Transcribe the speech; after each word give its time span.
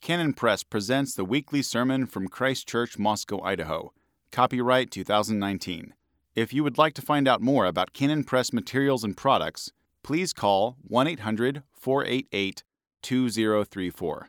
Canon 0.00 0.32
Press 0.32 0.62
presents 0.62 1.14
the 1.14 1.26
weekly 1.26 1.60
sermon 1.60 2.06
from 2.06 2.26
Christ 2.26 2.66
Church, 2.66 2.98
Moscow, 2.98 3.42
Idaho. 3.42 3.92
Copyright 4.32 4.90
2019. 4.90 5.92
If 6.34 6.54
you 6.54 6.64
would 6.64 6.78
like 6.78 6.94
to 6.94 7.02
find 7.02 7.28
out 7.28 7.42
more 7.42 7.66
about 7.66 7.92
Canon 7.92 8.24
Press 8.24 8.50
materials 8.50 9.04
and 9.04 9.14
products, 9.14 9.72
please 10.02 10.32
call 10.32 10.76
1 10.80 11.06
800 11.06 11.64
488 11.74 12.64
2034. 13.02 14.28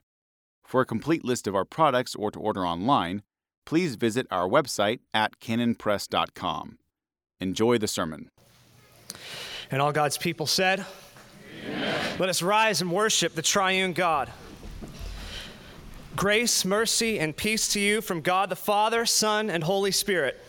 For 0.62 0.82
a 0.82 0.86
complete 0.86 1.24
list 1.24 1.48
of 1.48 1.56
our 1.56 1.66
products 1.66 2.16
or 2.16 2.32
to 2.32 2.40
order 2.40 2.66
online, 2.68 3.22
please 3.66 3.96
visit 3.96 4.28
our 4.30 4.50
website 4.50 5.00
at 5.14 5.40
canonpress.com. 5.40 6.80
Enjoy 7.40 7.78
the 7.78 7.88
sermon. 7.88 8.30
And 9.72 9.82
all 9.82 9.94
God's 9.94 10.18
people 10.18 10.48
said, 10.48 10.86
Amen. 11.66 12.20
Let 12.20 12.28
us 12.28 12.42
rise 12.42 12.82
and 12.82 12.92
worship 12.92 13.36
the 13.36 13.42
triune 13.42 13.94
God. 13.94 14.30
Grace, 16.16 16.66
mercy, 16.66 17.20
and 17.20 17.36
peace 17.36 17.70
to 17.70 17.80
you 17.80 18.02
from 18.02 18.22
God 18.22 18.50
the 18.50 18.56
Father, 18.56 19.06
Son, 19.06 19.50
and 19.50 19.64
Holy 19.64 19.92
Spirit. 19.92 20.40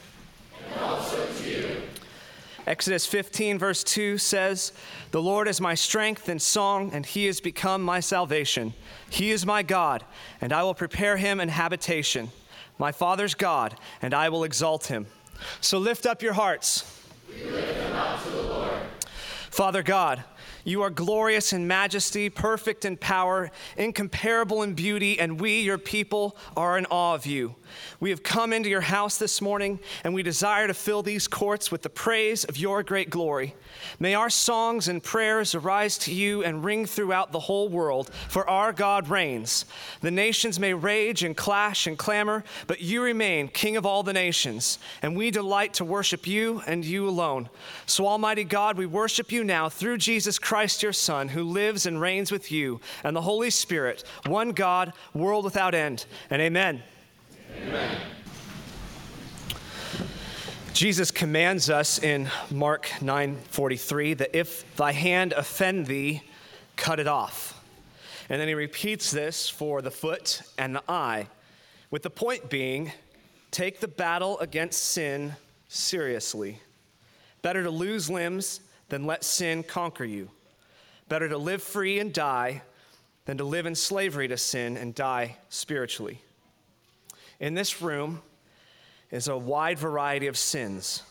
And 0.72 0.80
also 0.80 1.24
to 1.24 1.48
you. 1.48 1.82
Exodus 2.66 3.06
15, 3.06 3.58
verse 3.58 3.84
2 3.84 4.18
says, 4.18 4.72
The 5.12 5.22
Lord 5.22 5.46
is 5.46 5.60
my 5.60 5.74
strength 5.74 6.28
and 6.28 6.42
song, 6.42 6.90
and 6.92 7.06
he 7.06 7.26
has 7.26 7.40
become 7.40 7.82
my 7.82 8.00
salvation. 8.00 8.74
He 9.08 9.30
is 9.30 9.46
my 9.46 9.62
God, 9.62 10.04
and 10.40 10.52
I 10.52 10.64
will 10.64 10.74
prepare 10.74 11.16
him 11.16 11.38
an 11.38 11.48
habitation. 11.48 12.30
My 12.78 12.90
Father's 12.90 13.34
God, 13.34 13.76
and 14.00 14.14
I 14.14 14.30
will 14.30 14.42
exalt 14.42 14.86
him. 14.86 15.06
So 15.60 15.78
lift 15.78 16.06
up 16.06 16.22
your 16.22 16.32
hearts. 16.32 17.00
We 17.28 17.50
lift 17.50 17.78
them 17.78 17.96
up 17.96 18.22
to 18.24 18.30
the 18.30 18.42
Lord. 18.42 18.72
Father 19.50 19.82
God, 19.82 20.24
you 20.64 20.82
are 20.82 20.90
glorious 20.90 21.52
in 21.52 21.66
majesty, 21.66 22.30
perfect 22.30 22.84
in 22.84 22.96
power, 22.96 23.50
incomparable 23.76 24.62
in 24.62 24.74
beauty, 24.74 25.18
and 25.18 25.40
we, 25.40 25.60
your 25.60 25.78
people, 25.78 26.36
are 26.56 26.78
in 26.78 26.86
awe 26.86 27.14
of 27.14 27.26
you. 27.26 27.54
We 28.00 28.10
have 28.10 28.22
come 28.22 28.52
into 28.52 28.68
your 28.68 28.82
house 28.82 29.18
this 29.18 29.40
morning, 29.40 29.80
and 30.04 30.14
we 30.14 30.22
desire 30.22 30.66
to 30.66 30.74
fill 30.74 31.02
these 31.02 31.26
courts 31.26 31.70
with 31.70 31.82
the 31.82 31.88
praise 31.88 32.44
of 32.44 32.56
your 32.56 32.82
great 32.82 33.10
glory. 33.10 33.54
May 33.98 34.14
our 34.14 34.30
songs 34.30 34.88
and 34.88 35.02
prayers 35.02 35.54
arise 35.54 35.96
to 35.98 36.12
you 36.12 36.44
and 36.44 36.64
ring 36.64 36.86
throughout 36.86 37.32
the 37.32 37.40
whole 37.40 37.68
world, 37.68 38.10
for 38.28 38.48
our 38.48 38.72
God 38.72 39.08
reigns. 39.08 39.64
The 40.00 40.10
nations 40.10 40.60
may 40.60 40.74
rage 40.74 41.22
and 41.22 41.36
clash 41.36 41.86
and 41.86 41.98
clamor, 41.98 42.44
but 42.66 42.80
you 42.80 43.02
remain 43.02 43.48
King 43.48 43.76
of 43.76 43.86
all 43.86 44.02
the 44.02 44.12
nations, 44.12 44.78
and 45.00 45.16
we 45.16 45.30
delight 45.30 45.74
to 45.74 45.84
worship 45.84 46.26
you 46.26 46.62
and 46.66 46.84
you 46.84 47.08
alone. 47.08 47.48
So, 47.86 48.06
Almighty 48.06 48.44
God, 48.44 48.76
we 48.76 48.86
worship 48.86 49.32
you 49.32 49.44
now 49.44 49.68
through 49.68 49.98
Jesus 49.98 50.38
Christ, 50.38 50.51
your 50.82 50.92
Son, 50.92 51.28
who 51.28 51.44
lives 51.44 51.86
and 51.86 52.00
reigns 52.00 52.30
with 52.30 52.52
you, 52.52 52.80
and 53.04 53.16
the 53.16 53.22
Holy 53.22 53.48
Spirit, 53.48 54.04
one 54.26 54.50
God, 54.50 54.92
world 55.14 55.44
without 55.44 55.74
end. 55.74 56.04
And 56.28 56.42
amen. 56.42 56.82
Amen. 57.66 57.96
Jesus 60.74 61.10
commands 61.10 61.70
us 61.70 62.02
in 62.02 62.28
Mark 62.50 62.90
9:43 63.00 64.14
that 64.14 64.36
if 64.36 64.64
thy 64.76 64.92
hand 64.92 65.32
offend 65.32 65.86
thee, 65.86 66.22
cut 66.76 67.00
it 67.00 67.06
off. 67.06 67.62
And 68.28 68.40
then 68.40 68.48
he 68.48 68.54
repeats 68.54 69.10
this 69.10 69.48
for 69.48 69.80
the 69.80 69.90
foot 69.90 70.42
and 70.58 70.74
the 70.74 70.82
eye, 70.88 71.28
with 71.90 72.02
the 72.02 72.10
point 72.10 72.50
being 72.50 72.92
take 73.50 73.80
the 73.80 73.88
battle 73.88 74.38
against 74.40 74.82
sin 74.82 75.36
seriously. 75.68 76.60
Better 77.42 77.62
to 77.62 77.70
lose 77.70 78.10
limbs 78.10 78.60
than 78.88 79.06
let 79.06 79.24
sin 79.24 79.62
conquer 79.62 80.04
you. 80.04 80.30
Better 81.12 81.28
to 81.28 81.36
live 81.36 81.62
free 81.62 81.98
and 81.98 82.10
die 82.10 82.62
than 83.26 83.36
to 83.36 83.44
live 83.44 83.66
in 83.66 83.74
slavery 83.74 84.28
to 84.28 84.38
sin 84.38 84.78
and 84.78 84.94
die 84.94 85.36
spiritually. 85.50 86.22
In 87.38 87.52
this 87.52 87.82
room 87.82 88.22
is 89.10 89.28
a 89.28 89.36
wide 89.36 89.78
variety 89.78 90.26
of 90.26 90.38
sins. 90.38 91.02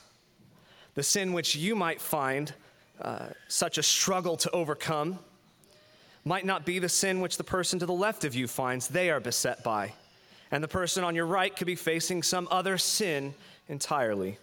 The 0.95 1.03
sin 1.03 1.33
which 1.33 1.55
you 1.55 1.75
might 1.75 2.01
find 2.01 2.51
uh, 2.99 3.27
such 3.47 3.77
a 3.77 3.83
struggle 3.83 4.37
to 4.37 4.49
overcome 4.49 5.19
might 6.25 6.47
not 6.47 6.65
be 6.65 6.79
the 6.79 6.89
sin 6.89 7.21
which 7.21 7.37
the 7.37 7.43
person 7.43 7.77
to 7.77 7.85
the 7.85 7.93
left 7.93 8.25
of 8.25 8.33
you 8.33 8.47
finds 8.47 8.87
they 8.87 9.11
are 9.11 9.19
beset 9.19 9.63
by. 9.63 9.93
And 10.49 10.63
the 10.63 10.67
person 10.67 11.03
on 11.03 11.13
your 11.13 11.27
right 11.27 11.55
could 11.55 11.67
be 11.67 11.75
facing 11.75 12.23
some 12.23 12.47
other 12.49 12.79
sin 12.79 13.35
entirely. 13.69 14.39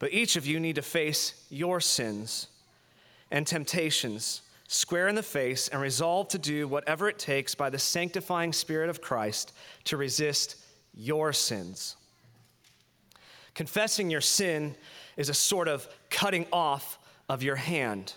But 0.00 0.12
each 0.12 0.34
of 0.34 0.46
you 0.46 0.58
need 0.58 0.74
to 0.74 0.82
face 0.82 1.46
your 1.48 1.80
sins 1.80 2.48
and 3.30 3.46
temptations 3.46 4.40
square 4.68 5.08
in 5.08 5.14
the 5.14 5.22
face 5.22 5.68
and 5.68 5.80
resolve 5.80 6.28
to 6.28 6.38
do 6.38 6.66
whatever 6.66 7.08
it 7.08 7.18
takes 7.18 7.54
by 7.54 7.70
the 7.70 7.78
sanctifying 7.78 8.52
Spirit 8.52 8.88
of 8.88 9.00
Christ 9.00 9.52
to 9.84 9.96
resist 9.96 10.56
your 10.94 11.32
sins. 11.32 11.96
Confessing 13.54 14.10
your 14.10 14.20
sin 14.20 14.74
is 15.16 15.28
a 15.28 15.34
sort 15.34 15.68
of 15.68 15.86
cutting 16.10 16.46
off 16.52 16.98
of 17.28 17.42
your 17.42 17.56
hand. 17.56 18.14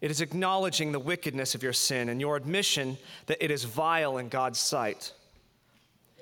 It 0.00 0.10
is 0.10 0.20
acknowledging 0.20 0.92
the 0.92 0.98
wickedness 0.98 1.54
of 1.54 1.62
your 1.62 1.72
sin 1.72 2.08
and 2.08 2.20
your 2.20 2.36
admission 2.36 2.98
that 3.26 3.42
it 3.42 3.50
is 3.50 3.64
vile 3.64 4.18
in 4.18 4.28
God's 4.28 4.58
sight. 4.58 5.12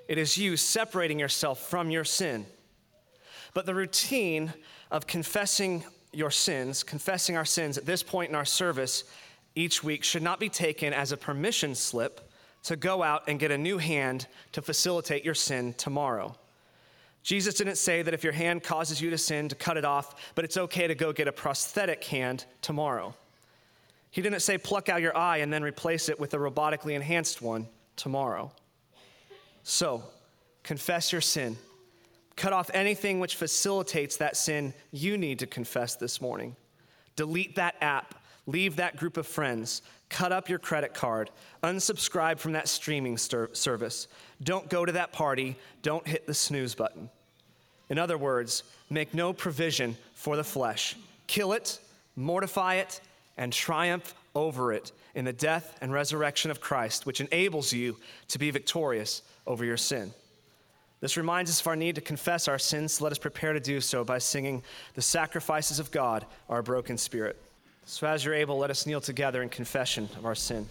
It 0.06 0.18
is 0.18 0.36
you 0.36 0.56
separating 0.56 1.18
yourself 1.18 1.60
from 1.60 1.90
your 1.90 2.04
sin. 2.04 2.46
But 3.54 3.66
the 3.66 3.74
routine 3.74 4.52
of 4.90 5.06
confessing 5.06 5.84
your 6.12 6.30
sins, 6.30 6.82
confessing 6.82 7.36
our 7.36 7.44
sins 7.44 7.78
at 7.78 7.86
this 7.86 8.02
point 8.02 8.28
in 8.28 8.36
our 8.36 8.44
service 8.44 9.04
each 9.54 9.82
week, 9.82 10.04
should 10.04 10.22
not 10.22 10.40
be 10.40 10.48
taken 10.48 10.92
as 10.92 11.12
a 11.12 11.16
permission 11.16 11.74
slip 11.74 12.30
to 12.64 12.76
go 12.76 13.02
out 13.02 13.24
and 13.26 13.38
get 13.38 13.50
a 13.50 13.58
new 13.58 13.78
hand 13.78 14.26
to 14.52 14.62
facilitate 14.62 15.24
your 15.24 15.34
sin 15.34 15.74
tomorrow. 15.74 16.34
Jesus 17.22 17.54
didn't 17.54 17.76
say 17.76 18.02
that 18.02 18.14
if 18.14 18.24
your 18.24 18.32
hand 18.32 18.62
causes 18.62 19.00
you 19.00 19.10
to 19.10 19.18
sin, 19.18 19.48
to 19.48 19.54
cut 19.54 19.76
it 19.76 19.84
off, 19.84 20.32
but 20.34 20.44
it's 20.44 20.56
okay 20.56 20.86
to 20.86 20.94
go 20.94 21.12
get 21.12 21.28
a 21.28 21.32
prosthetic 21.32 22.02
hand 22.04 22.44
tomorrow. 22.62 23.14
He 24.10 24.22
didn't 24.22 24.40
say 24.40 24.58
pluck 24.58 24.88
out 24.88 25.02
your 25.02 25.16
eye 25.16 25.38
and 25.38 25.52
then 25.52 25.62
replace 25.62 26.08
it 26.08 26.18
with 26.18 26.34
a 26.34 26.38
robotically 26.38 26.94
enhanced 26.94 27.42
one 27.42 27.68
tomorrow. 27.96 28.50
So, 29.62 30.02
confess 30.62 31.12
your 31.12 31.20
sin. 31.20 31.56
Cut 32.36 32.52
off 32.52 32.70
anything 32.72 33.20
which 33.20 33.36
facilitates 33.36 34.16
that 34.16 34.36
sin 34.36 34.72
you 34.90 35.18
need 35.18 35.38
to 35.40 35.46
confess 35.46 35.96
this 35.96 36.20
morning. 36.20 36.56
Delete 37.14 37.56
that 37.56 37.76
app 37.82 38.14
Leave 38.46 38.76
that 38.76 38.96
group 38.96 39.16
of 39.16 39.26
friends. 39.26 39.82
Cut 40.08 40.32
up 40.32 40.48
your 40.48 40.58
credit 40.58 40.94
card. 40.94 41.30
Unsubscribe 41.62 42.38
from 42.38 42.52
that 42.52 42.68
streaming 42.68 43.16
service. 43.16 44.08
Don't 44.42 44.68
go 44.68 44.84
to 44.84 44.92
that 44.92 45.12
party. 45.12 45.56
Don't 45.82 46.06
hit 46.06 46.26
the 46.26 46.34
snooze 46.34 46.74
button. 46.74 47.10
In 47.88 47.98
other 47.98 48.18
words, 48.18 48.62
make 48.88 49.14
no 49.14 49.32
provision 49.32 49.96
for 50.14 50.36
the 50.36 50.44
flesh. 50.44 50.96
Kill 51.26 51.52
it, 51.52 51.78
mortify 52.16 52.76
it, 52.76 53.00
and 53.36 53.52
triumph 53.52 54.14
over 54.34 54.72
it 54.72 54.92
in 55.14 55.24
the 55.24 55.32
death 55.32 55.76
and 55.80 55.92
resurrection 55.92 56.50
of 56.50 56.60
Christ, 56.60 57.06
which 57.06 57.20
enables 57.20 57.72
you 57.72 57.96
to 58.28 58.38
be 58.38 58.50
victorious 58.50 59.22
over 59.46 59.64
your 59.64 59.76
sin. 59.76 60.12
This 61.00 61.16
reminds 61.16 61.50
us 61.50 61.60
of 61.60 61.66
our 61.66 61.76
need 61.76 61.94
to 61.94 62.00
confess 62.00 62.46
our 62.46 62.58
sins. 62.58 63.00
Let 63.00 63.12
us 63.12 63.18
prepare 63.18 63.52
to 63.54 63.60
do 63.60 63.80
so 63.80 64.04
by 64.04 64.18
singing 64.18 64.62
the 64.94 65.02
sacrifices 65.02 65.78
of 65.78 65.90
God, 65.90 66.26
our 66.48 66.62
broken 66.62 66.98
spirit. 66.98 67.40
So, 67.90 68.06
as 68.06 68.24
you're 68.24 68.34
able, 68.34 68.56
let 68.56 68.70
us 68.70 68.86
kneel 68.86 69.00
together 69.00 69.42
in 69.42 69.48
confession 69.48 70.08
of 70.16 70.24
our 70.24 70.36
sin. 70.36 70.68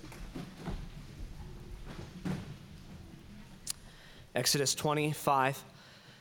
Exodus 4.33 4.73
25 4.73 5.61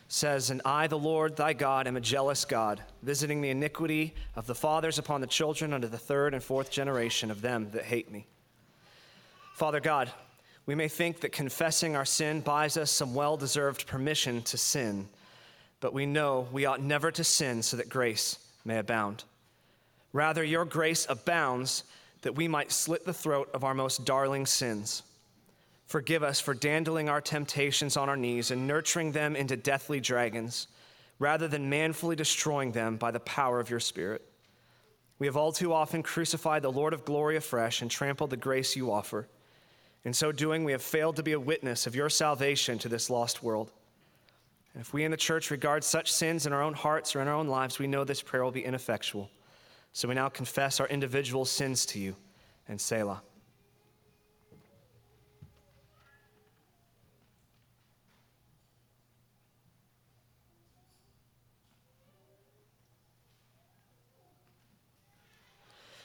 says, 0.09 0.51
And 0.51 0.61
I, 0.65 0.89
the 0.89 0.99
Lord 0.99 1.37
thy 1.37 1.53
God, 1.53 1.87
am 1.87 1.97
a 1.97 2.01
jealous 2.01 2.45
God, 2.45 2.83
visiting 3.05 3.41
the 3.41 3.51
iniquity 3.51 4.13
of 4.35 4.49
the 4.49 4.57
fathers 4.57 4.99
upon 4.99 5.21
the 5.21 5.29
children 5.29 5.73
unto 5.73 5.87
the 5.87 5.97
third 5.97 6.35
and 6.35 6.43
fourth 6.43 6.69
generation 6.69 7.31
of 7.31 7.43
them 7.43 7.71
that 7.71 7.85
hate 7.85 8.11
me. 8.11 8.27
Father 9.55 9.79
God, 9.79 10.11
we 10.67 10.75
may 10.75 10.89
think 10.89 11.21
that 11.21 11.31
confessing 11.31 11.95
our 11.95 12.05
sin 12.05 12.41
buys 12.41 12.77
us 12.77 12.91
some 12.91 13.15
well 13.15 13.37
deserved 13.37 13.87
permission 13.87 14.43
to 14.43 14.59
sin, 14.59 15.09
but 15.79 15.95
we 15.95 16.07
know 16.07 16.49
we 16.51 16.67
ought 16.67 16.83
never 16.83 17.13
to 17.13 17.23
sin 17.23 17.63
so 17.63 17.77
that 17.77 17.89
grace 17.89 18.41
may 18.65 18.79
abound. 18.79 19.23
Rather, 20.13 20.43
your 20.43 20.65
grace 20.65 21.07
abounds 21.09 21.85
that 22.23 22.35
we 22.35 22.49
might 22.49 22.73
slit 22.73 23.05
the 23.05 23.13
throat 23.13 23.51
of 23.55 23.65
our 23.65 23.75
most 23.75 24.05
darling 24.05 24.47
sins. 24.47 25.03
Forgive 25.87 26.23
us 26.23 26.41
for 26.41 26.55
dandling 26.55 27.09
our 27.09 27.21
temptations 27.21 27.97
on 27.97 28.09
our 28.09 28.17
knees 28.17 28.51
and 28.51 28.67
nurturing 28.67 29.13
them 29.13 29.37
into 29.37 29.57
deathly 29.57 30.01
dragons, 30.01 30.69
rather 31.19 31.49
than 31.49 31.71
manfully 31.71 32.17
destroying 32.17 32.73
them 32.73 32.97
by 32.97 33.11
the 33.11 33.21
power 33.21 33.61
of 33.61 33.71
your 33.71 33.81
Spirit. 33.81 34.23
We 35.19 35.27
have 35.27 35.37
all 35.37 35.53
too 35.53 35.73
often 35.73 36.03
crucified 36.03 36.63
the 36.63 36.71
Lord 36.71 36.93
of 36.93 37.05
glory 37.05 37.37
afresh 37.37 37.83
and 37.83 37.91
trampled 37.91 38.31
the 38.31 38.37
grace 38.37 38.77
you 38.77 38.93
offer. 38.93 39.29
In 40.05 40.13
so 40.13 40.31
doing, 40.31 40.63
we 40.63 40.73
have 40.73 40.83
failed 40.83 41.17
to 41.17 41.23
be 41.23 41.33
a 41.33 41.41
witness 41.41 41.87
of 41.87 41.97
your 41.97 42.09
salvation 42.09 42.79
to 42.79 42.89
this 42.89 43.11
lost 43.11 43.43
world. 43.43 43.73
And 44.75 44.81
if 44.81 44.93
we 44.93 45.05
in 45.05 45.11
the 45.11 45.17
church 45.17 45.51
regard 45.51 45.83
such 45.83 46.13
sins 46.13 46.47
in 46.47 46.53
our 46.53 46.63
own 46.63 46.75
hearts 46.75 47.17
or 47.17 47.21
in 47.21 47.29
our 47.29 47.35
own 47.35 47.49
lives, 47.49 47.79
we 47.79 47.87
know 47.89 48.05
this 48.05 48.23
prayer 48.23 48.45
will 48.45 48.53
be 48.53 48.65
ineffectual. 48.65 49.29
So 49.99 50.07
we 50.07 50.15
now 50.15 50.29
confess 50.29 50.79
our 50.79 50.87
individual 50.87 51.45
sins 51.45 51.85
to 51.87 51.99
you 51.99 52.15
and 52.69 52.81
Selah. 52.81 53.21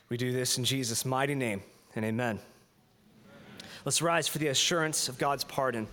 We 0.10 0.18
do 0.18 0.32
this 0.32 0.58
in 0.58 0.64
Jesus' 0.64 1.06
mighty 1.06 1.36
name, 1.36 1.62
and 1.96 2.04
amen. 2.04 2.40
amen. 2.40 3.70
Let's 3.86 4.02
rise 4.02 4.28
for 4.28 4.40
the 4.40 4.48
assurance 4.48 5.08
of 5.08 5.20
God's 5.20 5.44
pardon. 5.44 5.88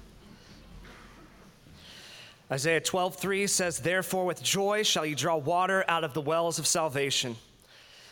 Isaiah 2.50 2.80
12, 2.80 3.16
3 3.16 3.46
says, 3.46 3.78
Therefore, 3.78 4.24
with 4.24 4.42
joy 4.42 4.84
shall 4.84 5.04
you 5.04 5.14
draw 5.14 5.36
water 5.36 5.84
out 5.86 6.02
of 6.02 6.14
the 6.14 6.22
wells 6.22 6.58
of 6.58 6.66
salvation. 6.66 7.36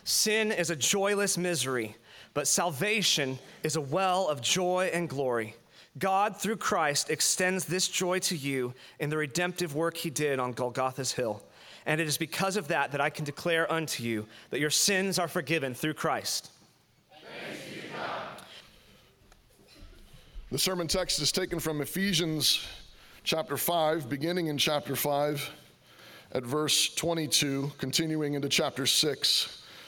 Sin 0.09 0.53
is 0.53 0.71
a 0.71 0.77
joyless 0.77 1.37
misery, 1.37 1.95
but 2.33 2.49
salvation 2.49 3.39
is 3.63 3.77
a 3.77 3.81
well 3.83 4.27
of 4.29 4.41
joy 4.41 4.91
and 4.95 5.07
glory. 5.07 5.55
God, 5.99 6.35
through 6.35 6.57
Christ, 6.57 7.11
extends 7.11 7.67
this 7.67 7.89
joy 7.89 8.19
to 8.21 8.35
you 8.35 8.73
in 9.01 9.11
the 9.11 9.19
redemptive 9.19 9.75
work 9.75 9.99
he 9.99 10.09
did 10.09 10.39
on 10.39 10.53
Golgotha's 10.53 11.13
hill. 11.13 11.43
And 11.85 12.01
it 12.01 12.07
is 12.09 12.17
because 12.17 12.57
of 12.57 12.69
that 12.69 12.93
that 12.93 13.03
I 13.03 13.11
can 13.11 13.27
declare 13.27 13.71
unto 13.71 14.03
you 14.03 14.27
that 14.49 14.61
your 14.61 14.71
sins 14.71 15.19
are 15.19 15.29
forgiven 15.29 15.75
through 15.75 15.93
Christ. 15.93 16.53
The 20.51 20.59
sermon 20.59 20.89
text 20.89 21.21
is 21.21 21.31
taken 21.31 21.61
from 21.61 21.83
Ephesians 21.83 22.67
chapter 23.25 23.59
5, 23.59 24.09
beginning 24.09 24.47
in 24.47 24.57
chapter 24.57 24.97
5 24.97 25.51
at 26.33 26.45
verse 26.45 26.95
22, 26.95 27.73
continuing 27.77 28.33
into 28.33 28.49
chapter 28.49 28.87
6 28.87 29.59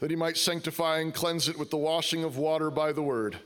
that 0.00 0.10
he 0.10 0.16
might 0.16 0.36
sanctify 0.36 0.98
and 0.98 1.14
cleanse 1.14 1.48
it 1.48 1.58
with 1.58 1.70
the 1.70 1.76
washing 1.76 2.24
of 2.24 2.36
water 2.36 2.70
by 2.70 2.92
the 2.92 3.02
word 3.02 3.38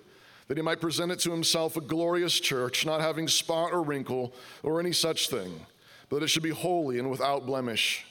that 0.48 0.56
he 0.56 0.62
might 0.62 0.80
present 0.80 1.12
it 1.12 1.20
to 1.20 1.30
himself 1.30 1.76
a 1.76 1.80
glorious 1.80 2.40
church, 2.40 2.84
not 2.84 3.02
having 3.02 3.28
spot 3.28 3.72
or 3.72 3.82
wrinkle 3.82 4.32
or 4.62 4.80
any 4.80 4.92
such 4.92 5.28
thing, 5.28 5.66
but 6.08 6.18
that 6.18 6.24
it 6.24 6.28
should 6.28 6.42
be 6.42 6.50
holy 6.50 6.98
and 6.98 7.10
without 7.10 7.46
blemish. 7.46 8.04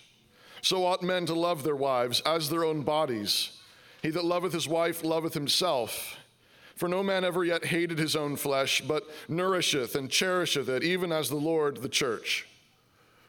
So 0.61 0.85
ought 0.85 1.03
men 1.03 1.25
to 1.25 1.33
love 1.33 1.63
their 1.63 1.75
wives 1.75 2.21
as 2.25 2.49
their 2.49 2.63
own 2.63 2.83
bodies. 2.83 3.57
He 4.01 4.11
that 4.11 4.23
loveth 4.23 4.53
his 4.53 4.67
wife 4.67 5.03
loveth 5.03 5.33
himself. 5.33 6.17
For 6.75 6.87
no 6.87 7.01
man 7.01 7.23
ever 7.23 7.43
yet 7.43 7.65
hated 7.65 7.97
his 7.97 8.15
own 8.15 8.35
flesh, 8.35 8.81
but 8.81 9.03
nourisheth 9.27 9.95
and 9.95 10.09
cherisheth 10.09 10.69
it, 10.69 10.83
even 10.83 11.11
as 11.11 11.29
the 11.29 11.35
Lord 11.35 11.77
the 11.77 11.89
church. 11.89 12.47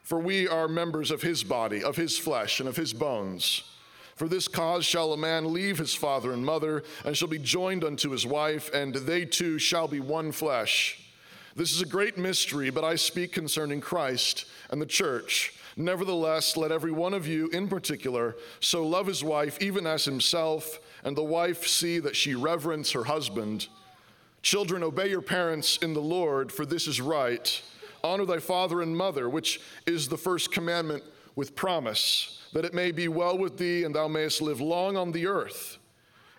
For 0.03 0.19
we 0.19 0.47
are 0.47 0.69
members 0.69 1.11
of 1.11 1.23
his 1.23 1.45
body, 1.45 1.83
of 1.83 1.97
his 1.97 2.19
flesh, 2.19 2.61
and 2.61 2.69
of 2.69 2.77
his 2.77 2.93
bones. 2.93 3.63
For 4.19 4.26
this 4.26 4.49
cause 4.49 4.85
shall 4.85 5.12
a 5.12 5.17
man 5.17 5.53
leave 5.53 5.79
his 5.79 5.94
father 5.94 6.32
and 6.32 6.44
mother, 6.44 6.82
and 7.05 7.17
shall 7.17 7.29
be 7.29 7.38
joined 7.38 7.85
unto 7.85 8.11
his 8.11 8.26
wife, 8.26 8.69
and 8.75 8.93
they 8.93 9.25
two 9.25 9.61
shall 9.61 9.87
be 9.87 10.00
one 10.00 10.32
flesh. 10.32 11.09
This 11.55 11.73
is 11.73 11.82
a 11.82 11.87
great 11.87 12.19
mystery, 12.19 12.70
but 12.70 12.82
I 12.82 12.97
speak 12.97 13.32
concerning 13.32 13.81
Christ 13.81 14.47
and 14.70 14.82
the 14.82 14.87
church. 14.87 15.55
Nevertheless, 15.76 16.56
let 16.56 16.73
every 16.73 16.91
one 16.91 17.15
of 17.15 17.29
you 17.29 17.47
in 17.50 17.69
particular 17.69 18.35
so 18.59 18.85
love 18.85 19.06
his 19.06 19.23
wife 19.23 19.56
even 19.61 19.87
as 19.87 20.05
himself, 20.05 20.81
and 21.05 21.17
the 21.17 21.23
wife 21.23 21.69
see 21.69 22.00
that 22.00 22.17
she 22.17 22.35
reverence 22.35 22.91
her 22.91 23.05
husband. 23.05 23.69
Children, 24.43 24.82
obey 24.82 25.11
your 25.11 25.23
parents 25.23 25.76
in 25.76 25.94
the 25.94 26.03
Lord, 26.03 26.50
for 26.50 26.67
this 26.67 26.88
is 26.88 27.00
right. 27.00 27.62
Honor 28.03 28.25
thy 28.25 28.41
father 28.41 28.82
and 28.82 28.97
mother, 28.97 29.29
which 29.29 29.61
is 29.87 30.09
the 30.09 30.19
first 30.19 30.50
commandment 30.50 31.05
with 31.38 31.55
promise 31.55 32.43
that 32.52 32.64
it 32.64 32.75
may 32.75 32.90
be 32.90 33.06
well 33.06 33.38
with 33.38 33.58
thee, 33.58 33.85
and 33.85 33.94
thou 33.94 34.08
mayest 34.08 34.43
live 34.43 34.61
long 34.61 34.96
on 34.96 35.12
the 35.12 35.25
earth. 35.25 35.79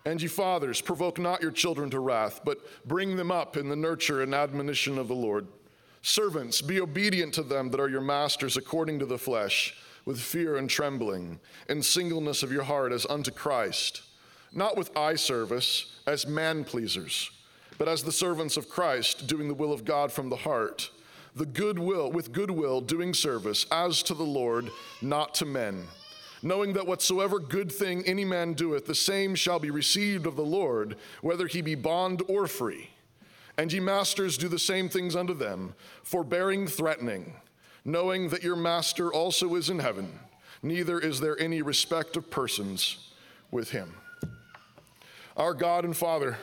And 0.03 0.21
ye 0.21 0.27
fathers, 0.27 0.81
provoke 0.81 1.17
not 1.17 1.41
your 1.41 1.51
children 1.51 1.89
to 1.91 2.01
wrath, 2.01 2.41
but 2.43 2.57
bring 2.85 3.15
them 3.15 3.31
up 3.31 3.55
in 3.55 3.69
the 3.69 3.77
nurture 3.77 4.21
and 4.21 4.35
admonition 4.35 4.97
of 4.97 5.07
the 5.07 5.15
Lord. 5.15 5.47
Servants, 6.01 6.61
be 6.61 6.81
obedient 6.81 7.33
to 7.35 7.43
them 7.43 7.71
that 7.71 7.79
are 7.79 7.87
your 7.87 8.01
masters 8.01 8.57
according 8.57 8.99
to 8.99 9.05
the 9.05 9.17
flesh, 9.17 9.73
with 10.03 10.19
fear 10.19 10.57
and 10.57 10.69
trembling, 10.69 11.39
in 11.69 11.81
singleness 11.81 12.43
of 12.43 12.51
your 12.51 12.63
heart 12.63 12.91
as 12.91 13.05
unto 13.05 13.31
Christ, 13.31 14.01
not 14.51 14.75
with 14.75 14.97
eye 14.97 15.15
service 15.15 15.95
as 16.07 16.27
man 16.27 16.65
pleasers, 16.65 17.31
but 17.77 17.87
as 17.87 18.03
the 18.03 18.11
servants 18.11 18.57
of 18.57 18.67
Christ, 18.67 19.27
doing 19.27 19.47
the 19.47 19.53
will 19.53 19.71
of 19.71 19.85
God 19.85 20.11
from 20.11 20.27
the 20.27 20.35
heart, 20.35 20.91
the 21.39 21.47
good 21.47 21.79
will, 21.79 22.11
with 22.11 22.31
good 22.31 22.51
will, 22.51 22.81
doing 22.81 23.15
service 23.15 23.65
as 23.71 24.03
to 24.03 24.13
the 24.13 24.23
Lord, 24.23 24.69
not 25.01 25.33
to 25.35 25.45
men 25.45 25.87
knowing 26.41 26.73
that 26.73 26.87
whatsoever 26.87 27.39
good 27.39 27.71
thing 27.71 28.03
any 28.05 28.25
man 28.25 28.53
doeth, 28.53 28.85
the 28.85 28.95
same 28.95 29.35
shall 29.35 29.59
be 29.59 29.71
received 29.71 30.25
of 30.25 30.35
the 30.35 30.45
Lord, 30.45 30.95
whether 31.21 31.47
he 31.47 31.61
be 31.61 31.75
bond 31.75 32.23
or 32.27 32.47
free. 32.47 32.89
And 33.57 33.71
ye 33.71 33.79
masters 33.79 34.37
do 34.37 34.47
the 34.47 34.59
same 34.59 34.87
things 34.87 35.15
unto 35.15 35.33
them, 35.33 35.75
forbearing 36.03 36.67
threatening, 36.67 37.33
knowing 37.83 38.29
that 38.29 38.43
your 38.43 38.55
master 38.55 39.11
also 39.11 39.55
is 39.55 39.69
in 39.69 39.79
heaven, 39.79 40.19
neither 40.63 40.99
is 40.99 41.19
there 41.19 41.39
any 41.39 41.61
respect 41.61 42.15
of 42.15 42.29
persons 42.29 43.09
with 43.51 43.71
him. 43.71 43.93
Our 45.35 45.53
God 45.53 45.83
and 45.83 45.95
Father, 45.95 46.37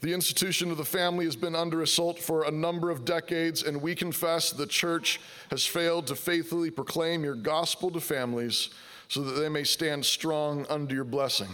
the 0.00 0.12
institution 0.12 0.70
of 0.70 0.78
the 0.78 0.84
family 0.84 1.26
has 1.26 1.36
been 1.36 1.54
under 1.54 1.82
assault 1.82 2.18
for 2.18 2.44
a 2.44 2.50
number 2.50 2.90
of 2.90 3.04
decades, 3.04 3.62
and 3.62 3.82
we 3.82 3.94
confess 3.94 4.50
the 4.50 4.66
church 4.66 5.20
has 5.50 5.66
failed 5.66 6.06
to 6.06 6.14
faithfully 6.14 6.70
proclaim 6.70 7.22
your 7.22 7.34
gospel 7.34 7.90
to 7.90 8.00
families 8.00 8.70
so 9.08 9.22
that 9.22 9.40
they 9.40 9.48
may 9.48 9.64
stand 9.64 10.04
strong 10.04 10.64
under 10.70 10.94
your 10.94 11.04
blessing. 11.04 11.50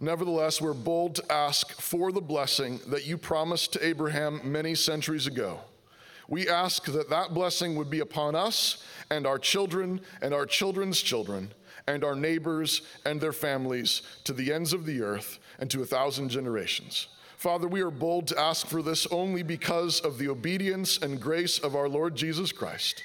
Nevertheless, 0.00 0.60
we're 0.60 0.74
bold 0.74 1.14
to 1.16 1.32
ask 1.32 1.72
for 1.80 2.10
the 2.10 2.20
blessing 2.20 2.80
that 2.88 3.06
you 3.06 3.16
promised 3.16 3.72
to 3.74 3.86
Abraham 3.86 4.40
many 4.44 4.74
centuries 4.74 5.26
ago. 5.26 5.60
We 6.28 6.48
ask 6.48 6.84
that 6.86 7.08
that 7.10 7.32
blessing 7.32 7.76
would 7.76 7.88
be 7.88 8.00
upon 8.00 8.34
us 8.34 8.84
and 9.10 9.26
our 9.26 9.38
children 9.38 10.00
and 10.20 10.34
our 10.34 10.44
children's 10.44 11.00
children 11.00 11.52
and 11.86 12.02
our 12.02 12.16
neighbors 12.16 12.82
and 13.04 13.20
their 13.20 13.32
families 13.32 14.02
to 14.24 14.32
the 14.32 14.52
ends 14.52 14.72
of 14.72 14.84
the 14.84 15.02
earth 15.02 15.38
and 15.60 15.70
to 15.70 15.82
a 15.82 15.86
thousand 15.86 16.30
generations. 16.30 17.06
Father, 17.36 17.68
we 17.68 17.82
are 17.82 17.90
bold 17.90 18.28
to 18.28 18.40
ask 18.40 18.66
for 18.66 18.82
this 18.82 19.06
only 19.08 19.42
because 19.42 20.00
of 20.00 20.18
the 20.18 20.28
obedience 20.28 20.98
and 20.98 21.20
grace 21.20 21.58
of 21.58 21.76
our 21.76 21.88
Lord 21.88 22.16
Jesus 22.16 22.50
Christ. 22.50 23.02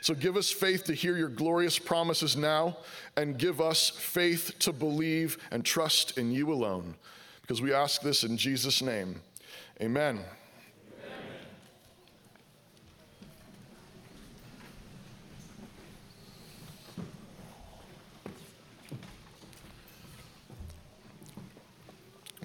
So 0.00 0.14
give 0.14 0.36
us 0.36 0.50
faith 0.50 0.84
to 0.84 0.94
hear 0.94 1.16
your 1.16 1.28
glorious 1.28 1.78
promises 1.78 2.36
now, 2.36 2.76
and 3.16 3.38
give 3.38 3.60
us 3.60 3.90
faith 3.90 4.52
to 4.60 4.72
believe 4.72 5.38
and 5.50 5.64
trust 5.64 6.18
in 6.18 6.32
you 6.32 6.52
alone. 6.52 6.94
Because 7.40 7.60
we 7.60 7.72
ask 7.72 8.02
this 8.02 8.24
in 8.24 8.36
Jesus' 8.36 8.82
name. 8.82 9.20
Amen. 9.80 10.20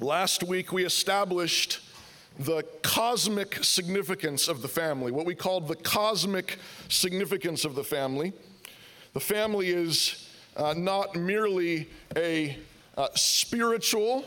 Last 0.07 0.41
week, 0.41 0.71
we 0.71 0.85
established 0.85 1.81
the 2.39 2.63
cosmic 2.81 3.61
significance 3.61 4.47
of 4.47 4.61
the 4.61 4.67
family, 4.69 5.11
what 5.11 5.25
we 5.25 5.35
called 5.35 5.67
the 5.67 5.75
cosmic 5.75 6.59
significance 6.87 7.65
of 7.65 7.75
the 7.75 7.83
family. 7.83 8.31
The 9.11 9.19
family 9.19 9.67
is 9.67 10.29
uh, 10.55 10.75
not 10.77 11.17
merely 11.17 11.89
a 12.15 12.57
uh, 12.95 13.09
spiritual 13.15 14.23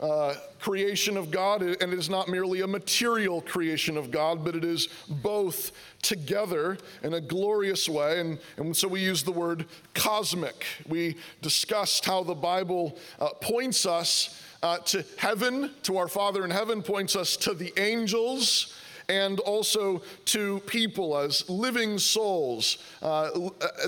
uh, 0.00 0.36
creation 0.60 1.16
of 1.16 1.32
God, 1.32 1.62
and 1.62 1.92
it 1.92 1.98
is 1.98 2.08
not 2.08 2.28
merely 2.28 2.60
a 2.60 2.68
material 2.68 3.40
creation 3.40 3.96
of 3.96 4.12
God, 4.12 4.44
but 4.44 4.54
it 4.54 4.64
is 4.64 4.86
both 5.08 5.72
together 6.00 6.78
in 7.02 7.14
a 7.14 7.20
glorious 7.20 7.88
way. 7.88 8.20
And, 8.20 8.38
and 8.56 8.76
so 8.76 8.86
we 8.86 9.00
use 9.00 9.24
the 9.24 9.32
word 9.32 9.66
cosmic. 9.94 10.64
We 10.86 11.16
discussed 11.42 12.04
how 12.04 12.22
the 12.22 12.36
Bible 12.36 12.96
uh, 13.18 13.30
points 13.40 13.84
us 13.84 14.40
uh, 14.62 14.78
to 14.78 15.04
heaven, 15.16 15.70
to 15.84 15.98
our 15.98 16.08
Father 16.08 16.44
in 16.44 16.50
heaven, 16.50 16.82
points 16.82 17.16
us 17.16 17.36
to 17.38 17.54
the 17.54 17.72
angels 17.78 18.74
and 19.08 19.40
also 19.40 20.02
to 20.26 20.60
people 20.60 21.16
as 21.16 21.48
living 21.48 21.98
souls, 21.98 22.78
uh, 23.02 23.30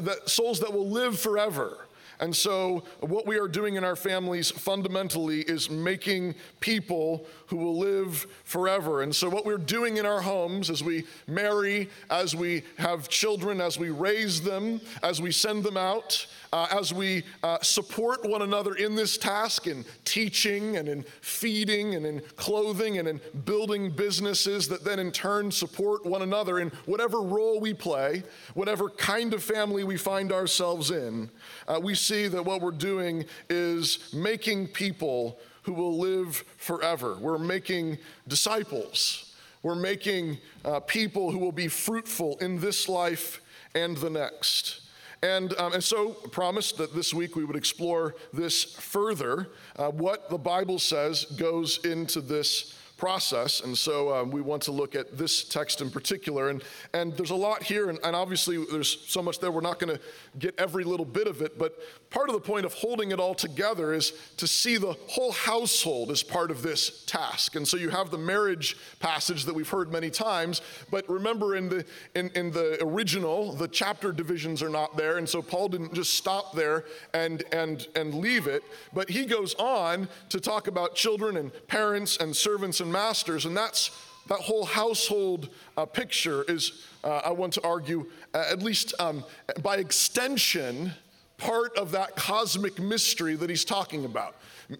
that, 0.00 0.22
souls 0.26 0.60
that 0.60 0.72
will 0.72 0.88
live 0.88 1.18
forever. 1.18 1.86
And 2.20 2.36
so, 2.36 2.84
what 3.00 3.26
we 3.26 3.38
are 3.38 3.48
doing 3.48 3.76
in 3.76 3.84
our 3.84 3.96
families 3.96 4.50
fundamentally 4.50 5.40
is 5.40 5.70
making 5.70 6.34
people 6.60 7.26
who 7.46 7.56
will 7.56 7.78
live 7.78 8.26
forever. 8.44 9.00
And 9.00 9.16
so, 9.16 9.30
what 9.30 9.46
we're 9.46 9.56
doing 9.56 9.96
in 9.96 10.04
our 10.04 10.20
homes 10.20 10.68
as 10.68 10.84
we 10.84 11.04
marry, 11.26 11.88
as 12.10 12.36
we 12.36 12.62
have 12.76 13.08
children, 13.08 13.58
as 13.62 13.78
we 13.78 13.88
raise 13.88 14.42
them, 14.42 14.82
as 15.02 15.22
we 15.22 15.32
send 15.32 15.64
them 15.64 15.78
out, 15.78 16.26
uh, 16.52 16.66
as 16.70 16.92
we 16.92 17.22
uh, 17.42 17.58
support 17.62 18.28
one 18.28 18.42
another 18.42 18.74
in 18.74 18.94
this 18.94 19.16
task 19.16 19.66
in 19.66 19.84
teaching 20.04 20.76
and 20.76 20.88
in 20.88 21.04
feeding 21.20 21.94
and 21.94 22.04
in 22.04 22.20
clothing 22.36 22.98
and 22.98 23.06
in 23.06 23.20
building 23.44 23.90
businesses 23.90 24.66
that 24.68 24.84
then 24.84 24.98
in 24.98 25.12
turn 25.12 25.50
support 25.50 26.04
one 26.04 26.22
another 26.22 26.58
in 26.58 26.70
whatever 26.86 27.20
role 27.20 27.60
we 27.60 27.72
play, 27.72 28.22
whatever 28.54 28.88
kind 28.90 29.32
of 29.32 29.42
family 29.42 29.84
we 29.84 29.96
find 29.96 30.32
ourselves 30.32 30.90
in, 30.90 31.30
uh, 31.68 31.78
we 31.82 31.94
see 31.94 32.26
that 32.26 32.44
what 32.44 32.60
we're 32.60 32.70
doing 32.70 33.24
is 33.48 34.12
making 34.12 34.66
people 34.66 35.38
who 35.62 35.72
will 35.72 35.98
live 35.98 36.44
forever. 36.56 37.16
We're 37.20 37.38
making 37.38 37.98
disciples. 38.26 39.34
We're 39.62 39.74
making 39.74 40.38
uh, 40.64 40.80
people 40.80 41.30
who 41.30 41.38
will 41.38 41.52
be 41.52 41.68
fruitful 41.68 42.38
in 42.38 42.60
this 42.60 42.88
life 42.88 43.40
and 43.74 43.96
the 43.96 44.10
next. 44.10 44.80
And, 45.22 45.52
um, 45.58 45.74
and 45.74 45.84
so, 45.84 46.10
promised 46.10 46.78
that 46.78 46.94
this 46.94 47.12
week 47.12 47.36
we 47.36 47.44
would 47.44 47.56
explore 47.56 48.14
this 48.32 48.64
further. 48.64 49.48
Uh, 49.76 49.90
what 49.90 50.30
the 50.30 50.38
Bible 50.38 50.78
says 50.78 51.26
goes 51.26 51.84
into 51.84 52.22
this 52.22 52.74
process. 53.00 53.60
And 53.62 53.76
so 53.76 54.14
um, 54.14 54.30
we 54.30 54.42
want 54.42 54.62
to 54.64 54.72
look 54.72 54.94
at 54.94 55.16
this 55.16 55.42
text 55.42 55.80
in 55.80 55.90
particular. 55.90 56.50
And, 56.50 56.62
and 56.92 57.16
there's 57.16 57.30
a 57.30 57.34
lot 57.34 57.62
here, 57.62 57.88
and, 57.88 57.98
and 58.04 58.14
obviously 58.14 58.62
there's 58.70 59.00
so 59.08 59.22
much 59.22 59.40
there, 59.40 59.50
we're 59.50 59.62
not 59.62 59.78
going 59.78 59.96
to 59.96 60.02
get 60.38 60.54
every 60.58 60.84
little 60.84 61.06
bit 61.06 61.26
of 61.26 61.40
it. 61.40 61.58
But 61.58 61.72
part 62.10 62.28
of 62.28 62.34
the 62.34 62.40
point 62.40 62.66
of 62.66 62.74
holding 62.74 63.10
it 63.10 63.18
all 63.18 63.34
together 63.34 63.94
is 63.94 64.12
to 64.36 64.46
see 64.46 64.76
the 64.76 64.92
whole 65.08 65.32
household 65.32 66.10
as 66.10 66.22
part 66.22 66.50
of 66.50 66.60
this 66.60 67.02
task. 67.06 67.56
And 67.56 67.66
so 67.66 67.78
you 67.78 67.88
have 67.88 68.10
the 68.10 68.18
marriage 68.18 68.76
passage 69.00 69.46
that 69.46 69.54
we've 69.54 69.68
heard 69.68 69.90
many 69.90 70.10
times. 70.10 70.60
But 70.90 71.08
remember, 71.08 71.56
in 71.56 71.70
the, 71.70 71.86
in, 72.14 72.30
in 72.34 72.50
the 72.50 72.84
original, 72.84 73.54
the 73.54 73.68
chapter 73.68 74.12
divisions 74.12 74.62
are 74.62 74.68
not 74.68 74.98
there. 74.98 75.16
And 75.16 75.26
so 75.26 75.40
Paul 75.40 75.70
didn't 75.70 75.94
just 75.94 76.14
stop 76.14 76.52
there 76.54 76.84
and, 77.14 77.42
and, 77.52 77.86
and 77.96 78.12
leave 78.12 78.46
it, 78.46 78.62
but 78.92 79.08
he 79.08 79.24
goes 79.24 79.54
on 79.54 80.06
to 80.28 80.38
talk 80.38 80.66
about 80.66 80.94
children 80.94 81.38
and 81.38 81.50
parents 81.66 82.18
and 82.18 82.36
servants 82.36 82.80
and 82.80 82.89
masters, 82.90 83.46
and 83.46 83.56
that's 83.56 83.90
that 84.30 84.40
whole 84.40 84.64
household 84.64 85.48
uh, 85.76 85.84
picture 85.84 86.44
is, 86.44 86.86
uh, 87.02 87.22
I 87.24 87.30
want 87.30 87.52
to 87.54 87.66
argue, 87.66 88.06
uh, 88.32 88.44
at 88.48 88.62
least 88.62 88.94
um, 89.00 89.24
by 89.60 89.78
extension, 89.78 90.92
part 91.36 91.76
of 91.76 91.90
that 91.92 92.14
cosmic 92.14 92.78
mystery 92.78 93.34
that 93.34 93.50
he's 93.50 93.64
talking 93.64 94.04
about. 94.04 94.36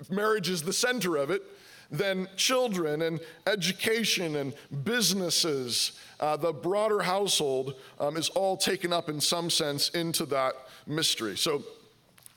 Marriage 0.09 0.49
is 0.49 0.63
the 0.63 0.73
center 0.73 1.17
of 1.17 1.31
it. 1.31 1.43
Then 1.91 2.29
children 2.37 3.03
and 3.03 3.19
education 3.49 4.37
and 4.37 4.55
businesses, 4.85 5.99
uh, 6.21 6.37
the 6.37 6.53
broader 6.53 7.01
household 7.03 7.75
um, 7.99 8.17
is 8.17 8.29
all 8.29 8.57
taken 8.57 8.93
up 8.93 9.09
in 9.09 9.21
some 9.21 9.51
sense 9.51 9.89
into 9.89 10.25
that 10.27 10.55
mystery. 10.87 11.37
So, 11.37 11.65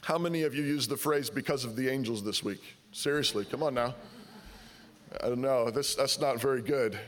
how 0.01 0.17
many 0.17 0.41
of 0.41 0.55
you 0.55 0.63
used 0.63 0.89
the 0.89 0.97
phrase 0.97 1.29
because 1.29 1.63
of 1.63 1.75
the 1.75 1.87
angels 1.87 2.23
this 2.23 2.43
week? 2.43 2.61
Seriously, 2.91 3.45
come 3.45 3.61
on 3.61 3.75
now. 3.75 3.93
I 5.21 5.29
don't 5.29 5.41
know, 5.41 5.69
this, 5.69 5.95
that's 5.95 6.19
not 6.19 6.39
very 6.39 6.61
good. 6.61 6.99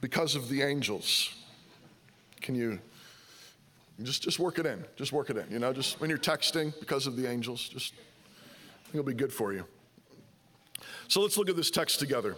because 0.00 0.34
of 0.34 0.48
the 0.48 0.62
angels. 0.62 1.34
Can 2.40 2.54
you 2.54 2.78
just, 4.02 4.22
just 4.22 4.38
work 4.38 4.58
it 4.58 4.66
in? 4.66 4.84
Just 4.96 5.12
work 5.12 5.30
it 5.30 5.36
in. 5.36 5.46
You 5.50 5.58
know, 5.58 5.72
just 5.72 6.00
when 6.00 6.08
you're 6.08 6.18
texting, 6.18 6.78
because 6.78 7.06
of 7.06 7.16
the 7.16 7.28
angels, 7.28 7.68
just 7.68 7.94
it'll 8.92 9.04
be 9.04 9.14
good 9.14 9.32
for 9.32 9.52
you. 9.52 9.64
So 11.08 11.20
let's 11.20 11.36
look 11.36 11.48
at 11.48 11.56
this 11.56 11.70
text 11.70 11.98
together. 11.98 12.36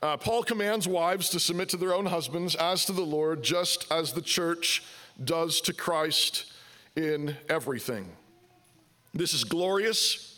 Uh, 0.00 0.16
Paul 0.16 0.42
commands 0.42 0.86
wives 0.86 1.28
to 1.30 1.40
submit 1.40 1.68
to 1.70 1.76
their 1.76 1.94
own 1.94 2.06
husbands 2.06 2.54
as 2.56 2.84
to 2.86 2.92
the 2.92 3.02
Lord, 3.02 3.42
just 3.42 3.90
as 3.90 4.12
the 4.12 4.22
church 4.22 4.82
does 5.22 5.60
to 5.62 5.72
Christ 5.72 6.52
in 6.96 7.36
everything. 7.48 8.10
This 9.14 9.34
is 9.34 9.44
glorious 9.44 10.31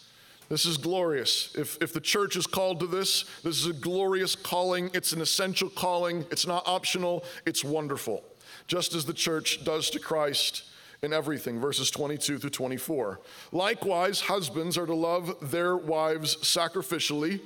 this 0.54 0.66
is 0.66 0.76
glorious. 0.76 1.52
If, 1.56 1.82
if 1.82 1.92
the 1.92 2.00
church 2.00 2.36
is 2.36 2.46
called 2.46 2.78
to 2.78 2.86
this, 2.86 3.24
this 3.42 3.60
is 3.60 3.66
a 3.66 3.72
glorious 3.72 4.36
calling. 4.36 4.88
It's 4.94 5.12
an 5.12 5.20
essential 5.20 5.68
calling. 5.68 6.24
It's 6.30 6.46
not 6.46 6.62
optional, 6.64 7.24
it's 7.44 7.64
wonderful. 7.64 8.22
Just 8.68 8.94
as 8.94 9.04
the 9.04 9.12
church 9.12 9.64
does 9.64 9.90
to 9.90 9.98
Christ 9.98 10.62
in 11.02 11.12
everything. 11.12 11.58
Verses 11.58 11.90
22 11.90 12.38
through 12.38 12.50
24. 12.50 13.18
Likewise, 13.50 14.20
husbands 14.20 14.78
are 14.78 14.86
to 14.86 14.94
love 14.94 15.50
their 15.50 15.76
wives 15.76 16.36
sacrificially. 16.36 17.40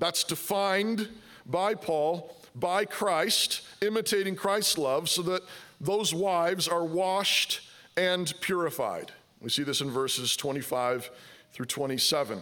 That's 0.00 0.24
defined 0.24 1.10
by 1.46 1.76
Paul, 1.76 2.34
by 2.56 2.86
Christ, 2.86 3.60
imitating 3.82 4.34
Christ's 4.34 4.78
love, 4.78 5.08
so 5.08 5.22
that 5.22 5.42
those 5.80 6.12
wives 6.12 6.66
are 6.66 6.84
washed 6.84 7.60
and 7.96 8.34
purified. 8.40 9.12
We 9.40 9.48
see 9.48 9.62
this 9.62 9.80
in 9.80 9.92
verses 9.92 10.36
25 10.36 11.08
through 11.52 11.66
27. 11.66 12.40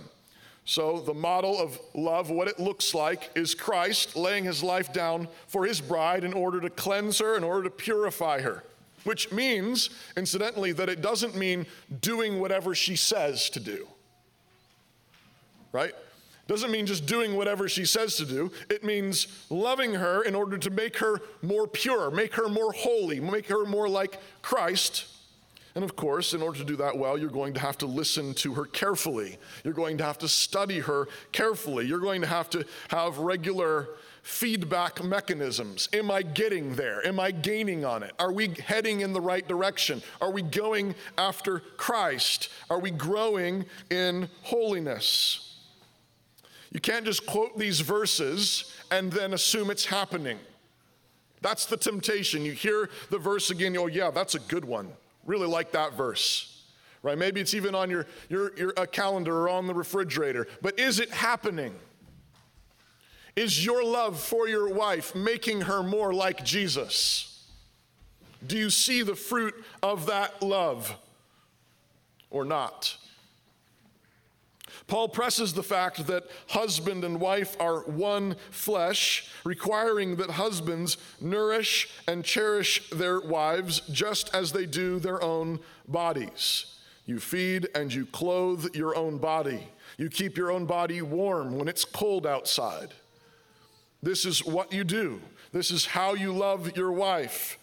So, 0.64 1.00
the 1.00 1.14
model 1.14 1.58
of 1.58 1.80
love, 1.94 2.30
what 2.30 2.46
it 2.46 2.60
looks 2.60 2.94
like, 2.94 3.30
is 3.34 3.54
Christ 3.54 4.14
laying 4.14 4.44
his 4.44 4.62
life 4.62 4.92
down 4.92 5.26
for 5.48 5.64
his 5.64 5.80
bride 5.80 6.22
in 6.22 6.32
order 6.32 6.60
to 6.60 6.70
cleanse 6.70 7.18
her, 7.18 7.36
in 7.36 7.42
order 7.42 7.64
to 7.64 7.70
purify 7.70 8.40
her. 8.40 8.62
Which 9.04 9.32
means, 9.32 9.90
incidentally, 10.16 10.72
that 10.72 10.88
it 10.88 11.00
doesn't 11.00 11.34
mean 11.34 11.66
doing 12.00 12.38
whatever 12.38 12.74
she 12.74 12.94
says 12.94 13.48
to 13.50 13.60
do. 13.60 13.88
Right? 15.72 15.94
Doesn't 16.46 16.70
mean 16.70 16.84
just 16.86 17.06
doing 17.06 17.36
whatever 17.36 17.68
she 17.68 17.86
says 17.86 18.16
to 18.16 18.26
do. 18.26 18.50
It 18.68 18.84
means 18.84 19.46
loving 19.50 19.94
her 19.94 20.22
in 20.22 20.34
order 20.34 20.58
to 20.58 20.70
make 20.70 20.98
her 20.98 21.20
more 21.42 21.66
pure, 21.66 22.10
make 22.10 22.34
her 22.34 22.48
more 22.48 22.72
holy, 22.72 23.20
make 23.20 23.46
her 23.46 23.64
more 23.64 23.88
like 23.88 24.20
Christ 24.42 25.06
and 25.74 25.84
of 25.84 25.94
course, 25.94 26.34
in 26.34 26.42
order 26.42 26.58
to 26.58 26.64
do 26.64 26.76
that 26.76 26.96
well, 26.96 27.16
you're 27.16 27.30
going 27.30 27.54
to 27.54 27.60
have 27.60 27.78
to 27.78 27.86
listen 27.86 28.34
to 28.34 28.54
her 28.54 28.64
carefully. 28.64 29.38
You're 29.64 29.74
going 29.74 29.98
to 29.98 30.04
have 30.04 30.18
to 30.18 30.28
study 30.28 30.80
her 30.80 31.08
carefully. 31.32 31.86
You're 31.86 32.00
going 32.00 32.22
to 32.22 32.26
have 32.26 32.50
to 32.50 32.64
have 32.88 33.18
regular 33.18 33.90
feedback 34.22 35.02
mechanisms. 35.02 35.88
Am 35.92 36.10
I 36.10 36.22
getting 36.22 36.74
there? 36.74 37.06
Am 37.06 37.20
I 37.20 37.30
gaining 37.30 37.84
on 37.84 38.02
it? 38.02 38.12
Are 38.18 38.32
we 38.32 38.48
heading 38.48 39.00
in 39.00 39.12
the 39.12 39.20
right 39.20 39.46
direction? 39.46 40.02
Are 40.20 40.30
we 40.30 40.42
going 40.42 40.94
after 41.16 41.60
Christ? 41.76 42.50
Are 42.68 42.80
we 42.80 42.90
growing 42.90 43.64
in 43.90 44.28
holiness? 44.42 45.58
You 46.72 46.80
can't 46.80 47.04
just 47.04 47.26
quote 47.26 47.58
these 47.58 47.80
verses 47.80 48.72
and 48.90 49.10
then 49.12 49.34
assume 49.34 49.70
it's 49.70 49.84
happening. 49.84 50.38
That's 51.42 51.66
the 51.66 51.76
temptation. 51.76 52.44
You 52.44 52.52
hear 52.52 52.90
the 53.08 53.18
verse 53.18 53.50
again, 53.50 53.76
oh, 53.76 53.86
yeah, 53.86 54.10
that's 54.10 54.34
a 54.34 54.40
good 54.40 54.64
one. 54.64 54.92
Really 55.30 55.46
like 55.46 55.70
that 55.70 55.94
verse, 55.94 56.60
right? 57.04 57.16
Maybe 57.16 57.40
it's 57.40 57.54
even 57.54 57.72
on 57.72 57.88
your, 57.88 58.04
your, 58.28 58.52
your 58.56 58.72
uh, 58.76 58.84
calendar 58.84 59.42
or 59.42 59.48
on 59.48 59.68
the 59.68 59.74
refrigerator. 59.74 60.48
But 60.60 60.80
is 60.80 60.98
it 60.98 61.08
happening? 61.10 61.72
Is 63.36 63.64
your 63.64 63.84
love 63.84 64.18
for 64.18 64.48
your 64.48 64.74
wife 64.74 65.14
making 65.14 65.60
her 65.60 65.84
more 65.84 66.12
like 66.12 66.44
Jesus? 66.44 67.46
Do 68.44 68.58
you 68.58 68.70
see 68.70 69.02
the 69.04 69.14
fruit 69.14 69.54
of 69.84 70.06
that 70.06 70.42
love 70.42 70.96
or 72.28 72.44
not? 72.44 72.96
Paul 74.90 75.08
presses 75.08 75.52
the 75.52 75.62
fact 75.62 76.08
that 76.08 76.28
husband 76.48 77.04
and 77.04 77.20
wife 77.20 77.56
are 77.60 77.82
one 77.82 78.34
flesh, 78.50 79.30
requiring 79.44 80.16
that 80.16 80.32
husbands 80.32 80.96
nourish 81.20 81.88
and 82.08 82.24
cherish 82.24 82.90
their 82.90 83.20
wives 83.20 83.82
just 83.92 84.34
as 84.34 84.50
they 84.50 84.66
do 84.66 84.98
their 84.98 85.22
own 85.22 85.60
bodies. 85.86 86.76
You 87.06 87.20
feed 87.20 87.68
and 87.72 87.94
you 87.94 88.04
clothe 88.04 88.74
your 88.74 88.96
own 88.96 89.18
body. 89.18 89.68
You 89.96 90.10
keep 90.10 90.36
your 90.36 90.50
own 90.50 90.66
body 90.66 91.00
warm 91.02 91.56
when 91.56 91.68
it's 91.68 91.84
cold 91.84 92.26
outside. 92.26 92.88
This 94.02 94.24
is 94.24 94.44
what 94.44 94.72
you 94.72 94.82
do. 94.82 95.20
This 95.52 95.70
is 95.70 95.86
how 95.86 96.14
you 96.14 96.32
love 96.32 96.76
your 96.76 96.90
wife, 96.90 97.60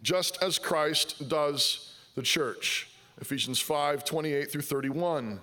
just 0.00 0.40
as 0.40 0.60
Christ 0.60 1.28
does 1.28 1.92
the 2.14 2.22
church. 2.22 2.88
Ephesians 3.20 3.58
5 3.58 4.04
28 4.04 4.52
through 4.52 4.62
31. 4.62 5.40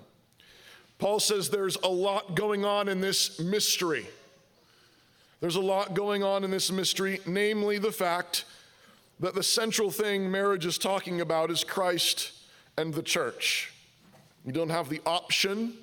Paul 0.98 1.20
says 1.20 1.50
there's 1.50 1.76
a 1.76 1.88
lot 1.88 2.34
going 2.34 2.64
on 2.64 2.88
in 2.88 3.00
this 3.00 3.38
mystery. 3.40 4.06
There's 5.40 5.56
a 5.56 5.60
lot 5.60 5.94
going 5.94 6.22
on 6.22 6.44
in 6.44 6.50
this 6.50 6.70
mystery, 6.72 7.20
namely 7.26 7.78
the 7.78 7.92
fact 7.92 8.44
that 9.20 9.34
the 9.34 9.42
central 9.42 9.90
thing 9.90 10.30
marriage 10.30 10.66
is 10.66 10.78
talking 10.78 11.20
about 11.20 11.50
is 11.50 11.64
Christ 11.64 12.32
and 12.76 12.94
the 12.94 13.02
church. 13.02 13.72
You 14.44 14.52
don't 14.52 14.70
have 14.70 14.88
the 14.88 15.00
option 15.06 15.74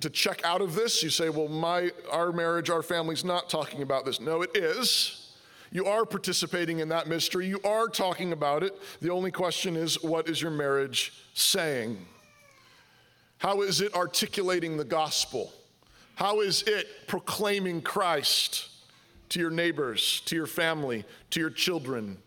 to 0.00 0.10
check 0.10 0.44
out 0.44 0.60
of 0.60 0.74
this. 0.74 1.02
You 1.02 1.10
say, 1.10 1.28
well, 1.28 1.48
my, 1.48 1.90
our 2.10 2.32
marriage, 2.32 2.70
our 2.70 2.82
family's 2.82 3.24
not 3.24 3.48
talking 3.48 3.82
about 3.82 4.04
this. 4.04 4.20
No, 4.20 4.42
it 4.42 4.56
is. 4.56 5.32
You 5.70 5.86
are 5.86 6.04
participating 6.04 6.78
in 6.78 6.88
that 6.88 7.06
mystery. 7.08 7.46
You 7.46 7.60
are 7.64 7.88
talking 7.88 8.32
about 8.32 8.62
it. 8.62 8.78
The 9.00 9.10
only 9.10 9.30
question 9.30 9.76
is, 9.76 10.02
what 10.02 10.28
is 10.28 10.40
your 10.40 10.50
marriage 10.50 11.12
saying? 11.34 11.98
How 13.38 13.62
is 13.62 13.80
it 13.80 13.94
articulating 13.94 14.76
the 14.76 14.84
gospel? 14.84 15.52
How 16.16 16.40
is 16.40 16.62
it 16.62 17.06
proclaiming 17.06 17.80
Christ 17.80 18.68
to 19.28 19.38
your 19.38 19.50
neighbors, 19.50 20.20
to 20.26 20.34
your 20.34 20.46
family, 20.46 21.04
to 21.30 21.40
your 21.40 21.50
children, 21.50 22.18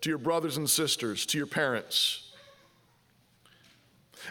to 0.00 0.08
your 0.08 0.18
brothers 0.18 0.56
and 0.56 0.70
sisters, 0.70 1.26
to 1.26 1.38
your 1.38 1.48
parents? 1.48 2.30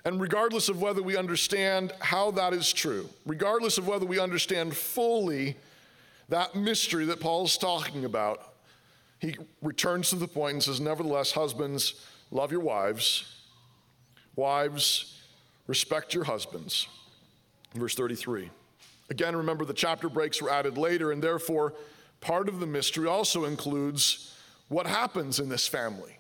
And 0.05 0.21
regardless 0.21 0.69
of 0.69 0.81
whether 0.81 1.01
we 1.01 1.17
understand 1.17 1.91
how 1.99 2.31
that 2.31 2.53
is 2.53 2.71
true, 2.71 3.09
regardless 3.25 3.77
of 3.77 3.87
whether 3.87 4.05
we 4.05 4.19
understand 4.19 4.75
fully 4.75 5.57
that 6.29 6.55
mystery 6.55 7.05
that 7.05 7.19
Paul's 7.19 7.57
talking 7.57 8.05
about, 8.05 8.53
he 9.19 9.35
returns 9.61 10.11
to 10.11 10.15
the 10.15 10.27
point 10.27 10.53
and 10.53 10.63
says, 10.63 10.79
Nevertheless, 10.79 11.33
husbands, 11.33 12.05
love 12.31 12.51
your 12.51 12.61
wives. 12.61 13.35
Wives, 14.35 15.18
respect 15.69 16.15
your 16.15 16.23
husbands. 16.23 16.87
Verse 17.75 17.93
33. 17.93 18.49
Again, 19.11 19.35
remember 19.35 19.65
the 19.65 19.73
chapter 19.73 20.09
breaks 20.09 20.41
were 20.41 20.49
added 20.49 20.79
later, 20.79 21.11
and 21.11 21.21
therefore, 21.21 21.75
part 22.21 22.49
of 22.49 22.59
the 22.59 22.65
mystery 22.65 23.07
also 23.07 23.45
includes 23.45 24.35
what 24.67 24.87
happens 24.87 25.39
in 25.39 25.47
this 25.47 25.67
family. 25.67 26.17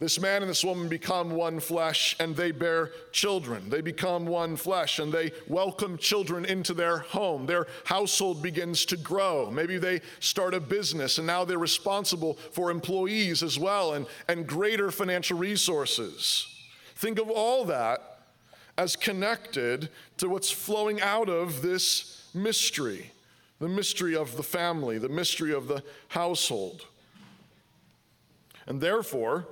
This 0.00 0.18
man 0.18 0.42
and 0.42 0.50
this 0.50 0.64
woman 0.64 0.88
become 0.88 1.30
one 1.30 1.60
flesh 1.60 2.16
and 2.18 2.34
they 2.34 2.50
bear 2.52 2.90
children. 3.12 3.68
They 3.68 3.82
become 3.82 4.24
one 4.24 4.56
flesh 4.56 4.98
and 4.98 5.12
they 5.12 5.32
welcome 5.46 5.98
children 5.98 6.46
into 6.46 6.72
their 6.72 6.98
home. 6.98 7.44
Their 7.44 7.66
household 7.84 8.42
begins 8.42 8.86
to 8.86 8.96
grow. 8.96 9.50
Maybe 9.50 9.76
they 9.76 10.00
start 10.18 10.54
a 10.54 10.60
business 10.60 11.18
and 11.18 11.26
now 11.26 11.44
they're 11.44 11.58
responsible 11.58 12.38
for 12.52 12.70
employees 12.70 13.42
as 13.42 13.58
well 13.58 13.92
and, 13.92 14.06
and 14.26 14.46
greater 14.46 14.90
financial 14.90 15.36
resources. 15.36 16.46
Think 16.96 17.18
of 17.18 17.28
all 17.28 17.66
that 17.66 18.09
as 18.80 18.96
connected 18.96 19.90
to 20.16 20.26
what's 20.26 20.50
flowing 20.50 21.02
out 21.02 21.28
of 21.28 21.60
this 21.60 22.28
mystery 22.34 23.12
the 23.58 23.68
mystery 23.68 24.16
of 24.16 24.38
the 24.38 24.42
family, 24.42 24.96
the 24.96 25.06
mystery 25.06 25.52
of 25.52 25.68
the 25.68 25.84
household. 26.08 26.86
And 28.66 28.80
therefore, 28.80 29.46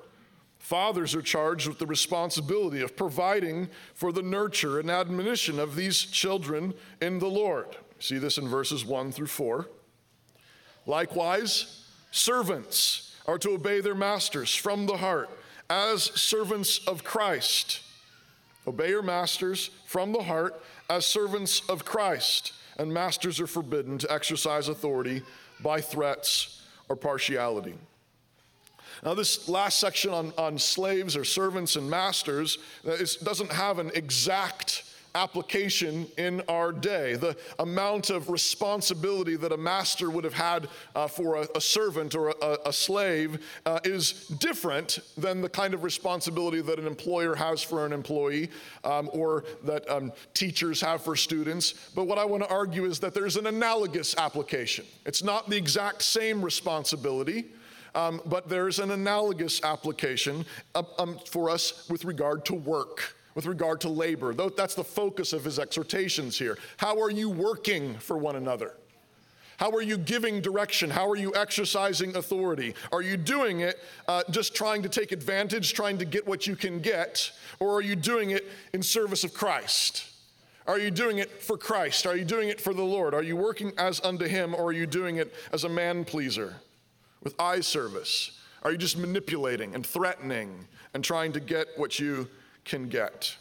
Fathers 0.59 1.15
are 1.15 1.23
charged 1.23 1.67
with 1.69 1.79
the 1.79 1.87
responsibility 1.87 2.83
of 2.83 2.97
providing 2.97 3.69
for 3.95 4.13
the 4.13 4.23
nurture 4.23 4.79
and 4.81 4.91
admonition 4.91 5.59
of 5.59 5.77
these 5.77 6.03
children 6.05 6.75
in 7.01 7.19
the 7.19 7.29
Lord. 7.29 7.77
See 7.99 8.19
this 8.19 8.39
in 8.39 8.49
verses 8.49 8.85
1 8.85 9.13
through 9.13 9.29
4. 9.29 9.67
Likewise, 10.85 11.87
servants 12.11 13.15
are 13.27 13.39
to 13.39 13.51
obey 13.51 13.81
their 13.81 13.95
masters 13.95 14.55
from 14.55 14.87
the 14.87 14.99
heart 14.99 15.31
as 15.71 16.03
servants 16.03 16.79
of 16.87 17.05
Christ. 17.05 17.81
Obey 18.69 18.91
your 18.91 19.03
masters 19.03 19.71
from 19.87 20.13
the 20.13 20.23
heart 20.23 20.63
as 20.91 21.07
servants 21.07 21.63
of 21.71 21.87
Christ, 21.87 22.53
and 22.77 22.93
masters 22.93 23.41
are 23.41 23.47
forbidden 23.47 23.97
to 23.97 24.13
exercise 24.13 24.69
authority 24.69 25.23
by 25.61 25.81
threats 25.81 26.67
or 26.91 26.95
partiality. 26.95 27.73
Now, 29.03 29.15
this 29.15 29.49
last 29.49 29.81
section 29.81 30.13
on, 30.13 30.35
on 30.37 30.59
slaves 30.59 31.17
or 31.17 31.25
servants 31.25 31.77
and 31.77 31.89
masters 31.89 32.59
uh, 32.87 32.99
doesn't 33.25 33.53
have 33.53 33.79
an 33.79 33.91
exact 33.95 34.85
application 35.15 36.07
in 36.17 36.43
our 36.49 36.73
day. 36.73 37.15
The 37.15 37.37
amount 37.59 38.11
of 38.11 38.31
responsibility 38.31 39.37
that 39.37 39.53
a 39.53 39.57
master 39.57 40.11
would 40.11 40.25
have 40.25 40.35
had 40.35 40.69
uh, 40.95 41.07
for 41.07 41.37
a, 41.37 41.49
a, 41.55 41.61
servant 41.61 42.15
or 42.15 42.31
a, 42.31 42.59
a 42.67 42.73
slave 42.73 43.45
uh, 43.67 43.81
is 43.85 44.27
different 44.39 44.99
than 45.17 45.41
the 45.41 45.49
kind 45.49 45.75
of 45.75 45.83
responsibility 45.83 46.61
that 46.61 46.79
an 46.79 46.87
employer 46.87 47.35
has 47.35 47.63
for 47.63 47.87
an 47.87 47.93
employee 47.93 48.51
um, 48.85 49.11
or 49.13 49.45
that 49.65 49.89
um, 49.91 50.13
teachers 50.35 50.81
have 50.81 51.03
for 51.03 51.17
students. 51.17 51.91
But 51.95 52.07
what 52.07 52.19
I 52.19 52.25
want 52.25 52.43
to 52.43 52.49
argue 52.49 52.85
is 52.85 52.99
that 53.01 53.15
there's 53.15 53.37
an 53.37 53.47
analogous 53.47 54.17
application. 54.17 54.85
It's 55.05 55.23
not 55.23 55.49
the 55.49 55.57
exact 55.57 56.03
same 56.03 56.43
responsibility. 56.43 57.47
Um, 57.95 58.21
but 58.27 58.49
there's 58.49 58.79
an 58.79 58.91
analogous 58.91 59.63
application 59.65 60.45
uh, 60.75 60.83
um, 60.99 61.19
for 61.27 61.51
us 61.51 61.89
with 61.89 62.05
regard 62.05 62.45
to 62.45 62.55
work, 62.55 63.17
with 63.39 63.47
regard 63.47 63.81
to 63.83 63.89
labor. 63.89 64.35
That's 64.35 64.75
the 64.75 64.83
focus 64.83 65.33
of 65.33 65.45
his 65.45 65.61
exhortations 65.61 66.37
here. 66.37 66.59
How 66.77 67.01
are 67.01 67.09
you 67.09 67.31
working 67.31 67.95
for 67.95 68.19
one 68.19 68.35
another? 68.35 68.75
How 69.59 69.71
are 69.71 69.81
you 69.81 69.97
giving 69.97 70.41
direction? 70.41 70.91
How 70.91 71.09
are 71.09 71.15
you 71.15 71.33
exercising 71.37 72.17
authority? 72.17 72.75
Are 72.91 73.01
you 73.01 73.17
doing 73.17 73.61
it 73.61 73.79
uh, 74.09 74.25
just 74.31 74.57
trying 74.57 74.83
to 74.83 74.89
take 74.89 75.13
advantage, 75.13 75.73
trying 75.73 75.99
to 75.99 76.05
get 76.05 76.27
what 76.27 76.49
you 76.49 76.57
can 76.57 76.81
get? 76.81 77.31
Or 77.61 77.77
are 77.77 77.81
you 77.81 77.95
doing 77.95 78.31
it 78.31 78.45
in 78.73 78.83
service 78.83 79.23
of 79.23 79.33
Christ? 79.35 80.11
Are 80.67 80.81
you 80.81 80.91
doing 80.91 81.19
it 81.19 81.41
for 81.41 81.57
Christ? 81.57 82.07
Are 82.07 82.17
you 82.17 82.25
doing 82.25 82.49
it 82.49 82.61
for 82.61 82.75
the 82.75 82.83
Lord? 82.83 83.15
Are 83.15 83.23
you 83.23 83.37
working 83.37 83.71
as 83.79 84.01
unto 84.01 84.27
Him, 84.27 84.53
or 84.53 84.65
are 84.65 84.73
you 84.73 84.85
doing 84.85 85.19
it 85.19 85.33
as 85.53 85.63
a 85.63 85.69
man 85.69 86.05
pleaser? 86.05 86.57
with 87.23 87.35
eye 87.41 87.61
service? 87.61 88.33
Are 88.63 88.73
you 88.73 88.79
just 88.79 88.97
manipulating 88.97 89.75
and 89.75 89.85
threatening 89.85 90.67
and 90.95 91.05
trying 91.05 91.33
to 91.33 91.41
get 91.41 91.69
what 91.77 91.99
you 91.99 92.29
can 92.69 92.89
get? 92.89 93.37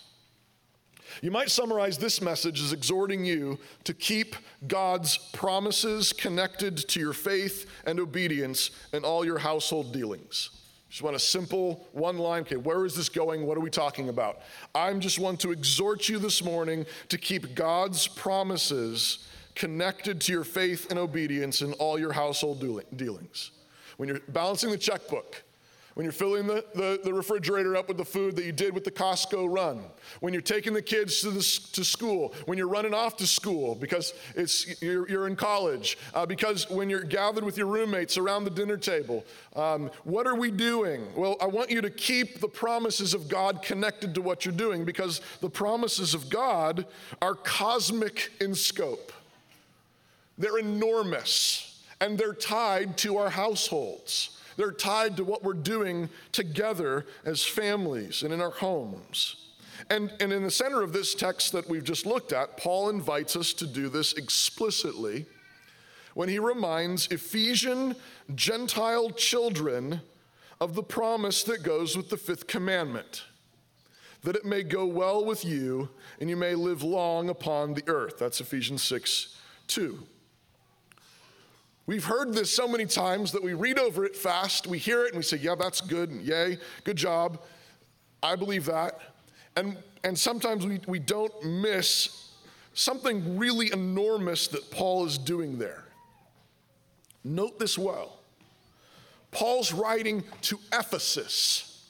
You 1.21 1.31
might 1.31 1.49
summarize 1.49 1.97
this 1.97 2.21
message 2.21 2.61
as 2.61 2.73
exhorting 2.73 3.25
you 3.25 3.59
to 3.85 3.93
keep 3.93 4.35
God's 4.67 5.17
promises 5.17 6.13
connected 6.13 6.77
to 6.89 6.99
your 6.99 7.13
faith 7.13 7.65
and 7.85 7.99
obedience 7.99 8.71
in 8.93 9.03
all 9.03 9.25
your 9.25 9.39
household 9.39 9.93
dealings. 9.93 10.51
Just 10.89 11.01
want 11.01 11.15
a 11.15 11.19
simple 11.19 11.87
one 11.91 12.17
line. 12.17 12.41
Okay, 12.41 12.55
where 12.55 12.85
is 12.85 12.95
this 12.95 13.09
going? 13.09 13.45
What 13.45 13.57
are 13.57 13.61
we 13.61 13.69
talking 13.69 14.09
about? 14.09 14.39
I'm 14.73 14.99
just 14.99 15.19
want 15.19 15.39
to 15.41 15.51
exhort 15.51 16.07
you 16.07 16.17
this 16.17 16.43
morning 16.43 16.85
to 17.09 17.17
keep 17.17 17.55
God's 17.55 18.07
promises 18.07 19.27
connected 19.55 20.21
to 20.21 20.31
your 20.31 20.43
faith 20.43 20.89
and 20.89 20.99
obedience 20.99 21.61
in 21.61 21.73
all 21.73 21.99
your 21.99 22.13
household 22.13 22.59
dealings 22.95 23.51
when 23.97 24.07
you're 24.07 24.19
balancing 24.29 24.71
the 24.71 24.77
checkbook, 24.77 25.43
when 25.97 26.03
you're 26.03 26.13
filling 26.13 26.45
the, 26.45 26.63
the, 26.75 26.99
the, 27.03 27.11
refrigerator 27.11 27.75
up 27.75 27.87
with 27.87 27.97
the 27.97 28.05
food 28.05 28.35
that 28.35 28.45
you 28.45 28.51
did 28.51 28.71
with 28.71 28.83
the 28.83 28.91
Costco 28.91 29.51
run, 29.51 29.83
when 30.19 30.31
you're 30.31 30.43
taking 30.43 30.71
the 30.71 30.81
kids 30.81 31.21
to, 31.21 31.31
the, 31.31 31.39
to 31.73 31.83
school, 31.83 32.35
when 32.45 32.55
you're 32.55 32.67
running 32.67 32.93
off 32.93 33.17
to 33.17 33.25
school 33.25 33.73
because 33.73 34.13
it's, 34.35 34.79
you're, 34.79 35.09
you're 35.09 35.25
in 35.25 35.35
college, 35.35 35.97
uh, 36.13 36.23
because 36.23 36.69
when 36.69 36.87
you're 36.87 37.01
gathered 37.01 37.43
with 37.43 37.57
your 37.57 37.65
roommates 37.65 38.15
around 38.15 38.43
the 38.43 38.51
dinner 38.51 38.77
table. 38.77 39.25
Um, 39.55 39.89
what 40.03 40.27
are 40.27 40.35
we 40.35 40.51
doing? 40.51 41.03
Well, 41.15 41.35
I 41.41 41.47
want 41.47 41.71
you 41.71 41.81
to 41.81 41.89
keep 41.89 42.41
the 42.41 42.47
promises 42.47 43.15
of 43.15 43.27
God 43.27 43.63
connected 43.63 44.13
to 44.13 44.21
what 44.21 44.45
you're 44.45 44.53
doing 44.53 44.85
because 44.85 45.19
the 45.41 45.49
promises 45.49 46.13
of 46.13 46.29
God 46.29 46.85
are 47.23 47.33
cosmic 47.33 48.31
in 48.39 48.53
scope, 48.53 49.11
they're 50.37 50.59
enormous 50.59 51.83
and 51.99 52.19
they're 52.19 52.35
tied 52.35 52.99
to 52.99 53.17
our 53.17 53.31
households. 53.31 54.36
They're 54.57 54.71
tied 54.71 55.17
to 55.17 55.23
what 55.23 55.43
we're 55.43 55.53
doing 55.53 56.09
together 56.31 57.05
as 57.23 57.43
families 57.43 58.23
and 58.23 58.33
in 58.33 58.41
our 58.41 58.51
homes. 58.51 59.47
And, 59.89 60.11
and 60.19 60.33
in 60.33 60.43
the 60.43 60.51
center 60.51 60.81
of 60.81 60.91
this 60.91 61.13
text 61.13 61.51
that 61.53 61.69
we've 61.69 61.83
just 61.83 62.05
looked 62.05 62.33
at, 62.33 62.57
Paul 62.57 62.89
invites 62.89 63.35
us 63.35 63.53
to 63.53 63.67
do 63.67 63.87
this 63.89 64.13
explicitly 64.13 65.27
when 66.15 66.27
he 66.27 66.39
reminds 66.39 67.07
Ephesian 67.07 67.95
Gentile 68.33 69.11
children 69.11 70.01
of 70.59 70.73
the 70.73 70.83
promise 70.83 71.43
that 71.43 71.61
goes 71.61 71.95
with 71.95 72.09
the 72.09 72.17
fifth 72.17 72.47
commandment 72.47 73.23
that 74.23 74.35
it 74.35 74.43
may 74.43 74.63
go 74.63 74.85
well 74.85 75.23
with 75.23 75.45
you 75.45 75.89
and 76.19 76.29
you 76.29 76.35
may 76.35 76.55
live 76.55 76.83
long 76.83 77.29
upon 77.29 77.73
the 77.73 77.83
earth. 77.87 78.17
That's 78.19 78.41
Ephesians 78.41 78.83
6 78.83 79.37
2. 79.67 79.99
We've 81.87 82.03
heard 82.03 82.33
this 82.33 82.53
so 82.53 82.67
many 82.67 82.85
times 82.85 83.31
that 83.31 83.41
we 83.41 83.53
read 83.53 83.79
over 83.79 84.03
it 84.03 84.15
fast, 84.15 84.67
we 84.67 84.77
hear 84.77 85.05
it, 85.05 85.07
and 85.07 85.17
we 85.17 85.23
say, 85.23 85.37
Yeah, 85.37 85.55
that's 85.55 85.79
good, 85.79 86.11
yay, 86.11 86.57
good 86.83 86.97
job. 86.97 87.41
I 88.21 88.35
believe 88.35 88.65
that. 88.65 88.99
And, 89.55 89.77
and 90.03 90.19
sometimes 90.19 90.65
we, 90.67 90.81
we 90.85 90.99
don't 90.99 91.33
miss 91.43 92.33
something 92.73 93.37
really 93.37 93.71
enormous 93.71 94.47
that 94.49 94.69
Paul 94.69 95.05
is 95.05 95.17
doing 95.17 95.57
there. 95.57 95.85
Note 97.23 97.57
this 97.57 97.77
well. 97.77 98.17
Paul's 99.31 99.71
writing 99.71 100.23
to 100.41 100.59
Ephesus. 100.73 101.85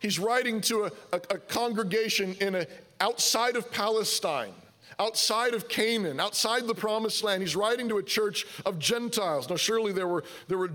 He's 0.00 0.18
writing 0.18 0.60
to 0.62 0.84
a, 0.84 0.92
a, 1.12 1.16
a 1.30 1.38
congregation 1.38 2.36
in 2.40 2.54
a, 2.54 2.66
outside 3.00 3.56
of 3.56 3.70
Palestine 3.72 4.54
outside 4.98 5.54
of 5.54 5.68
Canaan, 5.68 6.20
outside 6.20 6.66
the 6.66 6.74
promised 6.74 7.22
land. 7.22 7.42
He's 7.42 7.56
writing 7.56 7.88
to 7.88 7.98
a 7.98 8.02
church 8.02 8.46
of 8.66 8.78
Gentiles. 8.78 9.48
Now, 9.48 9.56
surely 9.56 9.92
there 9.92 10.08
were, 10.08 10.24
there 10.48 10.58
were, 10.58 10.70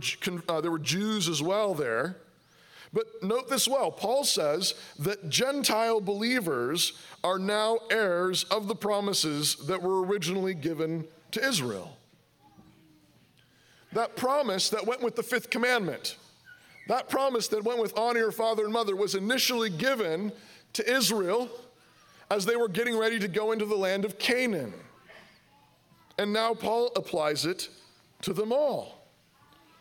uh, 0.47 0.61
there 0.61 0.71
were 0.71 0.79
Jews 0.79 1.27
as 1.27 1.41
well 1.41 1.73
there. 1.73 2.17
But 2.93 3.07
note 3.23 3.49
this 3.49 3.67
well 3.67 3.91
Paul 3.91 4.23
says 4.23 4.75
that 4.99 5.27
Gentile 5.29 5.99
believers 5.99 6.93
are 7.23 7.39
now 7.39 7.79
heirs 7.89 8.43
of 8.45 8.67
the 8.67 8.75
promises 8.75 9.55
that 9.65 9.81
were 9.81 10.05
originally 10.05 10.53
given 10.53 11.05
to 11.31 11.43
Israel. 11.43 11.97
That 13.93 14.15
promise 14.15 14.69
that 14.69 14.85
went 14.85 15.01
with 15.01 15.15
the 15.15 15.23
fifth 15.23 15.49
commandment, 15.49 16.17
that 16.87 17.09
promise 17.09 17.47
that 17.49 17.63
went 17.63 17.79
with 17.79 17.97
honor 17.97 18.19
your 18.19 18.31
father 18.31 18.63
and 18.63 18.73
mother, 18.73 18.95
was 18.95 19.15
initially 19.15 19.69
given 19.69 20.31
to 20.73 20.91
Israel 20.91 21.49
as 22.33 22.45
they 22.45 22.55
were 22.55 22.67
getting 22.67 22.97
ready 22.97 23.19
to 23.19 23.27
go 23.27 23.51
into 23.51 23.63
the 23.63 23.75
land 23.75 24.05
of 24.05 24.17
Canaan. 24.17 24.73
And 26.17 26.33
now 26.33 26.55
Paul 26.55 26.91
applies 26.95 27.45
it 27.45 27.69
to 28.23 28.33
them 28.33 28.51
all. 28.51 29.07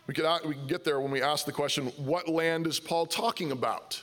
We 0.06 0.14
uh, 0.22 0.38
can, 0.38 0.48
we 0.50 0.56
get 0.66 0.84
there 0.84 1.00
when 1.00 1.10
we 1.10 1.22
ask 1.22 1.46
the 1.46 1.52
question 1.52 1.86
what 1.96 2.28
land 2.28 2.66
is 2.66 2.78
Paul 2.78 3.06
talking 3.06 3.52
about? 3.52 4.02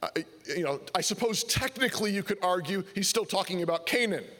I, 0.00 0.24
you 0.56 0.62
know, 0.62 0.80
I 0.94 1.00
suppose 1.00 1.42
technically 1.42 2.12
you 2.12 2.22
could 2.22 2.38
argue 2.42 2.84
he's 2.94 3.08
still 3.08 3.24
talking 3.24 3.62
about 3.62 3.86
Canaan. 3.86 4.24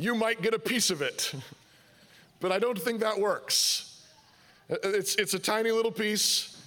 You 0.00 0.14
might 0.14 0.42
get 0.42 0.54
a 0.54 0.60
piece 0.60 0.90
of 0.90 1.02
it, 1.02 1.34
but 2.40 2.52
I 2.52 2.60
don't 2.60 2.78
think 2.78 3.00
that 3.00 3.18
works. 3.18 4.04
Uh, 4.70 4.76
it's, 4.84 5.16
it's 5.16 5.34
a 5.34 5.40
tiny 5.40 5.72
little 5.72 5.90
piece. 5.90 6.57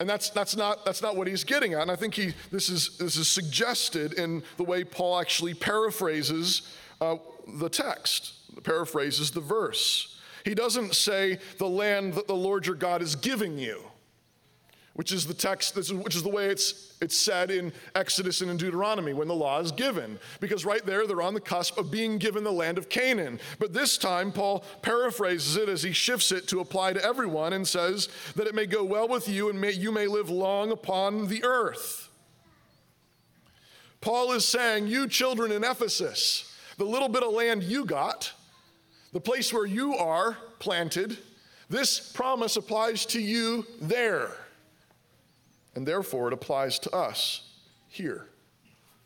And 0.00 0.08
that's, 0.08 0.30
that's, 0.30 0.56
not, 0.56 0.84
that's 0.86 1.02
not 1.02 1.14
what 1.14 1.26
he's 1.26 1.44
getting 1.44 1.74
at. 1.74 1.82
And 1.82 1.90
I 1.90 1.96
think 1.96 2.14
he, 2.14 2.32
this, 2.50 2.70
is, 2.70 2.96
this 2.96 3.16
is 3.16 3.28
suggested 3.28 4.14
in 4.14 4.42
the 4.56 4.64
way 4.64 4.82
Paul 4.82 5.20
actually 5.20 5.52
paraphrases 5.52 6.62
uh, 7.02 7.16
the 7.46 7.68
text, 7.68 8.32
paraphrases 8.64 9.30
the 9.30 9.40
verse. 9.40 10.18
He 10.44 10.54
doesn't 10.54 10.94
say 10.94 11.38
the 11.58 11.68
land 11.68 12.14
that 12.14 12.26
the 12.26 12.34
Lord 12.34 12.66
your 12.66 12.76
God 12.76 13.02
is 13.02 13.14
giving 13.14 13.58
you 13.58 13.89
which 15.00 15.12
is 15.12 15.26
the 15.26 15.32
text, 15.32 15.76
which 15.94 16.14
is 16.14 16.22
the 16.22 16.28
way 16.28 16.48
it's, 16.48 16.92
it's 17.00 17.16
said 17.16 17.50
in 17.50 17.72
Exodus 17.94 18.42
and 18.42 18.50
in 18.50 18.58
Deuteronomy 18.58 19.14
when 19.14 19.28
the 19.28 19.34
law 19.34 19.58
is 19.58 19.72
given. 19.72 20.18
Because 20.40 20.66
right 20.66 20.84
there, 20.84 21.06
they're 21.06 21.22
on 21.22 21.32
the 21.32 21.40
cusp 21.40 21.78
of 21.78 21.90
being 21.90 22.18
given 22.18 22.44
the 22.44 22.52
land 22.52 22.76
of 22.76 22.90
Canaan. 22.90 23.40
But 23.58 23.72
this 23.72 23.96
time, 23.96 24.30
Paul 24.30 24.62
paraphrases 24.82 25.56
it 25.56 25.70
as 25.70 25.82
he 25.82 25.92
shifts 25.92 26.32
it 26.32 26.46
to 26.48 26.60
apply 26.60 26.92
to 26.92 27.02
everyone 27.02 27.54
and 27.54 27.66
says 27.66 28.10
that 28.36 28.46
it 28.46 28.54
may 28.54 28.66
go 28.66 28.84
well 28.84 29.08
with 29.08 29.26
you 29.26 29.48
and 29.48 29.58
may, 29.58 29.72
you 29.72 29.90
may 29.90 30.06
live 30.06 30.28
long 30.28 30.70
upon 30.70 31.28
the 31.28 31.44
earth. 31.44 32.10
Paul 34.02 34.32
is 34.32 34.46
saying, 34.46 34.86
You 34.86 35.08
children 35.08 35.50
in 35.50 35.64
Ephesus, 35.64 36.54
the 36.76 36.84
little 36.84 37.08
bit 37.08 37.22
of 37.22 37.32
land 37.32 37.62
you 37.62 37.86
got, 37.86 38.34
the 39.14 39.20
place 39.20 39.50
where 39.50 39.64
you 39.64 39.96
are 39.96 40.36
planted, 40.58 41.16
this 41.70 41.98
promise 42.12 42.56
applies 42.56 43.06
to 43.06 43.18
you 43.18 43.64
there. 43.80 44.36
And 45.74 45.86
therefore, 45.86 46.28
it 46.28 46.32
applies 46.32 46.78
to 46.80 46.94
us 46.94 47.48
here 47.88 48.26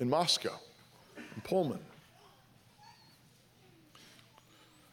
in 0.01 0.09
Moscow, 0.09 0.59
in 1.17 1.41
Pullman. 1.43 1.81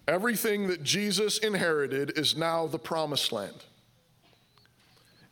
Everything 0.07 0.67
that 0.67 0.83
Jesus 0.83 1.37
inherited 1.37 2.17
is 2.17 2.35
now 2.35 2.67
the 2.67 2.79
promised 2.79 3.31
land. 3.31 3.63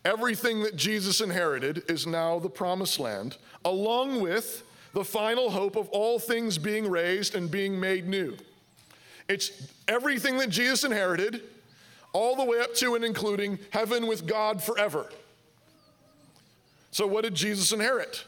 Everything 0.06 0.64
that 0.64 0.78
Jesus 0.78 1.20
inherited 1.20 1.84
is 1.90 2.08
now 2.08 2.40
the 2.40 2.50
promised 2.50 3.00
land, 3.00 3.38
along 3.66 4.22
with 4.22 4.64
the 4.94 5.04
final 5.04 5.50
hope 5.50 5.76
of 5.76 5.90
all 5.90 6.18
things 6.18 6.58
being 6.58 6.90
raised 6.90 7.36
and 7.36 7.52
being 7.52 7.80
made 7.80 8.08
new. 8.08 8.36
It's 9.28 9.52
everything 9.88 10.38
that 10.38 10.50
Jesus 10.50 10.84
inherited, 10.84 11.44
all 12.14 12.36
the 12.36 12.46
way 12.46 12.60
up 12.60 12.74
to 12.76 12.96
and 12.96 13.04
including 13.04 13.60
heaven 13.72 14.08
with 14.08 14.26
God 14.26 14.64
forever. 14.64 15.08
So, 16.92 17.06
what 17.08 17.24
did 17.24 17.36
Jesus 17.36 17.72
inherit? 17.72 18.26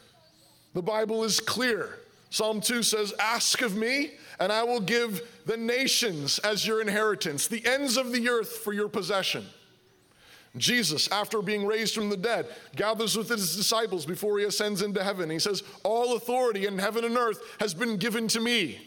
The 0.74 0.82
Bible 0.82 1.24
is 1.24 1.40
clear. 1.40 1.98
Psalm 2.30 2.60
2 2.60 2.82
says, 2.82 3.12
Ask 3.20 3.60
of 3.60 3.76
me, 3.76 4.12
and 4.40 4.50
I 4.50 4.62
will 4.62 4.80
give 4.80 5.20
the 5.44 5.56
nations 5.56 6.38
as 6.38 6.66
your 6.66 6.80
inheritance, 6.80 7.46
the 7.46 7.64
ends 7.66 7.96
of 7.96 8.10
the 8.10 8.28
earth 8.28 8.58
for 8.58 8.72
your 8.72 8.88
possession. 8.88 9.44
Jesus, 10.56 11.10
after 11.10 11.40
being 11.40 11.66
raised 11.66 11.94
from 11.94 12.10
the 12.10 12.16
dead, 12.16 12.46
gathers 12.76 13.16
with 13.16 13.28
his 13.28 13.56
disciples 13.56 14.04
before 14.04 14.38
he 14.38 14.44
ascends 14.44 14.82
into 14.82 15.02
heaven. 15.02 15.30
He 15.30 15.38
says, 15.38 15.62
All 15.82 16.16
authority 16.16 16.66
in 16.66 16.78
heaven 16.78 17.04
and 17.04 17.16
earth 17.16 17.40
has 17.60 17.74
been 17.74 17.96
given 17.96 18.28
to 18.28 18.40
me. 18.40 18.80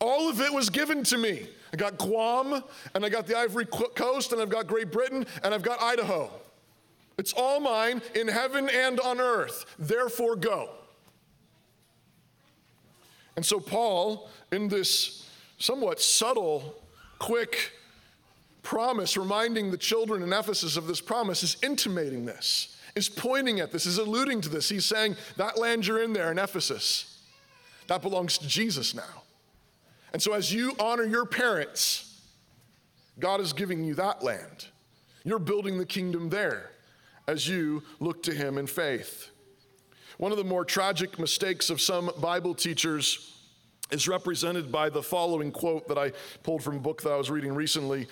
All 0.00 0.28
of 0.28 0.40
it 0.40 0.52
was 0.52 0.70
given 0.70 1.02
to 1.04 1.18
me. 1.18 1.48
I 1.72 1.76
got 1.76 1.98
Guam, 1.98 2.62
and 2.94 3.04
I 3.04 3.08
got 3.08 3.26
the 3.26 3.36
Ivory 3.36 3.66
Coast, 3.66 4.32
and 4.32 4.40
I've 4.40 4.48
got 4.48 4.66
Great 4.66 4.92
Britain, 4.92 5.26
and 5.42 5.52
I've 5.52 5.62
got 5.62 5.82
Idaho. 5.82 6.30
It's 7.18 7.32
all 7.32 7.58
mine 7.58 8.00
in 8.14 8.28
heaven 8.28 8.70
and 8.72 9.00
on 9.00 9.20
earth. 9.20 9.66
Therefore, 9.78 10.36
go. 10.36 10.70
And 13.36 13.44
so, 13.44 13.58
Paul, 13.58 14.30
in 14.52 14.68
this 14.68 15.28
somewhat 15.58 16.00
subtle, 16.00 16.80
quick 17.18 17.72
promise, 18.62 19.16
reminding 19.16 19.70
the 19.70 19.76
children 19.76 20.22
in 20.22 20.32
Ephesus 20.32 20.76
of 20.76 20.86
this 20.86 21.00
promise, 21.00 21.42
is 21.42 21.56
intimating 21.62 22.24
this, 22.24 22.76
is 22.94 23.08
pointing 23.08 23.60
at 23.60 23.72
this, 23.72 23.84
is 23.84 23.98
alluding 23.98 24.40
to 24.42 24.48
this. 24.48 24.68
He's 24.68 24.86
saying, 24.86 25.16
That 25.36 25.58
land 25.58 25.86
you're 25.86 26.02
in 26.02 26.12
there 26.12 26.30
in 26.30 26.38
Ephesus, 26.38 27.20
that 27.88 28.00
belongs 28.00 28.38
to 28.38 28.46
Jesus 28.46 28.94
now. 28.94 29.22
And 30.12 30.22
so, 30.22 30.34
as 30.34 30.52
you 30.52 30.72
honor 30.78 31.04
your 31.04 31.26
parents, 31.26 32.20
God 33.18 33.40
is 33.40 33.52
giving 33.52 33.82
you 33.82 33.94
that 33.94 34.22
land. 34.22 34.68
You're 35.24 35.40
building 35.40 35.78
the 35.78 35.86
kingdom 35.86 36.30
there 36.30 36.70
as 37.28 37.46
you 37.46 37.82
look 38.00 38.22
to 38.24 38.34
him 38.34 38.58
in 38.58 38.66
faith. 38.66 39.28
One 40.16 40.32
of 40.32 40.38
the 40.38 40.44
more 40.44 40.64
tragic 40.64 41.18
mistakes 41.18 41.70
of 41.70 41.80
some 41.80 42.10
Bible 42.18 42.54
teachers 42.54 43.34
is 43.90 44.08
represented 44.08 44.72
by 44.72 44.88
the 44.88 45.02
following 45.02 45.52
quote 45.52 45.86
that 45.88 45.98
I 45.98 46.12
pulled 46.42 46.62
from 46.62 46.76
a 46.76 46.80
book 46.80 47.02
that 47.02 47.12
I 47.12 47.16
was 47.16 47.30
reading 47.30 47.54
recently. 47.54 48.08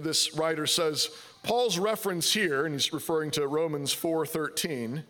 This 0.00 0.34
writer 0.34 0.66
says, 0.66 1.10
Paul's 1.42 1.78
reference 1.78 2.32
here, 2.32 2.66
and 2.66 2.74
he's 2.74 2.92
referring 2.92 3.30
to 3.32 3.46
Romans 3.48 3.92
4:13, 3.92 5.02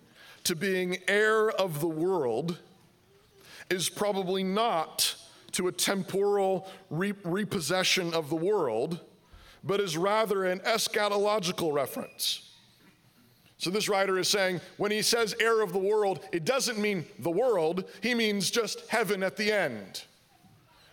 to 0.45 0.57
being 0.57 0.99
heir 1.09 1.51
of 1.51 1.81
the 1.81 1.89
world 1.89 2.59
is 3.71 3.89
probably 3.91 4.43
not 4.43 5.15
to 5.53 5.69
a 5.69 5.73
temporal 5.73 6.69
re- 6.91 7.13
repossession 7.25 8.15
of 8.15 8.31
the 8.31 8.37
world, 8.37 9.01
but 9.63 9.81
is 9.81 9.97
rather 9.97 10.45
an 10.45 10.61
eschatological 10.61 11.73
reference. 11.73 12.48
So, 13.59 13.71
this 13.71 13.89
writer 13.89 14.19
is 14.19 14.29
saying 14.29 14.61
when 14.77 14.93
he 14.93 15.03
says 15.03 15.35
heir 15.41 15.63
of 15.63 15.73
the 15.73 15.81
world, 15.81 16.21
it 16.33 16.45
doesn't 16.45 16.79
mean 16.79 17.05
the 17.19 17.31
world, 17.31 17.85
he 18.01 18.15
means 18.15 18.51
just 18.51 18.89
heaven 18.89 19.23
at 19.25 19.37
the 19.37 19.53
end. 19.53 20.05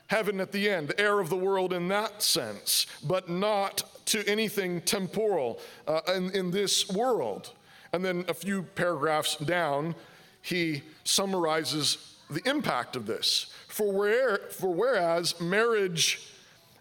Heaven 0.08 0.40
at 0.40 0.52
the 0.52 0.70
end, 0.70 0.94
heir 0.98 1.20
of 1.20 1.30
the 1.30 1.36
world 1.36 1.74
in 1.74 1.88
that 1.90 2.22
sense, 2.22 2.86
but 3.08 3.30
not 3.30 3.84
to 4.08 4.28
anything 4.28 4.82
temporal 4.82 5.60
uh, 5.88 6.02
in, 6.16 6.32
in 6.32 6.52
this 6.52 6.90
world. 6.90 7.52
And 7.94 8.04
then 8.04 8.26
a 8.28 8.34
few 8.34 8.64
paragraphs 8.64 9.36
down, 9.38 9.96
he 10.42 10.84
summarizes 11.04 12.16
the 12.30 12.48
impact 12.48 12.96
of 12.96 13.06
this. 13.06 13.54
For, 13.68 13.92
where, 13.92 14.38
for 14.50 14.74
whereas 14.74 15.40
marriage 15.40 16.32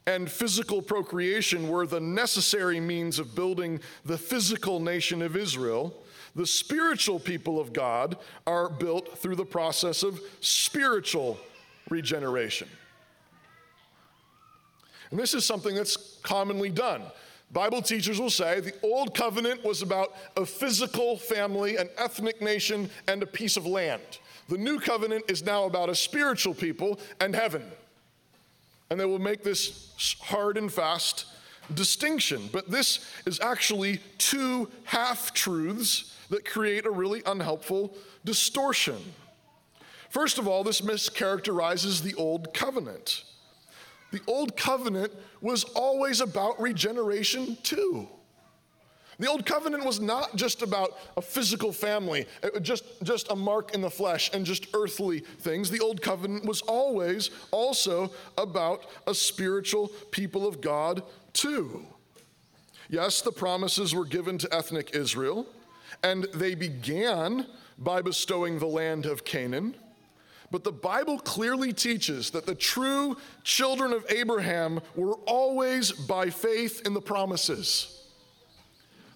and 0.06 0.30
physical 0.30 0.82
procreation 0.82 1.68
were 1.68 1.86
the 1.86 2.00
necessary 2.00 2.80
means 2.80 3.18
of 3.18 3.34
building 3.34 3.80
the 4.04 4.18
physical 4.18 4.80
nation 4.80 5.22
of 5.22 5.36
Israel, 5.36 5.94
the 6.36 6.46
spiritual 6.46 7.18
people 7.18 7.60
of 7.60 7.72
God 7.72 8.18
are 8.46 8.68
built 8.68 9.18
through 9.18 9.36
the 9.36 9.44
process 9.44 10.02
of 10.02 10.20
spiritual 10.40 11.38
regeneration. 11.88 12.68
And 15.10 15.18
this 15.18 15.32
is 15.32 15.46
something 15.46 15.74
that's 15.74 16.18
commonly 16.22 16.70
done. 16.70 17.02
Bible 17.52 17.82
teachers 17.82 18.18
will 18.18 18.30
say 18.30 18.58
the 18.58 18.74
old 18.82 19.14
covenant 19.14 19.64
was 19.64 19.80
about 19.80 20.14
a 20.36 20.44
physical 20.44 21.16
family, 21.16 21.76
an 21.76 21.88
ethnic 21.96 22.42
nation, 22.42 22.90
and 23.06 23.22
a 23.22 23.26
piece 23.26 23.56
of 23.56 23.64
land. 23.64 24.02
The 24.48 24.58
new 24.58 24.80
covenant 24.80 25.24
is 25.28 25.44
now 25.44 25.64
about 25.64 25.88
a 25.88 25.94
spiritual 25.94 26.52
people 26.52 26.98
and 27.20 27.34
heaven 27.34 27.64
and 28.90 28.98
they 28.98 29.04
will 29.04 29.18
make 29.18 29.42
this 29.42 30.18
hard 30.20 30.56
and 30.56 30.72
fast 30.72 31.26
distinction. 31.72 32.48
But 32.52 32.70
this 32.70 33.10
is 33.26 33.40
actually 33.40 34.00
two 34.18 34.68
half 34.84 35.32
truths 35.32 36.16
that 36.30 36.44
create 36.44 36.86
a 36.86 36.90
really 36.90 37.22
unhelpful 37.26 37.96
distortion. 38.24 38.98
First 40.10 40.38
of 40.38 40.46
all, 40.46 40.62
this 40.62 40.80
mischaracterizes 40.80 42.02
the 42.02 42.14
Old 42.14 42.54
Covenant. 42.54 43.24
The 44.12 44.20
Old 44.28 44.56
Covenant 44.56 45.12
was 45.40 45.64
always 45.74 46.20
about 46.20 46.60
regeneration, 46.60 47.56
too. 47.62 48.08
The 49.18 49.28
old 49.28 49.46
covenant 49.46 49.84
was 49.84 50.00
not 50.00 50.34
just 50.34 50.62
about 50.62 50.98
a 51.16 51.22
physical 51.22 51.72
family, 51.72 52.26
just, 52.62 52.84
just 53.02 53.30
a 53.30 53.36
mark 53.36 53.74
in 53.74 53.80
the 53.80 53.90
flesh 53.90 54.30
and 54.32 54.44
just 54.44 54.66
earthly 54.74 55.20
things. 55.20 55.70
The 55.70 55.80
old 55.80 56.02
covenant 56.02 56.44
was 56.44 56.62
always 56.62 57.30
also 57.50 58.10
about 58.36 58.86
a 59.06 59.14
spiritual 59.14 59.88
people 60.10 60.46
of 60.46 60.60
God, 60.60 61.02
too. 61.32 61.86
Yes, 62.88 63.22
the 63.22 63.32
promises 63.32 63.94
were 63.94 64.04
given 64.04 64.38
to 64.38 64.54
ethnic 64.54 64.94
Israel, 64.94 65.46
and 66.02 66.24
they 66.34 66.54
began 66.54 67.46
by 67.78 68.02
bestowing 68.02 68.58
the 68.58 68.66
land 68.66 69.06
of 69.06 69.24
Canaan. 69.24 69.74
But 70.50 70.62
the 70.62 70.72
Bible 70.72 71.18
clearly 71.18 71.72
teaches 71.72 72.30
that 72.30 72.46
the 72.46 72.54
true 72.54 73.16
children 73.42 73.92
of 73.92 74.04
Abraham 74.08 74.80
were 74.94 75.14
always 75.26 75.90
by 75.90 76.30
faith 76.30 76.82
in 76.86 76.94
the 76.94 77.00
promises. 77.00 78.03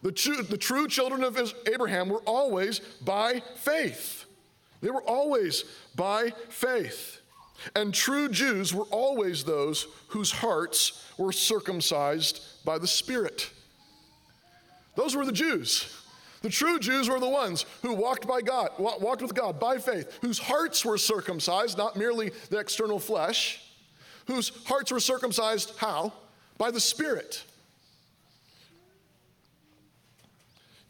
The 0.03 0.13
true, 0.13 0.43
the 0.43 0.59
true 0.59 0.87
children 0.87 1.25
of 1.25 1.55
Abraham 1.67 2.09
were 2.09 2.23
always 2.25 2.81
by 3.03 3.43
faith. 3.57 4.25
They 4.81 4.91
were 4.91 5.03
always 5.03 5.65
by 5.97 6.33
faith. 6.49 7.21
And 7.75 7.93
true 7.93 8.29
Jews 8.29 8.73
were 8.73 8.85
always 8.85 9.43
those 9.43 9.89
whose 10.09 10.31
hearts 10.31 11.05
were 11.19 11.33
circumcised 11.33 12.41
by 12.65 12.79
the 12.79 12.87
Spirit. 12.87 13.51
Those 14.95 15.17
were 15.17 15.27
the 15.27 15.33
Jews. 15.33 15.95
The 16.43 16.49
true 16.49 16.79
Jews 16.79 17.09
were 17.09 17.19
the 17.19 17.29
ones 17.29 17.67
who 17.83 17.95
walked 17.95 18.29
by 18.29 18.41
God, 18.41 18.71
walked 18.79 19.23
with 19.23 19.35
God 19.35 19.59
by 19.59 19.79
faith, 19.79 20.19
whose 20.23 20.39
hearts 20.39 20.85
were 20.85 20.99
circumcised, 20.99 21.77
not 21.77 21.97
merely 21.97 22.31
the 22.51 22.59
external 22.59 23.01
flesh, 23.01 23.61
whose 24.27 24.51
hearts 24.67 24.93
were 24.93 25.01
circumcised 25.01 25.73
how? 25.79 26.13
By 26.57 26.71
the 26.71 26.81
Spirit. 26.81 27.43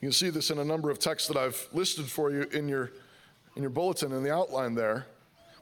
You 0.01 0.07
can 0.07 0.13
see 0.13 0.31
this 0.31 0.51
in 0.51 0.59
a 0.59 0.65
number 0.65 0.91
of 0.91 0.99
texts 0.99 1.29
that 1.29 1.37
I've 1.37 1.69
listed 1.73 2.07
for 2.07 2.31
you 2.31 2.43
in 2.53 2.69
your, 2.69 2.93
in 3.57 3.63
your 3.63 3.71
bulletin 3.71 4.13
in 4.13 4.23
the 4.23 4.33
outline 4.33 4.75
there, 4.75 5.07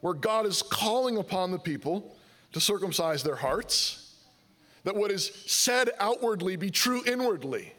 where 0.03 0.15
God 0.15 0.45
is 0.45 0.63
calling 0.63 1.17
upon 1.17 1.51
the 1.51 1.59
people 1.59 2.15
to 2.53 2.61
circumcise 2.61 3.23
their 3.23 3.37
hearts, 3.37 4.15
that 4.85 4.95
what 4.95 5.11
is 5.11 5.27
said 5.47 5.91
outwardly 5.99 6.57
be 6.57 6.71
true 6.71 7.03
inwardly. 7.07 7.73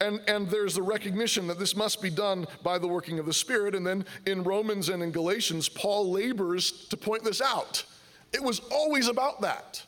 And, 0.00 0.20
and 0.26 0.48
there's 0.48 0.74
the 0.74 0.82
recognition 0.82 1.46
that 1.46 1.58
this 1.58 1.76
must 1.76 2.02
be 2.02 2.10
done 2.10 2.46
by 2.62 2.78
the 2.78 2.88
working 2.88 3.18
of 3.18 3.26
the 3.26 3.32
Spirit. 3.32 3.74
And 3.74 3.86
then 3.86 4.04
in 4.26 4.42
Romans 4.42 4.88
and 4.88 5.02
in 5.02 5.12
Galatians, 5.12 5.68
Paul 5.68 6.10
labors 6.10 6.88
to 6.88 6.96
point 6.96 7.24
this 7.24 7.40
out. 7.40 7.84
It 8.32 8.42
was 8.42 8.60
always 8.70 9.08
about 9.08 9.40
that. 9.42 9.84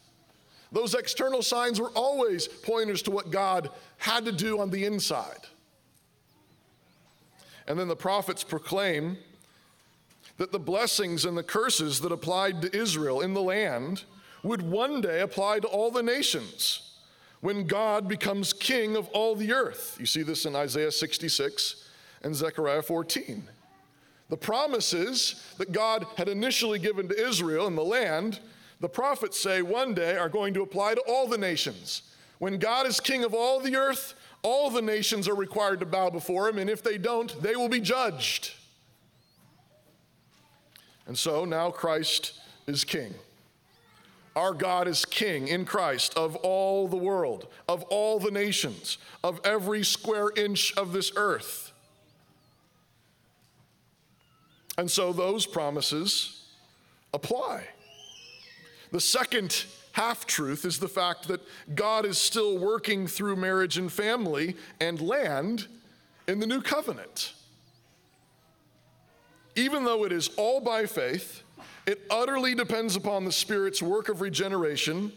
Those 0.72 0.94
external 0.94 1.42
signs 1.42 1.80
were 1.80 1.90
always 1.90 2.46
pointers 2.48 3.02
to 3.02 3.10
what 3.10 3.30
God 3.30 3.70
had 3.96 4.24
to 4.26 4.32
do 4.32 4.60
on 4.60 4.70
the 4.70 4.84
inside. 4.84 5.46
And 7.66 7.78
then 7.78 7.88
the 7.88 7.96
prophets 7.96 8.44
proclaim 8.44 9.16
that 10.36 10.52
the 10.52 10.58
blessings 10.58 11.24
and 11.24 11.36
the 11.36 11.42
curses 11.42 12.00
that 12.00 12.12
applied 12.12 12.62
to 12.62 12.76
Israel 12.76 13.20
in 13.20 13.34
the 13.34 13.42
land 13.42 14.04
would 14.42 14.62
one 14.62 15.00
day 15.00 15.20
apply 15.20 15.60
to 15.60 15.68
all 15.68 15.90
the 15.90 16.02
nations 16.02 16.96
when 17.40 17.66
God 17.66 18.08
becomes 18.08 18.52
king 18.52 18.96
of 18.96 19.08
all 19.08 19.34
the 19.34 19.52
earth. 19.52 19.96
You 20.00 20.06
see 20.06 20.22
this 20.22 20.46
in 20.46 20.56
Isaiah 20.56 20.90
66 20.90 21.88
and 22.22 22.34
Zechariah 22.34 22.82
14. 22.82 23.44
The 24.30 24.36
promises 24.36 25.44
that 25.58 25.72
God 25.72 26.06
had 26.16 26.28
initially 26.28 26.78
given 26.78 27.08
to 27.08 27.26
Israel 27.26 27.66
in 27.66 27.76
the 27.76 27.84
land, 27.84 28.40
the 28.80 28.88
prophets 28.88 29.38
say 29.38 29.62
one 29.62 29.94
day 29.94 30.16
are 30.16 30.28
going 30.28 30.54
to 30.54 30.62
apply 30.62 30.94
to 30.94 31.02
all 31.02 31.28
the 31.28 31.38
nations. 31.38 32.02
When 32.38 32.58
God 32.58 32.86
is 32.86 32.98
king 32.98 33.24
of 33.24 33.34
all 33.34 33.60
the 33.60 33.76
earth, 33.76 34.14
all 34.44 34.70
the 34.70 34.82
nations 34.82 35.26
are 35.26 35.34
required 35.34 35.80
to 35.80 35.86
bow 35.86 36.10
before 36.10 36.48
him, 36.48 36.58
and 36.58 36.70
if 36.70 36.82
they 36.82 36.98
don't, 36.98 37.42
they 37.42 37.56
will 37.56 37.70
be 37.70 37.80
judged. 37.80 38.52
And 41.06 41.18
so 41.18 41.44
now 41.44 41.70
Christ 41.70 42.38
is 42.66 42.84
king. 42.84 43.14
Our 44.36 44.52
God 44.52 44.86
is 44.86 45.04
king 45.04 45.48
in 45.48 45.64
Christ 45.64 46.14
of 46.16 46.36
all 46.36 46.88
the 46.88 46.96
world, 46.96 47.48
of 47.68 47.84
all 47.84 48.18
the 48.18 48.30
nations, 48.30 48.98
of 49.22 49.40
every 49.44 49.82
square 49.82 50.30
inch 50.36 50.76
of 50.76 50.92
this 50.92 51.10
earth. 51.16 51.72
And 54.76 54.90
so 54.90 55.12
those 55.12 55.46
promises 55.46 56.48
apply. 57.14 57.68
The 58.90 59.00
second 59.00 59.64
half 59.94 60.26
truth 60.26 60.64
is 60.64 60.80
the 60.80 60.88
fact 60.88 61.28
that 61.28 61.40
God 61.74 62.04
is 62.04 62.18
still 62.18 62.58
working 62.58 63.06
through 63.06 63.36
marriage 63.36 63.78
and 63.78 63.90
family 63.90 64.56
and 64.80 65.00
land 65.00 65.68
in 66.26 66.40
the 66.40 66.46
new 66.46 66.60
covenant. 66.60 67.32
Even 69.54 69.84
though 69.84 70.04
it 70.04 70.10
is 70.10 70.30
all 70.36 70.60
by 70.60 70.86
faith, 70.86 71.42
it 71.86 72.02
utterly 72.10 72.56
depends 72.56 72.96
upon 72.96 73.24
the 73.24 73.30
Spirit's 73.30 73.80
work 73.80 74.08
of 74.08 74.20
regeneration. 74.20 75.12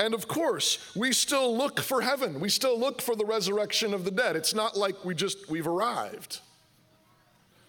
And 0.00 0.14
of 0.14 0.26
course, 0.26 0.92
we 0.96 1.12
still 1.12 1.56
look 1.56 1.78
for 1.78 2.00
heaven. 2.00 2.40
We 2.40 2.48
still 2.48 2.78
look 2.78 3.00
for 3.00 3.14
the 3.14 3.24
resurrection 3.24 3.94
of 3.94 4.04
the 4.04 4.10
dead. 4.10 4.34
It's 4.34 4.54
not 4.54 4.76
like 4.76 5.04
we 5.04 5.14
just, 5.14 5.48
we've 5.48 5.68
arrived. 5.68 6.40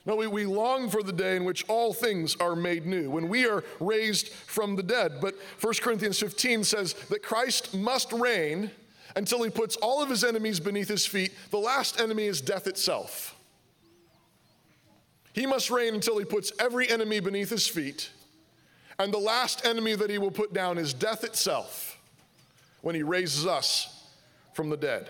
No, 0.06 0.16
we, 0.16 0.28
we 0.28 0.46
long 0.46 0.90
for 0.90 1.04
the 1.04 1.14
day 1.14 1.36
in 1.36 1.44
which 1.44 1.66
all 1.68 1.94
things 1.94 2.36
are 2.38 2.56
made 2.56 2.86
new, 2.86 3.10
when 3.10 3.28
we 3.28 3.46
are 3.46 3.64
raised 3.80 4.30
from 4.30 4.76
the 4.76 4.84
dead. 4.84 5.20
But 5.22 5.36
1 5.62 5.74
Corinthians 5.82 6.20
15 6.20 6.64
says 6.64 6.94
that 7.10 7.22
Christ 7.22 7.74
must 7.76 8.12
reign 8.14 8.72
until 9.16 9.44
he 9.44 9.50
puts 9.50 9.76
all 9.78 10.02
of 10.02 10.10
his 10.10 10.24
enemies 10.24 10.60
beneath 10.60 10.88
his 10.88 11.06
feet. 11.06 11.34
The 11.52 11.58
last 11.58 12.00
enemy 12.00 12.26
is 12.26 12.42
death 12.42 12.68
itself. 12.68 13.36
He 15.34 15.46
must 15.46 15.70
reign 15.70 15.94
until 15.94 16.18
he 16.18 16.26
puts 16.26 16.52
every 16.60 16.90
enemy 16.90 17.20
beneath 17.20 17.50
his 17.50 17.68
feet. 17.68 18.10
And 18.98 19.14
the 19.14 19.20
last 19.20 19.66
enemy 19.66 19.96
that 19.96 20.10
he 20.10 20.18
will 20.18 20.32
put 20.32 20.54
down 20.54 20.78
is 20.78 20.94
death 20.94 21.24
itself 21.24 21.98
when 22.82 22.96
he 22.96 23.04
raises 23.04 23.46
us 23.46 24.06
from 24.54 24.70
the 24.70 24.78
dead. 24.78 25.10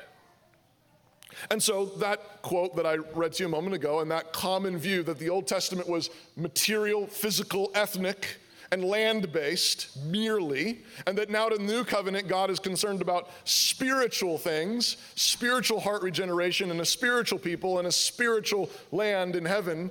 And 1.52 1.62
so, 1.62 1.86
that 1.86 2.42
quote 2.42 2.76
that 2.76 2.86
I 2.86 2.96
read 2.96 3.34
to 3.34 3.44
you 3.44 3.48
a 3.48 3.52
moment 3.52 3.76
ago, 3.76 4.00
and 4.00 4.10
that 4.12 4.34
common 4.34 4.78
view 4.78 5.04
that 5.04 5.20
the 5.20 5.30
Old 5.30 5.48
Testament 5.48 5.88
was 5.88 6.10
material, 6.36 7.08
physical, 7.08 7.72
ethnic, 7.76 8.38
and 8.72 8.84
land 8.84 9.32
based 9.32 9.98
merely, 10.04 10.80
and 11.08 11.18
that 11.18 11.30
now 11.30 11.50
to 11.50 11.58
the 11.58 11.64
new 11.64 11.84
covenant, 11.84 12.28
God 12.28 12.50
is 12.50 12.60
concerned 12.60 13.02
about 13.02 13.30
spiritual 13.44 14.38
things, 14.38 14.98
spiritual 15.16 15.80
heart 15.80 16.04
regeneration, 16.04 16.72
and 16.72 16.82
a 16.82 16.86
spiritual 16.86 17.40
people, 17.40 17.80
and 17.80 17.88
a 17.88 17.92
spiritual 17.92 18.70
land 18.92 19.36
in 19.36 19.46
heaven, 19.46 19.90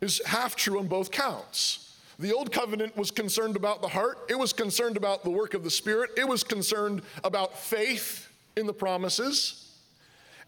is 0.00 0.20
half 0.26 0.54
true 0.56 0.78
on 0.78 0.86
both 0.86 1.10
counts. 1.10 1.96
The 2.18 2.32
old 2.32 2.52
covenant 2.52 2.96
was 2.96 3.10
concerned 3.10 3.56
about 3.56 3.82
the 3.82 3.88
heart, 3.88 4.18
it 4.28 4.38
was 4.38 4.52
concerned 4.52 4.96
about 4.96 5.24
the 5.24 5.30
work 5.30 5.54
of 5.54 5.64
the 5.64 5.70
Spirit, 5.70 6.10
it 6.16 6.28
was 6.28 6.44
concerned 6.44 7.02
about 7.22 7.58
faith 7.58 8.28
in 8.56 8.66
the 8.66 8.74
promises. 8.74 9.63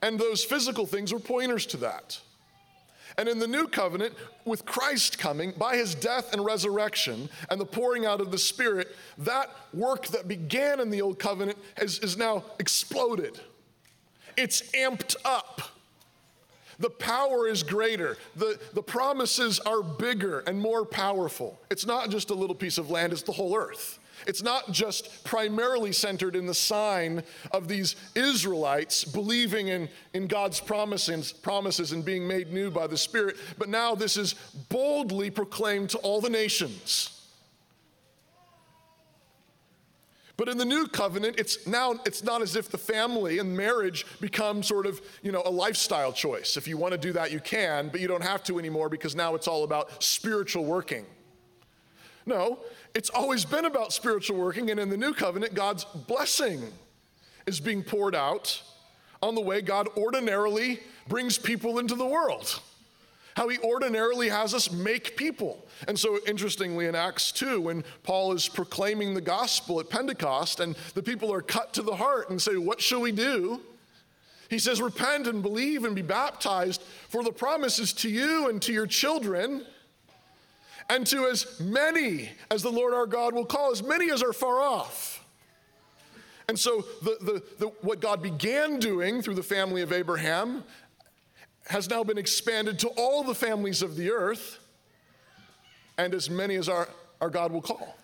And 0.02 0.18
those 0.18 0.44
physical 0.44 0.86
things 0.86 1.12
were 1.12 1.18
pointers 1.18 1.66
to 1.66 1.76
that. 1.78 2.20
And 3.18 3.28
in 3.28 3.38
the 3.38 3.46
new 3.46 3.66
covenant, 3.66 4.14
with 4.44 4.66
Christ 4.66 5.18
coming, 5.18 5.52
by 5.56 5.76
his 5.76 5.94
death 5.94 6.32
and 6.32 6.44
resurrection 6.44 7.30
and 7.50 7.58
the 7.58 7.64
pouring 7.64 8.04
out 8.04 8.20
of 8.20 8.30
the 8.30 8.38
Spirit, 8.38 8.94
that 9.18 9.48
work 9.72 10.08
that 10.08 10.28
began 10.28 10.80
in 10.80 10.90
the 10.90 11.00
old 11.00 11.18
covenant 11.18 11.56
has, 11.76 11.98
is 12.00 12.18
now 12.18 12.44
exploded. 12.58 13.40
It's 14.36 14.62
amped 14.72 15.16
up. 15.24 15.62
The 16.78 16.90
power 16.90 17.48
is 17.48 17.62
greater. 17.62 18.18
The, 18.36 18.60
the 18.74 18.82
promises 18.82 19.60
are 19.60 19.82
bigger 19.82 20.40
and 20.40 20.60
more 20.60 20.84
powerful. 20.84 21.58
It's 21.70 21.86
not 21.86 22.10
just 22.10 22.28
a 22.28 22.34
little 22.34 22.54
piece 22.54 22.76
of 22.76 22.90
land, 22.90 23.14
it's 23.14 23.22
the 23.22 23.32
whole 23.32 23.56
earth. 23.56 23.98
It's 24.26 24.42
not 24.42 24.72
just 24.72 25.24
primarily 25.24 25.92
centered 25.92 26.36
in 26.36 26.46
the 26.46 26.54
sign 26.54 27.22
of 27.52 27.68
these 27.68 27.96
Israelites 28.14 29.04
believing 29.04 29.68
in, 29.68 29.88
in 30.14 30.26
God's 30.26 30.60
promises, 30.60 31.32
promises 31.32 31.92
and 31.92 32.04
being 32.04 32.26
made 32.26 32.52
new 32.52 32.70
by 32.70 32.86
the 32.86 32.96
Spirit, 32.96 33.36
but 33.58 33.68
now 33.68 33.94
this 33.94 34.16
is 34.16 34.34
boldly 34.68 35.30
proclaimed 35.30 35.90
to 35.90 35.98
all 35.98 36.20
the 36.20 36.30
nations. 36.30 37.16
But 40.36 40.48
in 40.48 40.58
the 40.58 40.66
new 40.66 40.86
covenant, 40.86 41.38
it's 41.38 41.66
now 41.66 41.94
it's 42.04 42.22
not 42.22 42.42
as 42.42 42.56
if 42.56 42.68
the 42.68 42.78
family 42.78 43.38
and 43.38 43.56
marriage 43.56 44.04
become 44.20 44.62
sort 44.62 44.84
of, 44.84 45.00
you 45.22 45.32
know, 45.32 45.42
a 45.46 45.50
lifestyle 45.50 46.12
choice. 46.12 46.58
If 46.58 46.68
you 46.68 46.76
want 46.76 46.92
to 46.92 46.98
do 46.98 47.12
that, 47.14 47.32
you 47.32 47.40
can, 47.40 47.88
but 47.88 48.00
you 48.00 48.08
don't 48.08 48.22
have 48.22 48.44
to 48.44 48.58
anymore 48.58 48.90
because 48.90 49.14
now 49.14 49.34
it's 49.34 49.48
all 49.48 49.64
about 49.64 50.02
spiritual 50.02 50.66
working. 50.66 51.06
No, 52.26 52.58
it's 52.96 53.10
always 53.10 53.44
been 53.44 53.66
about 53.66 53.92
spiritual 53.92 54.38
working, 54.38 54.70
and 54.70 54.80
in 54.80 54.88
the 54.88 54.96
new 54.96 55.12
covenant, 55.12 55.52
God's 55.52 55.84
blessing 55.84 56.62
is 57.44 57.60
being 57.60 57.82
poured 57.82 58.14
out 58.14 58.62
on 59.22 59.34
the 59.34 59.40
way 59.42 59.60
God 59.60 59.86
ordinarily 59.98 60.80
brings 61.06 61.36
people 61.36 61.78
into 61.78 61.94
the 61.94 62.06
world. 62.06 62.58
How 63.36 63.48
he 63.48 63.58
ordinarily 63.58 64.30
has 64.30 64.54
us 64.54 64.72
make 64.72 65.14
people. 65.14 65.66
And 65.86 65.98
so, 65.98 66.18
interestingly, 66.26 66.86
in 66.86 66.94
Acts 66.94 67.32
2, 67.32 67.60
when 67.60 67.84
Paul 68.02 68.32
is 68.32 68.48
proclaiming 68.48 69.12
the 69.12 69.20
gospel 69.20 69.78
at 69.78 69.90
Pentecost 69.90 70.60
and 70.60 70.74
the 70.94 71.02
people 71.02 71.30
are 71.30 71.42
cut 71.42 71.74
to 71.74 71.82
the 71.82 71.96
heart 71.96 72.30
and 72.30 72.40
say, 72.40 72.56
What 72.56 72.80
shall 72.80 73.02
we 73.02 73.12
do? 73.12 73.60
He 74.48 74.58
says, 74.58 74.80
Repent 74.80 75.26
and 75.26 75.42
believe 75.42 75.84
and 75.84 75.94
be 75.94 76.00
baptized, 76.00 76.80
for 77.10 77.22
the 77.22 77.30
promise 77.30 77.78
is 77.78 77.92
to 77.92 78.08
you 78.08 78.48
and 78.48 78.62
to 78.62 78.72
your 78.72 78.86
children 78.86 79.66
and 80.88 81.06
to 81.08 81.26
as 81.26 81.60
many 81.60 82.30
as 82.50 82.62
the 82.62 82.70
Lord 82.70 82.94
our 82.94 83.06
God 83.06 83.34
will 83.34 83.44
call, 83.44 83.72
as 83.72 83.82
many 83.82 84.10
as 84.10 84.22
are 84.22 84.32
far 84.32 84.60
off. 84.60 85.24
And 86.48 86.58
so, 86.58 86.84
the, 87.02 87.16
the, 87.20 87.42
the, 87.58 87.66
what 87.82 88.00
God 88.00 88.22
began 88.22 88.78
doing 88.78 89.20
through 89.20 89.34
the 89.34 89.42
family 89.42 89.82
of 89.82 89.92
Abraham 89.92 90.62
has 91.68 91.90
now 91.90 92.04
been 92.04 92.18
expanded 92.18 92.78
to 92.80 92.88
all 92.90 93.24
the 93.24 93.34
families 93.34 93.82
of 93.82 93.96
the 93.96 94.12
earth, 94.12 94.60
and 95.98 96.14
as 96.14 96.30
many 96.30 96.54
as 96.54 96.68
our, 96.68 96.88
our 97.20 97.30
God 97.30 97.50
will 97.50 97.62
call, 97.62 97.96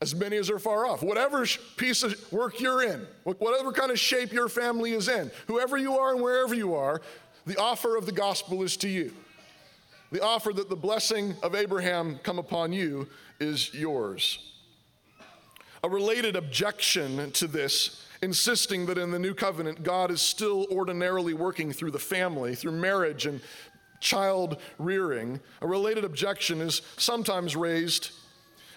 as 0.00 0.14
many 0.14 0.38
as 0.38 0.48
are 0.48 0.58
far 0.58 0.86
off. 0.86 1.02
Whatever 1.02 1.44
piece 1.76 2.02
of 2.02 2.32
work 2.32 2.60
you're 2.60 2.82
in, 2.82 3.06
whatever 3.24 3.72
kind 3.72 3.90
of 3.90 3.98
shape 3.98 4.32
your 4.32 4.48
family 4.48 4.92
is 4.92 5.08
in, 5.08 5.30
whoever 5.46 5.76
you 5.76 5.98
are 5.98 6.14
and 6.14 6.22
wherever 6.22 6.54
you 6.54 6.74
are, 6.74 7.02
the 7.44 7.58
offer 7.58 7.96
of 7.96 8.06
the 8.06 8.12
gospel 8.12 8.62
is 8.62 8.78
to 8.78 8.88
you. 8.88 9.12
The 10.12 10.22
offer 10.22 10.52
that 10.52 10.68
the 10.68 10.76
blessing 10.76 11.34
of 11.42 11.54
Abraham 11.54 12.20
come 12.22 12.38
upon 12.38 12.74
you 12.74 13.08
is 13.40 13.72
yours. 13.72 14.38
A 15.82 15.88
related 15.88 16.36
objection 16.36 17.30
to 17.32 17.46
this 17.46 18.04
insisting 18.20 18.84
that 18.86 18.98
in 18.98 19.10
the 19.10 19.18
new 19.18 19.32
covenant, 19.32 19.82
God 19.82 20.10
is 20.10 20.20
still 20.20 20.66
ordinarily 20.70 21.32
working 21.32 21.72
through 21.72 21.92
the 21.92 21.98
family, 21.98 22.54
through 22.54 22.72
marriage 22.72 23.24
and 23.24 23.40
child 24.00 24.58
rearing. 24.78 25.40
A 25.62 25.66
related 25.66 26.04
objection 26.04 26.60
is 26.60 26.82
sometimes 26.98 27.56
raised 27.56 28.10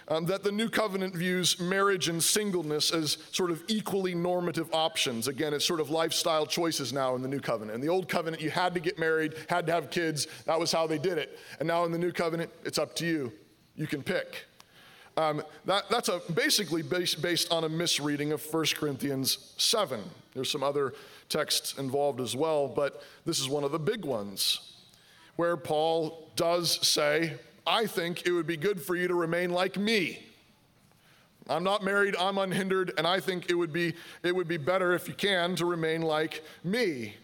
um, 0.08 0.24
that 0.26 0.44
the 0.44 0.52
new 0.52 0.68
covenant 0.68 1.14
views 1.14 1.58
marriage 1.58 2.08
and 2.08 2.22
singleness 2.22 2.92
as 2.92 3.18
sort 3.32 3.50
of 3.50 3.62
equally 3.68 4.14
normative 4.14 4.68
options. 4.72 5.28
Again, 5.28 5.52
it's 5.52 5.64
sort 5.64 5.80
of 5.80 5.90
lifestyle 5.90 6.46
choices 6.46 6.92
now 6.92 7.16
in 7.16 7.22
the 7.22 7.28
new 7.28 7.40
covenant. 7.40 7.74
In 7.74 7.80
the 7.80 7.88
old 7.88 8.08
covenant, 8.08 8.42
you 8.42 8.50
had 8.50 8.74
to 8.74 8.80
get 8.80 8.98
married, 8.98 9.34
had 9.48 9.66
to 9.66 9.72
have 9.72 9.90
kids. 9.90 10.28
That 10.44 10.58
was 10.58 10.70
how 10.70 10.86
they 10.86 10.98
did 10.98 11.18
it. 11.18 11.38
And 11.58 11.66
now 11.66 11.84
in 11.84 11.92
the 11.92 11.98
new 11.98 12.12
covenant, 12.12 12.50
it's 12.64 12.78
up 12.78 12.94
to 12.96 13.06
you. 13.06 13.32
You 13.74 13.86
can 13.86 14.02
pick. 14.02 14.46
Um, 15.16 15.42
that, 15.64 15.88
that's 15.88 16.08
a, 16.08 16.20
basically 16.34 16.82
based, 16.82 17.22
based 17.22 17.50
on 17.50 17.64
a 17.64 17.68
misreading 17.68 18.32
of 18.32 18.44
1 18.52 18.66
Corinthians 18.74 19.54
7. 19.56 20.00
There's 20.34 20.50
some 20.50 20.62
other 20.62 20.92
texts 21.28 21.78
involved 21.78 22.20
as 22.20 22.36
well, 22.36 22.68
but 22.68 23.02
this 23.24 23.40
is 23.40 23.48
one 23.48 23.64
of 23.64 23.72
the 23.72 23.78
big 23.78 24.04
ones 24.04 24.74
where 25.36 25.56
Paul 25.56 26.30
does 26.36 26.86
say, 26.86 27.34
I 27.66 27.86
think 27.86 28.26
it 28.26 28.32
would 28.32 28.46
be 28.46 28.56
good 28.56 28.80
for 28.80 28.94
you 28.94 29.08
to 29.08 29.14
remain 29.14 29.50
like 29.50 29.76
me. 29.76 30.20
I'm 31.48 31.64
not 31.64 31.84
married, 31.84 32.16
I'm 32.16 32.38
unhindered, 32.38 32.92
and 32.98 33.06
I 33.06 33.20
think 33.20 33.50
it 33.50 33.54
would 33.54 33.72
be, 33.72 33.94
it 34.22 34.34
would 34.34 34.48
be 34.48 34.56
better 34.56 34.92
if 34.92 35.06
you 35.06 35.14
can 35.14 35.54
to 35.56 35.64
remain 35.64 36.02
like 36.02 36.44
me. 36.64 37.14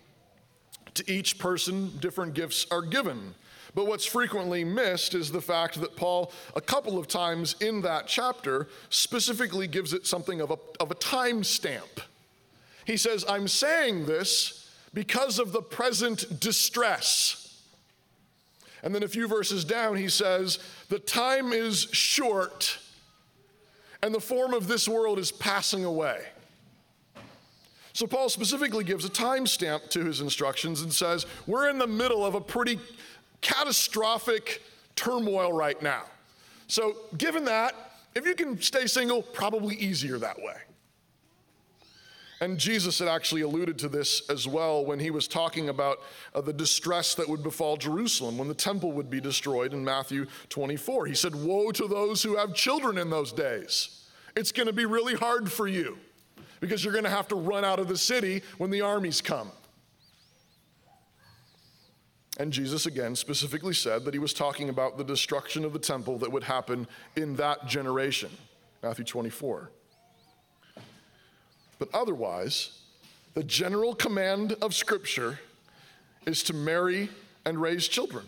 To 0.94 1.10
each 1.10 1.38
person, 1.38 1.96
different 1.98 2.34
gifts 2.34 2.66
are 2.70 2.82
given. 2.82 3.34
But 3.74 3.86
what's 3.86 4.04
frequently 4.04 4.64
missed 4.64 5.14
is 5.14 5.32
the 5.32 5.40
fact 5.40 5.80
that 5.80 5.96
Paul, 5.96 6.30
a 6.54 6.60
couple 6.60 6.98
of 6.98 7.08
times 7.08 7.56
in 7.60 7.80
that 7.82 8.06
chapter, 8.06 8.68
specifically 8.90 9.66
gives 9.66 9.92
it 9.92 10.06
something 10.06 10.40
of 10.40 10.50
a, 10.50 10.58
of 10.78 10.90
a 10.90 10.94
time 10.94 11.42
stamp. 11.42 12.00
He 12.84 12.96
says, 12.96 13.24
I'm 13.28 13.48
saying 13.48 14.06
this 14.06 14.70
because 14.92 15.38
of 15.38 15.52
the 15.52 15.62
present 15.62 16.38
distress. 16.38 17.41
And 18.82 18.94
then 18.94 19.02
a 19.02 19.08
few 19.08 19.28
verses 19.28 19.64
down, 19.64 19.96
he 19.96 20.08
says, 20.08 20.58
The 20.88 20.98
time 20.98 21.52
is 21.52 21.82
short, 21.92 22.78
and 24.02 24.14
the 24.14 24.20
form 24.20 24.54
of 24.54 24.66
this 24.66 24.88
world 24.88 25.18
is 25.18 25.30
passing 25.30 25.84
away. 25.84 26.22
So, 27.92 28.06
Paul 28.06 28.28
specifically 28.28 28.84
gives 28.84 29.04
a 29.04 29.10
timestamp 29.10 29.90
to 29.90 30.04
his 30.04 30.20
instructions 30.20 30.82
and 30.82 30.92
says, 30.92 31.26
We're 31.46 31.68
in 31.68 31.78
the 31.78 31.86
middle 31.86 32.24
of 32.24 32.34
a 32.34 32.40
pretty 32.40 32.78
catastrophic 33.40 34.62
turmoil 34.96 35.52
right 35.52 35.80
now. 35.82 36.04
So, 36.66 36.96
given 37.18 37.44
that, 37.44 37.74
if 38.14 38.26
you 38.26 38.34
can 38.34 38.60
stay 38.60 38.86
single, 38.86 39.22
probably 39.22 39.76
easier 39.76 40.18
that 40.18 40.38
way. 40.38 40.56
And 42.42 42.58
Jesus 42.58 42.98
had 42.98 43.06
actually 43.06 43.42
alluded 43.42 43.78
to 43.78 43.88
this 43.88 44.28
as 44.28 44.48
well 44.48 44.84
when 44.84 44.98
he 44.98 45.12
was 45.12 45.28
talking 45.28 45.68
about 45.68 45.98
uh, 46.34 46.40
the 46.40 46.52
distress 46.52 47.14
that 47.14 47.28
would 47.28 47.44
befall 47.44 47.76
Jerusalem 47.76 48.36
when 48.36 48.48
the 48.48 48.54
temple 48.54 48.90
would 48.90 49.08
be 49.08 49.20
destroyed 49.20 49.72
in 49.72 49.84
Matthew 49.84 50.26
24. 50.48 51.06
He 51.06 51.14
said, 51.14 51.36
Woe 51.36 51.70
to 51.70 51.86
those 51.86 52.20
who 52.20 52.34
have 52.34 52.52
children 52.52 52.98
in 52.98 53.10
those 53.10 53.30
days. 53.30 54.08
It's 54.34 54.50
going 54.50 54.66
to 54.66 54.72
be 54.72 54.86
really 54.86 55.14
hard 55.14 55.52
for 55.52 55.68
you 55.68 55.96
because 56.58 56.82
you're 56.82 56.92
going 56.92 57.04
to 57.04 57.10
have 57.10 57.28
to 57.28 57.36
run 57.36 57.64
out 57.64 57.78
of 57.78 57.86
the 57.86 57.96
city 57.96 58.42
when 58.58 58.70
the 58.70 58.80
armies 58.80 59.20
come. 59.20 59.52
And 62.38 62.52
Jesus 62.52 62.86
again 62.86 63.14
specifically 63.14 63.74
said 63.74 64.04
that 64.04 64.14
he 64.14 64.18
was 64.18 64.34
talking 64.34 64.68
about 64.68 64.98
the 64.98 65.04
destruction 65.04 65.64
of 65.64 65.72
the 65.72 65.78
temple 65.78 66.18
that 66.18 66.32
would 66.32 66.42
happen 66.42 66.88
in 67.14 67.36
that 67.36 67.68
generation. 67.68 68.30
Matthew 68.82 69.04
24. 69.04 69.70
But 71.82 71.98
otherwise, 71.98 72.78
the 73.34 73.42
general 73.42 73.96
command 73.96 74.52
of 74.62 74.72
Scripture 74.72 75.40
is 76.26 76.44
to 76.44 76.54
marry 76.54 77.08
and 77.44 77.60
raise 77.60 77.88
children. 77.88 78.24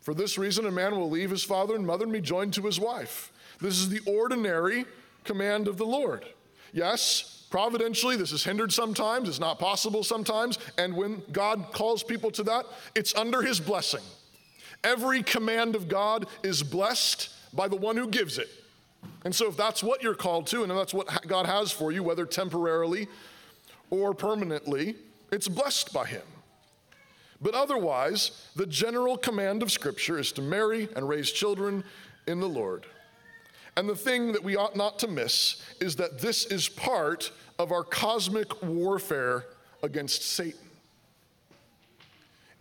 For 0.00 0.14
this 0.14 0.38
reason, 0.38 0.64
a 0.64 0.70
man 0.70 0.96
will 0.96 1.10
leave 1.10 1.28
his 1.28 1.44
father 1.44 1.74
and 1.74 1.86
mother 1.86 2.04
and 2.04 2.12
be 2.14 2.22
joined 2.22 2.54
to 2.54 2.62
his 2.62 2.80
wife. 2.80 3.30
This 3.60 3.74
is 3.74 3.90
the 3.90 4.00
ordinary 4.10 4.86
command 5.24 5.68
of 5.68 5.76
the 5.76 5.84
Lord. 5.84 6.24
Yes, 6.72 7.46
Providentially, 7.50 8.16
this 8.16 8.32
is 8.32 8.42
hindered 8.42 8.72
sometimes, 8.72 9.28
it's 9.28 9.38
not 9.38 9.58
possible 9.60 10.02
sometimes, 10.02 10.58
and 10.78 10.96
when 10.96 11.22
God 11.30 11.66
calls 11.72 12.02
people 12.02 12.30
to 12.32 12.42
that, 12.44 12.64
it's 12.96 13.14
under 13.14 13.42
His 13.42 13.60
blessing. 13.60 14.00
Every 14.82 15.22
command 15.22 15.76
of 15.76 15.86
God 15.86 16.26
is 16.42 16.64
blessed 16.64 17.28
by 17.52 17.68
the 17.68 17.76
one 17.76 17.96
who 17.96 18.08
gives 18.08 18.38
it. 18.38 18.48
And 19.24 19.34
so, 19.34 19.48
if 19.48 19.56
that's 19.56 19.82
what 19.82 20.02
you're 20.02 20.14
called 20.14 20.46
to, 20.48 20.62
and 20.62 20.70
if 20.70 20.76
that's 20.76 20.94
what 20.94 21.26
God 21.26 21.46
has 21.46 21.72
for 21.72 21.90
you, 21.90 22.02
whether 22.02 22.26
temporarily 22.26 23.08
or 23.90 24.12
permanently, 24.12 24.96
it's 25.32 25.48
blessed 25.48 25.92
by 25.92 26.06
Him. 26.06 26.22
But 27.40 27.54
otherwise, 27.54 28.48
the 28.54 28.66
general 28.66 29.16
command 29.16 29.62
of 29.62 29.72
Scripture 29.72 30.18
is 30.18 30.32
to 30.32 30.42
marry 30.42 30.88
and 30.94 31.08
raise 31.08 31.30
children 31.30 31.84
in 32.26 32.40
the 32.40 32.48
Lord. 32.48 32.86
And 33.76 33.88
the 33.88 33.96
thing 33.96 34.32
that 34.32 34.44
we 34.44 34.56
ought 34.56 34.76
not 34.76 34.98
to 35.00 35.08
miss 35.08 35.62
is 35.80 35.96
that 35.96 36.20
this 36.20 36.46
is 36.46 36.68
part 36.68 37.32
of 37.58 37.72
our 37.72 37.82
cosmic 37.82 38.62
warfare 38.62 39.46
against 39.82 40.22
Satan. 40.22 40.60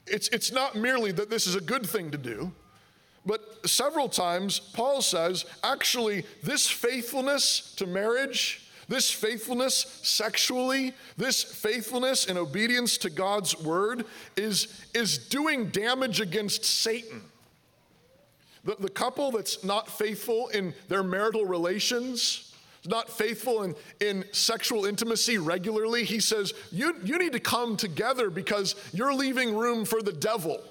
It's, 0.08 0.28
it's 0.30 0.52
not 0.52 0.76
merely 0.76 1.12
that 1.13 1.30
this 1.30 1.47
is 1.47 1.56
a 1.56 1.62
good 1.62 1.86
thing 1.86 2.12
to 2.12 2.17
do, 2.17 2.52
but 3.25 3.67
several 3.67 4.09
times 4.09 4.59
Paul 4.59 5.01
says 5.01 5.45
actually, 5.63 6.25
this 6.41 6.69
faithfulness 6.69 7.73
to 7.75 7.86
marriage, 7.86 8.63
this 8.88 9.09
faithfulness 9.09 9.99
sexually, 10.03 10.93
this 11.17 11.41
faithfulness 11.43 12.25
in 12.25 12.38
obedience 12.38 12.97
to 12.99 13.09
God's 13.09 13.57
word 13.62 14.05
is, 14.36 14.86
is 14.93 15.17
doing 15.17 15.69
damage 15.69 16.19
against 16.19 16.65
Satan. 16.65 17.21
The, 18.65 18.75
the 18.79 18.89
couple 18.89 19.31
that's 19.31 19.63
not 19.63 19.89
faithful 19.89 20.49
in 20.49 20.73
their 20.89 21.03
marital 21.03 21.45
relations, 21.45 22.53
not 22.86 23.09
faithful 23.09 23.63
in, 23.63 23.75
in 24.01 24.25
sexual 24.33 24.86
intimacy 24.86 25.38
regularly, 25.38 26.03
he 26.03 26.19
says, 26.19 26.53
you, 26.71 26.95
you 27.03 27.17
need 27.17 27.33
to 27.33 27.39
come 27.39 27.77
together 27.77 28.29
because 28.29 28.75
you're 28.93 29.13
leaving 29.13 29.55
room 29.55 29.86
for 29.86 30.01
the 30.01 30.13
devil. 30.13 30.62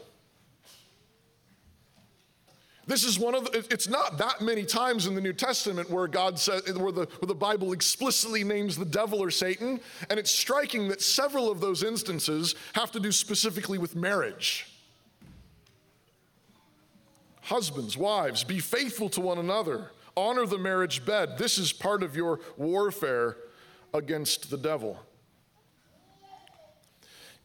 This 2.86 3.04
is 3.04 3.18
one 3.18 3.34
of 3.34 3.44
the, 3.44 3.64
it's 3.70 3.88
not 3.88 4.18
that 4.18 4.40
many 4.40 4.64
times 4.64 5.06
in 5.06 5.14
the 5.14 5.20
New 5.20 5.32
Testament 5.32 5.88
where 5.88 6.08
God 6.08 6.38
says, 6.38 6.62
where 6.74 6.90
the, 6.90 7.06
where 7.20 7.28
the 7.28 7.34
Bible 7.34 7.72
explicitly 7.72 8.42
names 8.42 8.76
the 8.76 8.84
devil 8.84 9.22
or 9.22 9.30
Satan. 9.30 9.80
And 10.10 10.18
it's 10.18 10.32
striking 10.32 10.88
that 10.88 11.00
several 11.00 11.50
of 11.50 11.60
those 11.60 11.84
instances 11.84 12.56
have 12.72 12.90
to 12.92 13.00
do 13.00 13.12
specifically 13.12 13.78
with 13.78 13.94
marriage. 13.94 14.66
Husbands, 17.42 17.96
wives, 17.96 18.42
be 18.42 18.58
faithful 18.58 19.08
to 19.10 19.20
one 19.20 19.38
another. 19.38 19.90
Honor 20.16 20.46
the 20.46 20.58
marriage 20.58 21.04
bed. 21.04 21.38
This 21.38 21.58
is 21.58 21.72
part 21.72 22.02
of 22.02 22.16
your 22.16 22.40
warfare 22.56 23.36
against 23.94 24.50
the 24.50 24.58
devil. 24.58 24.98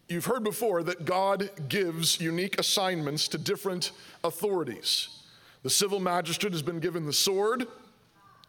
You've 0.10 0.26
heard 0.26 0.44
before 0.44 0.84
that 0.84 1.06
God 1.06 1.50
gives 1.68 2.20
unique 2.20 2.60
assignments 2.60 3.28
to 3.30 3.38
different 3.38 3.92
authorities. 4.24 5.17
The 5.64 5.70
civil 5.70 6.00
magistrate 6.00 6.54
has 6.54 6.62
been 6.62 6.80
given 6.80 7.06
the 7.06 7.14
sword, 7.14 7.68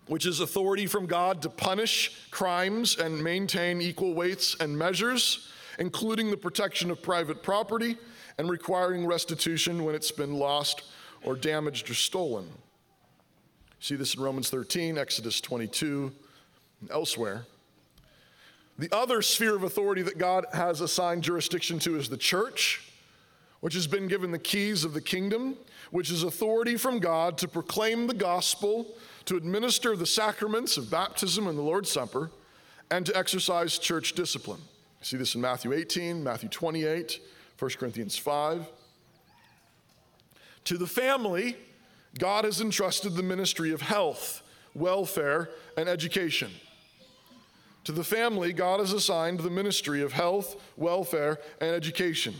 which 0.06 0.26
is 0.26 0.40
authority 0.40 0.86
from 0.86 1.06
God 1.06 1.42
to 1.42 1.48
punish 1.48 2.28
crimes 2.30 2.96
and 2.96 3.22
maintain 3.22 3.80
equal 3.80 4.14
weights 4.14 4.56
and 4.60 4.76
measures, 4.76 5.48
including 5.78 6.30
the 6.30 6.36
protection 6.36 6.90
of 6.90 7.02
private 7.02 7.42
property 7.42 7.96
and 8.38 8.50
requiring 8.50 9.06
restitution 9.06 9.84
when 9.84 9.94
it's 9.94 10.12
been 10.12 10.34
lost 10.34 10.82
or 11.24 11.34
damaged 11.34 11.90
or 11.90 11.94
stolen. 11.94 12.48
See 13.80 13.96
this 13.96 14.14
in 14.14 14.22
Romans 14.22 14.50
13, 14.50 14.98
Exodus 14.98 15.40
22, 15.40 16.12
and 16.80 16.90
elsewhere. 16.90 17.46
The 18.78 18.88
other 18.94 19.22
sphere 19.22 19.56
of 19.56 19.64
authority 19.64 20.02
that 20.02 20.18
God 20.18 20.46
has 20.52 20.80
assigned 20.80 21.24
jurisdiction 21.24 21.78
to 21.80 21.96
is 21.96 22.08
the 22.08 22.16
church, 22.16 22.87
which 23.60 23.74
has 23.74 23.86
been 23.86 24.06
given 24.06 24.30
the 24.30 24.38
keys 24.38 24.84
of 24.84 24.94
the 24.94 25.00
kingdom, 25.00 25.56
which 25.90 26.10
is 26.10 26.22
authority 26.22 26.76
from 26.76 26.98
God 26.98 27.38
to 27.38 27.48
proclaim 27.48 28.06
the 28.06 28.14
gospel, 28.14 28.94
to 29.24 29.36
administer 29.36 29.96
the 29.96 30.06
sacraments 30.06 30.76
of 30.76 30.90
baptism 30.90 31.46
and 31.46 31.58
the 31.58 31.62
Lord's 31.62 31.90
Supper, 31.90 32.30
and 32.90 33.04
to 33.06 33.16
exercise 33.16 33.78
church 33.78 34.12
discipline. 34.12 34.60
See 35.02 35.16
this 35.16 35.34
in 35.34 35.40
Matthew 35.40 35.72
18, 35.72 36.22
Matthew 36.22 36.48
28, 36.48 37.20
1 37.58 37.70
Corinthians 37.72 38.16
5. 38.16 38.66
To 40.64 40.78
the 40.78 40.86
family, 40.86 41.56
God 42.18 42.44
has 42.44 42.60
entrusted 42.60 43.14
the 43.14 43.22
ministry 43.22 43.72
of 43.72 43.82
health, 43.82 44.42
welfare, 44.74 45.50
and 45.76 45.88
education. 45.88 46.50
To 47.84 47.92
the 47.92 48.04
family, 48.04 48.52
God 48.52 48.80
has 48.80 48.92
assigned 48.92 49.40
the 49.40 49.50
ministry 49.50 50.02
of 50.02 50.12
health, 50.12 50.56
welfare, 50.76 51.38
and 51.60 51.70
education. 51.70 52.34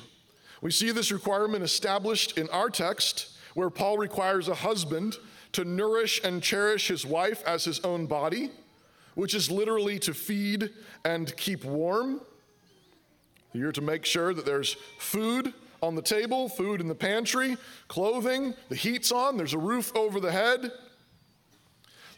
We 0.61 0.71
see 0.71 0.91
this 0.91 1.13
requirement 1.13 1.63
established 1.63 2.37
in 2.37 2.49
our 2.51 2.71
text, 2.71 3.37
where 3.55 3.71
Paul 3.71 3.99
requires 3.99 4.49
a 4.49 4.55
husband 4.55 5.17
to 5.53 5.65
nourish 5.65 6.21
and 6.25 6.43
cherish 6.43 6.89
his 6.89 7.07
wife 7.07 7.43
as 7.47 7.65
his 7.65 7.81
own 7.81 8.07
body, 8.07 8.51
which 9.15 9.35
is 9.35 9.51
literally 9.51 9.99
to 10.01 10.15
feed 10.15 10.71
and 11.05 11.35
keep 11.37 11.65
warm. 11.65 12.21
You're 13.53 13.73
to 13.73 13.81
make 13.81 14.05
sure 14.05 14.35
that 14.35 14.45
there's 14.45 14.75
food 14.99 15.55
on 15.83 15.95
the 15.95 16.03
table, 16.03 16.49
food 16.49 16.81
in 16.81 16.89
the 16.89 16.95
pantry, 16.95 17.57
clothing, 17.87 18.55
the 18.69 18.75
heat's 18.75 19.13
on, 19.13 19.37
there's 19.37 19.55
a 19.55 19.59
roof 19.59 19.95
over 19.97 20.21
the 20.21 20.33
head. 20.33 20.71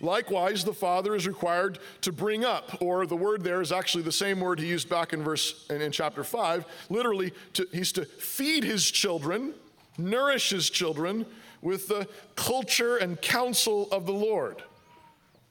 Likewise, 0.00 0.64
the 0.64 0.72
father 0.72 1.14
is 1.14 1.26
required 1.26 1.78
to 2.00 2.12
bring 2.12 2.44
up, 2.44 2.80
or 2.80 3.06
the 3.06 3.16
word 3.16 3.44
there 3.44 3.60
is 3.60 3.70
actually 3.70 4.02
the 4.02 4.12
same 4.12 4.40
word 4.40 4.58
he 4.58 4.66
used 4.66 4.88
back 4.88 5.12
in 5.12 5.22
verse 5.22 5.66
in, 5.68 5.82
in 5.82 5.92
chapter 5.92 6.24
5. 6.24 6.64
Literally, 6.88 7.32
to, 7.54 7.66
he's 7.72 7.92
to 7.92 8.04
feed 8.04 8.64
his 8.64 8.90
children, 8.90 9.52
nourish 9.98 10.50
his 10.50 10.70
children 10.70 11.26
with 11.60 11.88
the 11.88 12.08
culture 12.34 12.96
and 12.96 13.20
counsel 13.20 13.88
of 13.92 14.06
the 14.06 14.12
Lord. 14.12 14.62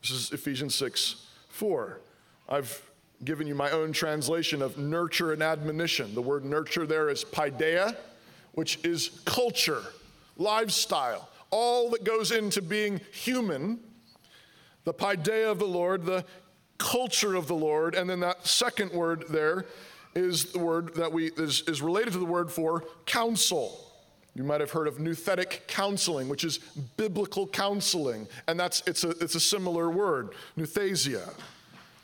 This 0.02 0.12
is 0.12 0.32
Ephesians 0.32 0.76
6 0.76 1.28
4. 1.50 2.00
I've 2.47 2.82
given 3.24 3.45
you 3.47 3.54
my 3.54 3.70
own 3.72 3.91
translation 3.91 4.62
of 4.62 4.78
nurture 4.78 5.34
and 5.34 5.43
admonition. 5.43 6.16
The 6.16 6.22
word 6.22 6.45
nurture 6.45 6.88
there 6.88 7.10
is 7.10 7.24
paideia, 7.24 7.95
which 8.54 8.80
is 8.84 9.22
culture, 9.26 9.84
lifestyle, 10.38 11.30
all 11.52 11.89
that 11.91 12.04
goes 12.04 12.32
into 12.32 12.62
being 12.62 13.02
human. 13.12 13.80
The 14.90 14.94
paideia 14.96 15.52
of 15.52 15.60
the 15.60 15.68
Lord, 15.68 16.04
the 16.04 16.26
culture 16.80 17.36
of 17.36 17.46
the 17.46 17.54
Lord, 17.54 17.94
and 17.94 18.10
then 18.10 18.22
that 18.22 18.48
second 18.48 18.92
word 18.92 19.26
there 19.30 19.68
is 20.16 20.46
the 20.46 20.58
word 20.58 20.96
that 20.96 21.14
we 21.14 21.28
is, 21.38 21.62
is 21.68 21.80
related 21.80 22.14
to 22.14 22.18
the 22.18 22.26
word 22.26 22.52
for 22.52 22.86
counsel. 23.06 23.86
You 24.34 24.44
might 24.44 24.62
have 24.62 24.72
heard 24.72 24.88
of 24.88 24.98
nouthetic 24.98 25.68
counseling, 25.68 26.28
which 26.28 26.44
is 26.44 26.58
biblical 26.98 27.46
counseling, 27.46 28.28
and 28.48 28.60
that's 28.60 28.82
it's 28.88 29.04
a 29.04 29.12
it's 29.22 29.36
a 29.36 29.40
similar 29.40 29.92
word, 29.92 30.34
nouthesia 30.58 31.36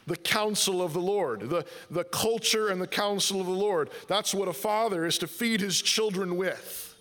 the 0.06 0.16
counsel 0.16 0.84
of 0.84 0.94
the 0.94 1.02
Lord, 1.02 1.50
the, 1.50 1.66
the 1.90 2.04
culture 2.04 2.68
and 2.68 2.80
the 2.80 2.86
counsel 2.86 3.42
of 3.42 3.48
the 3.48 3.52
Lord. 3.52 3.90
That's 4.08 4.36
what 4.36 4.48
a 4.48 4.54
father 4.54 5.08
is 5.08 5.18
to 5.18 5.28
feed 5.28 5.60
his 5.62 5.82
children 5.82 6.38
with. 6.38 6.95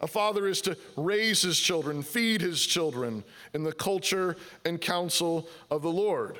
A 0.00 0.06
father 0.06 0.46
is 0.46 0.60
to 0.62 0.76
raise 0.96 1.42
his 1.42 1.58
children, 1.58 2.02
feed 2.02 2.40
his 2.40 2.64
children 2.64 3.22
in 3.52 3.62
the 3.62 3.72
culture 3.72 4.36
and 4.64 4.80
counsel 4.80 5.48
of 5.70 5.82
the 5.82 5.90
Lord. 5.90 6.38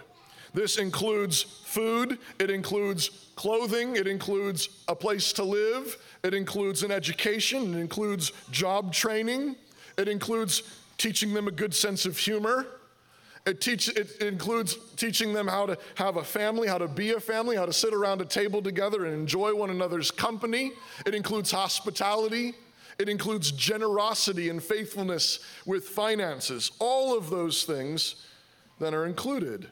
This 0.53 0.79
includes 0.79 1.43
food, 1.43 2.19
it 2.39 2.51
includes 2.51 3.31
clothing, 3.37 3.97
it 3.97 4.09
includes 4.09 4.69
a 4.89 4.97
place 4.97 5.33
to 5.35 5.45
live, 5.45 5.97
it 6.25 6.35
includes 6.35 6.83
an 6.83 6.91
education, 6.91 7.75
it 7.75 7.79
includes 7.79 8.33
job 8.51 8.93
training, 8.93 9.57
it 9.97 10.09
includes 10.09 10.63
teaching 10.99 11.35
them 11.35 11.47
a 11.47 11.53
good 11.53 11.75
sense 11.75 12.05
of 12.05 12.19
humor. 12.19 12.67
It, 13.47 13.61
teach, 13.61 13.89
it 13.89 14.21
includes 14.21 14.77
teaching 14.97 15.33
them 15.33 15.47
how 15.47 15.67
to 15.67 15.79
have 15.95 16.17
a 16.17 16.25
family, 16.25 16.69
how 16.69 16.79
to 16.79 16.89
be 16.89 17.13
a 17.13 17.21
family, 17.21 17.57
how 17.57 17.65
to 17.65 17.73
sit 17.73 17.95
around 17.95 18.21
a 18.21 18.27
table 18.27 18.61
together 18.61 19.07
and 19.07 19.15
enjoy 19.15 19.55
one 19.55 19.71
another's 19.71 20.11
company. 20.11 20.73
It 21.07 21.15
includes 21.15 21.51
hospitality. 21.51 22.55
It 23.01 23.09
includes 23.09 23.51
generosity 23.51 24.51
and 24.51 24.63
faithfulness 24.63 25.39
with 25.65 25.89
finances. 25.89 26.71
All 26.79 27.17
of 27.17 27.31
those 27.31 27.65
things 27.65 28.27
that 28.79 28.93
are 28.93 29.07
included. 29.07 29.69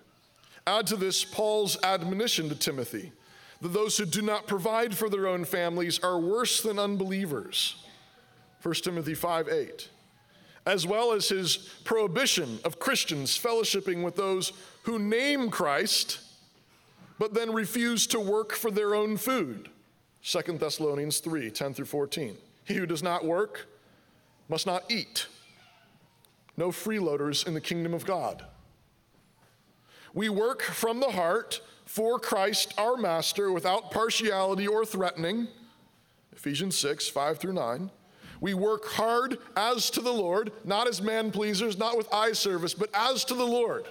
Add 0.67 0.87
to 0.87 0.97
this 0.97 1.27
Paul's 1.27 1.77
admonition 1.83 2.49
to 2.49 2.55
Timothy 2.55 3.13
that 3.61 3.75
those 3.75 3.99
who 3.99 4.07
do 4.07 4.23
not 4.23 4.47
provide 4.47 4.97
for 4.97 5.11
their 5.11 5.27
own 5.27 5.45
families 5.45 5.99
are 6.03 6.19
worse 6.19 6.63
than 6.63 6.79
unbelievers. 6.79 7.85
1 8.63 8.75
Timothy 8.77 9.15
5 9.15 9.49
8 9.51 9.89
as 10.65 10.87
well 10.87 11.13
as 11.13 11.29
his 11.29 11.57
prohibition 11.85 12.59
of 12.65 12.79
Christians 12.79 13.39
fellowshipping 13.39 14.03
with 14.03 14.17
those 14.17 14.53
who 14.83 14.99
name 14.99 15.51
Christ, 15.51 16.21
but 17.19 17.33
then 17.33 17.53
refuse 17.53 18.07
to 18.09 18.21
work 18.21 18.53
for 18.53 18.71
their 18.71 18.95
own 18.95 19.19
food. 19.19 19.71
2 20.23 20.59
Thessalonians 20.59 21.19
3 21.21 21.51
10 21.51 21.75
through 21.75 21.87
14. 21.87 22.37
He 22.69 22.75
who 22.75 22.85
does 22.85 23.03
not 23.03 23.25
work 23.25 23.67
must 24.51 24.67
not 24.67 24.85
eat. 24.91 25.27
No 26.59 26.69
freeloaders 26.69 27.47
in 27.47 27.55
the 27.55 27.63
kingdom 27.63 27.95
of 27.95 28.05
God. 28.05 28.45
We 30.13 30.29
work 30.29 30.61
from 30.61 31.01
the 31.01 31.11
heart 31.11 31.63
for 31.87 32.19
Christ 32.19 32.75
our 32.77 32.99
master 32.99 33.51
without 33.53 33.91
partiality 33.91 34.67
or 34.67 34.85
threatening. 34.85 35.49
Ephesians 36.35 36.77
6 36.77 37.09
5 37.09 37.39
through 37.39 37.55
9. 37.55 37.91
We 38.41 38.53
work 38.53 38.87
hard 38.87 39.39
as 39.57 39.89
to 39.91 40.03
the 40.03 40.13
Lord, 40.13 40.53
not 40.63 40.87
as 40.87 41.01
man 41.01 41.31
pleasers, 41.31 41.79
not 41.79 41.97
with 41.97 42.13
eye 42.13 42.33
service, 42.33 42.75
but 42.75 42.91
as 42.93 43.25
to 43.25 43.35
the 43.35 43.47
Lord, 43.47 43.87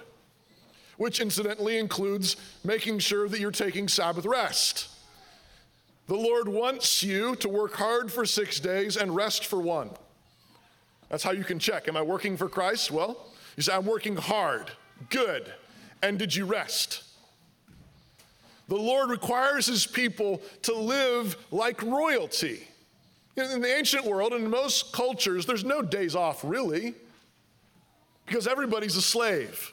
which 0.98 1.20
incidentally 1.20 1.78
includes 1.78 2.36
making 2.62 3.00
sure 3.00 3.28
that 3.28 3.40
you're 3.40 3.50
taking 3.50 3.88
Sabbath 3.88 4.24
rest. 4.24 4.88
The 6.08 6.16
Lord 6.16 6.48
wants 6.48 7.02
you 7.02 7.36
to 7.36 7.48
work 7.48 7.74
hard 7.74 8.10
for 8.10 8.24
six 8.24 8.58
days 8.58 8.96
and 8.96 9.14
rest 9.14 9.44
for 9.44 9.60
one. 9.60 9.90
That's 11.10 11.22
how 11.22 11.32
you 11.32 11.44
can 11.44 11.58
check. 11.58 11.86
Am 11.86 11.96
I 11.96 12.02
working 12.02 12.36
for 12.36 12.48
Christ? 12.48 12.90
Well, 12.90 13.16
you 13.56 13.62
say, 13.62 13.74
I'm 13.74 13.86
working 13.86 14.16
hard. 14.16 14.70
Good. 15.10 15.52
And 16.02 16.18
did 16.18 16.34
you 16.34 16.46
rest? 16.46 17.02
The 18.68 18.76
Lord 18.76 19.10
requires 19.10 19.66
his 19.66 19.86
people 19.86 20.42
to 20.62 20.74
live 20.74 21.36
like 21.50 21.82
royalty. 21.82 22.66
In 23.36 23.60
the 23.60 23.76
ancient 23.76 24.04
world 24.04 24.32
in 24.32 24.50
most 24.50 24.92
cultures, 24.92 25.46
there's 25.46 25.64
no 25.64 25.80
days 25.80 26.16
off 26.16 26.42
really, 26.42 26.94
because 28.26 28.46
everybody's 28.46 28.96
a 28.96 29.02
slave. 29.02 29.72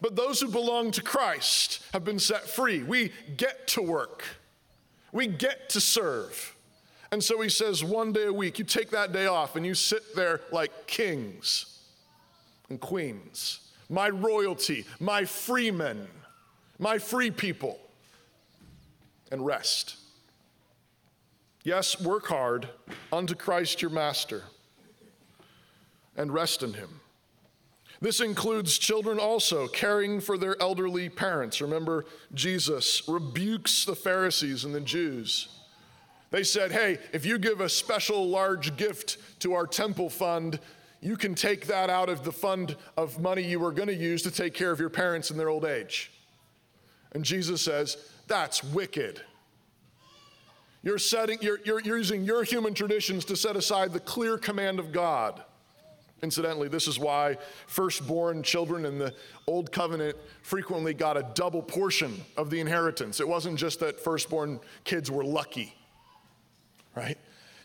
But 0.00 0.16
those 0.16 0.40
who 0.40 0.48
belong 0.48 0.90
to 0.92 1.02
Christ 1.02 1.82
have 1.92 2.04
been 2.04 2.18
set 2.18 2.48
free. 2.48 2.82
We 2.82 3.12
get 3.36 3.66
to 3.68 3.82
work, 3.82 4.24
we 5.12 5.26
get 5.26 5.68
to 5.70 5.80
serve. 5.80 6.56
And 7.12 7.22
so 7.22 7.40
he 7.42 7.50
says, 7.50 7.84
one 7.84 8.12
day 8.12 8.24
a 8.24 8.32
week, 8.32 8.58
you 8.58 8.64
take 8.64 8.90
that 8.90 9.12
day 9.12 9.26
off 9.26 9.54
and 9.54 9.66
you 9.66 9.74
sit 9.74 10.16
there 10.16 10.40
like 10.50 10.86
kings 10.86 11.80
and 12.70 12.80
queens, 12.80 13.72
my 13.90 14.08
royalty, 14.08 14.86
my 14.98 15.26
freemen, 15.26 16.08
my 16.78 16.98
free 16.98 17.30
people, 17.30 17.78
and 19.30 19.44
rest. 19.44 19.96
Yes, 21.64 22.00
work 22.00 22.26
hard 22.26 22.68
unto 23.12 23.34
Christ 23.34 23.82
your 23.82 23.90
master 23.90 24.42
and 26.16 26.32
rest 26.32 26.62
in 26.62 26.72
him. 26.72 27.01
This 28.02 28.20
includes 28.20 28.78
children 28.78 29.20
also 29.20 29.68
caring 29.68 30.20
for 30.20 30.36
their 30.36 30.60
elderly 30.60 31.08
parents. 31.08 31.60
Remember, 31.60 32.04
Jesus 32.34 33.00
rebukes 33.06 33.84
the 33.84 33.94
Pharisees 33.94 34.64
and 34.64 34.74
the 34.74 34.80
Jews. 34.80 35.46
They 36.32 36.42
said, 36.42 36.72
Hey, 36.72 36.98
if 37.12 37.24
you 37.24 37.38
give 37.38 37.60
a 37.60 37.68
special 37.68 38.28
large 38.28 38.76
gift 38.76 39.18
to 39.38 39.54
our 39.54 39.68
temple 39.68 40.10
fund, 40.10 40.58
you 41.00 41.16
can 41.16 41.36
take 41.36 41.68
that 41.68 41.90
out 41.90 42.08
of 42.08 42.24
the 42.24 42.32
fund 42.32 42.74
of 42.96 43.20
money 43.20 43.44
you 43.44 43.60
were 43.60 43.70
going 43.70 43.86
to 43.86 43.94
use 43.94 44.22
to 44.22 44.32
take 44.32 44.52
care 44.52 44.72
of 44.72 44.80
your 44.80 44.90
parents 44.90 45.30
in 45.30 45.36
their 45.36 45.48
old 45.48 45.64
age. 45.64 46.10
And 47.12 47.24
Jesus 47.24 47.62
says, 47.62 48.10
That's 48.26 48.64
wicked. 48.64 49.20
You're, 50.82 50.98
setting, 50.98 51.38
you're, 51.40 51.60
you're, 51.64 51.78
using 51.78 52.24
your 52.24 52.42
human 52.42 52.74
traditions 52.74 53.24
to 53.26 53.36
set 53.36 53.54
aside 53.54 53.92
the 53.92 54.00
clear 54.00 54.38
command 54.38 54.80
of 54.80 54.90
God. 54.90 55.44
Incidentally, 56.22 56.68
this 56.68 56.86
is 56.86 57.00
why 57.00 57.36
firstborn 57.66 58.44
children 58.44 58.86
in 58.86 58.96
the 58.96 59.12
Old 59.48 59.72
Covenant 59.72 60.16
frequently 60.42 60.94
got 60.94 61.16
a 61.16 61.26
double 61.34 61.62
portion 61.62 62.14
of 62.36 62.48
the 62.48 62.60
inheritance. 62.60 63.18
It 63.18 63.26
wasn't 63.26 63.58
just 63.58 63.80
that 63.80 63.98
firstborn 63.98 64.60
kids 64.84 65.10
were 65.10 65.24
lucky, 65.24 65.74
right? 66.94 67.18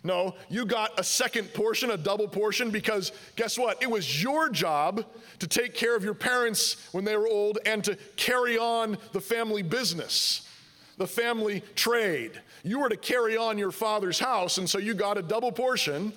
No, 0.03 0.35
you 0.49 0.65
got 0.65 0.99
a 0.99 1.03
second 1.03 1.53
portion, 1.53 1.91
a 1.91 1.97
double 1.97 2.27
portion, 2.27 2.71
because 2.71 3.11
guess 3.35 3.59
what? 3.59 3.81
It 3.83 3.91
was 3.91 4.23
your 4.23 4.49
job 4.49 5.05
to 5.37 5.47
take 5.47 5.75
care 5.75 5.95
of 5.95 6.03
your 6.03 6.15
parents 6.15 6.87
when 6.93 7.05
they 7.05 7.15
were 7.15 7.27
old 7.27 7.59
and 7.65 7.83
to 7.83 7.95
carry 8.15 8.57
on 8.57 8.97
the 9.11 9.21
family 9.21 9.61
business, 9.61 10.49
the 10.97 11.07
family 11.07 11.61
trade. 11.75 12.41
You 12.63 12.79
were 12.79 12.89
to 12.89 12.97
carry 12.97 13.37
on 13.37 13.59
your 13.59 13.71
father's 13.71 14.17
house, 14.17 14.57
and 14.57 14.67
so 14.67 14.79
you 14.79 14.95
got 14.95 15.17
a 15.19 15.21
double 15.21 15.51
portion 15.51 16.13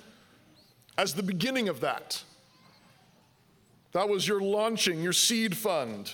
as 0.97 1.13
the 1.13 1.23
beginning 1.23 1.69
of 1.69 1.81
that. 1.81 2.23
That 3.91 4.09
was 4.09 4.27
your 4.27 4.41
launching, 4.41 5.01
your 5.01 5.13
seed 5.13 5.55
fund, 5.55 6.13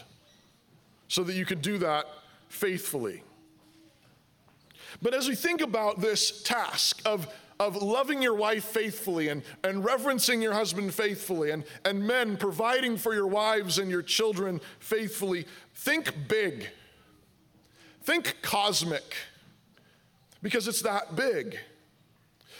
so 1.08 1.24
that 1.24 1.34
you 1.34 1.46
could 1.46 1.62
do 1.62 1.78
that 1.80 2.06
faithfully. 2.50 3.24
But 5.02 5.14
as 5.14 5.28
we 5.28 5.36
think 5.36 5.62
about 5.62 6.00
this 6.00 6.42
task 6.42 7.02
of, 7.06 7.28
of 7.60 7.76
loving 7.76 8.22
your 8.22 8.34
wife 8.34 8.64
faithfully 8.64 9.28
and, 9.28 9.44
and 9.64 9.86
reverencing 9.86 10.42
your 10.42 10.54
husband 10.54 10.94
faithfully, 10.94 11.52
and, 11.52 11.66
and 11.86 12.06
men 12.06 12.38
providing 12.38 12.98
for 12.98 13.14
your 13.14 13.28
wives 13.28 13.78
and 13.78 13.92
your 13.92 14.02
children 14.02 14.60
faithfully, 14.80 15.46
think 15.76 16.14
big, 16.28 16.68
think 18.02 18.38
cosmic 18.42 19.16
because 20.42 20.68
it's 20.68 20.82
that 20.82 21.16
big. 21.16 21.58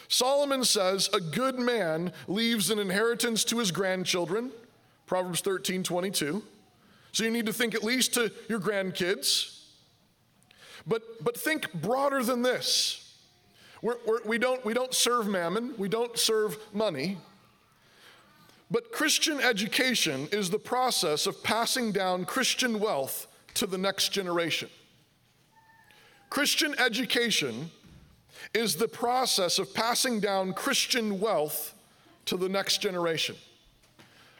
Solomon 0.08 0.64
says 0.64 1.08
a 1.12 1.20
good 1.20 1.58
man 1.58 2.12
leaves 2.26 2.70
an 2.70 2.78
inheritance 2.78 3.44
to 3.44 3.58
his 3.58 3.70
grandchildren, 3.70 4.52
Proverbs 5.08 5.40
13 5.40 5.82
22. 5.82 6.42
So 7.10 7.24
you 7.24 7.30
need 7.30 7.46
to 7.46 7.52
think 7.52 7.74
at 7.74 7.82
least 7.82 8.14
to 8.14 8.30
your 8.48 8.60
grandkids. 8.60 9.64
But, 10.86 11.02
but 11.24 11.36
think 11.36 11.72
broader 11.72 12.22
than 12.22 12.42
this. 12.42 13.16
We're, 13.82 13.96
we're, 14.06 14.22
we, 14.24 14.38
don't, 14.38 14.64
we 14.64 14.74
don't 14.74 14.94
serve 14.94 15.26
mammon, 15.26 15.74
we 15.78 15.88
don't 15.88 16.16
serve 16.18 16.58
money. 16.72 17.18
But 18.70 18.92
Christian 18.92 19.40
education 19.40 20.28
is 20.30 20.50
the 20.50 20.58
process 20.58 21.26
of 21.26 21.42
passing 21.42 21.90
down 21.90 22.26
Christian 22.26 22.78
wealth 22.78 23.26
to 23.54 23.66
the 23.66 23.78
next 23.78 24.10
generation. 24.10 24.68
Christian 26.28 26.74
education 26.78 27.70
is 28.52 28.76
the 28.76 28.88
process 28.88 29.58
of 29.58 29.72
passing 29.72 30.20
down 30.20 30.52
Christian 30.52 31.18
wealth 31.18 31.74
to 32.26 32.36
the 32.36 32.48
next 32.48 32.82
generation. 32.82 33.36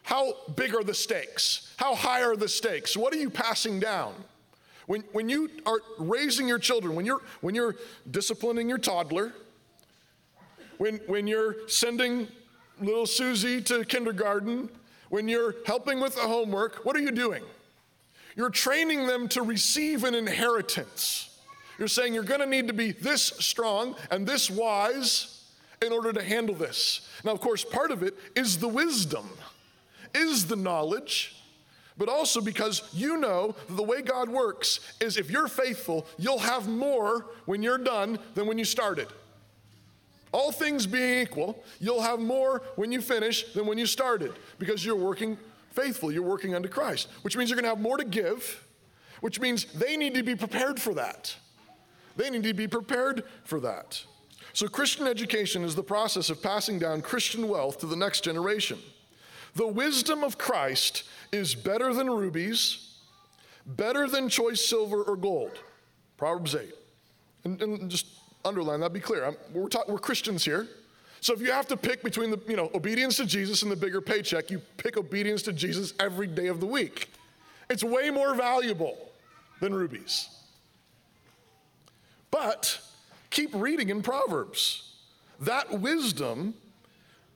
How 0.09 0.37
big 0.57 0.75
are 0.75 0.83
the 0.83 0.95
stakes? 0.95 1.71
How 1.77 1.95
high 1.95 2.23
are 2.23 2.35
the 2.35 2.49
stakes? 2.49 2.97
What 2.97 3.13
are 3.13 3.19
you 3.19 3.29
passing 3.29 3.79
down? 3.79 4.15
When, 4.87 5.03
when 5.13 5.29
you 5.29 5.51
are 5.67 5.81
raising 5.99 6.49
your 6.49 6.59
children, 6.59 6.95
when 6.95 7.05
you're, 7.05 7.21
when 7.43 7.55
you're 7.55 7.77
disciplining 8.11 8.71
your 8.71 8.79
toddler, 8.79 9.35
when, 10.79 10.95
when 11.09 11.27
you're 11.27 11.69
sending 11.69 12.27
little 12.81 13.05
Susie 13.05 13.61
to 13.65 13.85
kindergarten, 13.85 14.71
when 15.11 15.29
you're 15.29 15.57
helping 15.67 16.01
with 16.01 16.15
the 16.15 16.23
homework, 16.23 16.87
what 16.87 16.97
are 16.97 17.01
you 17.01 17.13
doing? 17.13 17.43
You're 18.35 18.49
training 18.49 19.07
them 19.07 19.29
to 19.29 19.43
receive 19.43 20.05
an 20.05 20.15
inheritance. 20.15 21.39
You're 21.79 21.87
saying 21.87 22.15
you're 22.15 22.23
going 22.23 22.41
to 22.41 22.47
need 22.47 22.69
to 22.69 22.73
be 22.73 22.93
this 22.93 23.25
strong 23.25 23.95
and 24.11 24.27
this 24.27 24.49
wise 24.49 25.45
in 25.83 25.93
order 25.93 26.15
to 26.15 26.23
handle 26.23 26.55
this. 26.55 27.07
Now, 27.25 27.33
of 27.33 27.43
course, 27.43 27.63
part 27.63 27.91
of 27.91 28.03
it 28.03 28.17
is 28.35 28.57
the 28.57 28.69
wisdom, 28.69 29.29
is 30.15 30.47
the 30.47 30.57
knowledge, 30.57 31.37
but 31.97 32.09
also 32.09 32.41
because 32.41 32.83
you 32.93 33.17
know 33.17 33.55
the 33.69 33.83
way 33.83 34.03
God 34.03 34.29
works 34.29 34.81
is 35.01 35.17
if 35.17 35.31
you're 35.31 35.49
faithful, 35.49 36.07
you'll 36.19 36.39
have 36.39 36.69
more 36.69 37.27
when 37.47 37.63
you're 37.63 37.79
done 37.79 38.19
than 38.35 38.47
when 38.47 38.59
you 38.59 38.65
started. 38.65 39.09
All 40.33 40.53
things 40.53 40.87
being 40.87 41.21
equal, 41.21 41.63
you'll 41.81 42.03
have 42.03 42.21
more 42.21 42.63
when 42.77 42.93
you 42.93 43.01
finish 43.01 43.53
than 43.55 43.67
when 43.67 43.79
you 43.79 43.87
started 43.87 44.33
because 44.59 44.85
you're 44.85 44.97
working 44.97 45.39
faithful, 45.73 46.13
you're 46.13 46.23
working 46.23 46.55
unto 46.55 46.69
Christ, 46.69 47.09
which 47.23 47.37
means 47.37 47.51
you're 47.51 47.57
going 47.57 47.65
to 47.65 47.71
have 47.71 47.81
more 47.81 47.97
to 47.97 48.05
give, 48.05 48.65
which 49.21 49.41
means 49.41 49.65
they 49.73 49.97
need 49.97 50.15
to 50.15 50.23
be 50.23 50.37
prepared 50.37 50.81
for 50.81 50.95
that. 50.95 51.35
They 52.17 52.31
need 52.31 52.43
to 52.43 52.53
be 52.53 52.67
prepared 52.67 53.25
for 53.45 53.61
that. 53.61 54.05
So, 54.53 54.67
Christian 54.67 55.07
education 55.07 55.63
is 55.63 55.77
the 55.77 55.85
process 55.85 56.31
of 56.31 56.43
passing 56.43 56.79
down 56.79 57.01
Christian 57.01 57.49
wealth 57.49 57.79
to 57.79 57.87
the 57.87 57.95
next 57.95 58.25
generation. 58.25 58.79
The 59.55 59.67
wisdom 59.67 60.23
of 60.23 60.39
Christ 60.39 61.05
is 61.33 61.55
better 61.55 61.93
than 61.93 62.09
rubies, 62.11 62.97
better 63.67 64.09
than 64.09 64.29
choice 64.29 64.65
silver 64.65 65.03
or 65.03 65.17
gold. 65.17 65.59
Proverbs 66.17 66.55
8. 66.55 66.75
And, 67.45 67.63
and 67.63 67.91
just 67.91 68.07
underline 68.45 68.81
that, 68.81 68.93
be 68.93 69.01
clear. 69.01 69.35
We're, 69.53 69.69
talk, 69.69 69.89
we're 69.89 69.99
Christians 69.99 70.45
here. 70.45 70.67
So 71.21 71.35
if 71.35 71.41
you 71.41 71.51
have 71.51 71.67
to 71.69 71.77
pick 71.77 72.03
between 72.03 72.31
the, 72.31 72.41
you 72.47 72.57
know, 72.57 72.71
obedience 72.75 73.17
to 73.17 73.27
Jesus 73.27 73.63
and 73.63 73.73
the 73.73 73.77
bigger 73.77 74.01
paycheck, 74.01 74.51
you 74.51 74.61
pick 74.77 74.97
obedience 74.97 75.43
to 75.43 75.53
Jesus 75.53 75.93
every 75.99 76.27
day 76.27 76.47
of 76.47 76.61
the 76.61 76.67
week. 76.67 77.11
It's 77.69 77.83
way 77.83 78.11
more 78.11 78.35
valuable 78.35 78.97
than 79.61 79.75
rubies. 79.75 80.29
But 82.31 82.81
keep 83.31 83.51
reading 83.55 83.89
in 83.89 84.03
Proverbs. 84.03 84.95
That 85.41 85.81
wisdom, 85.81 86.55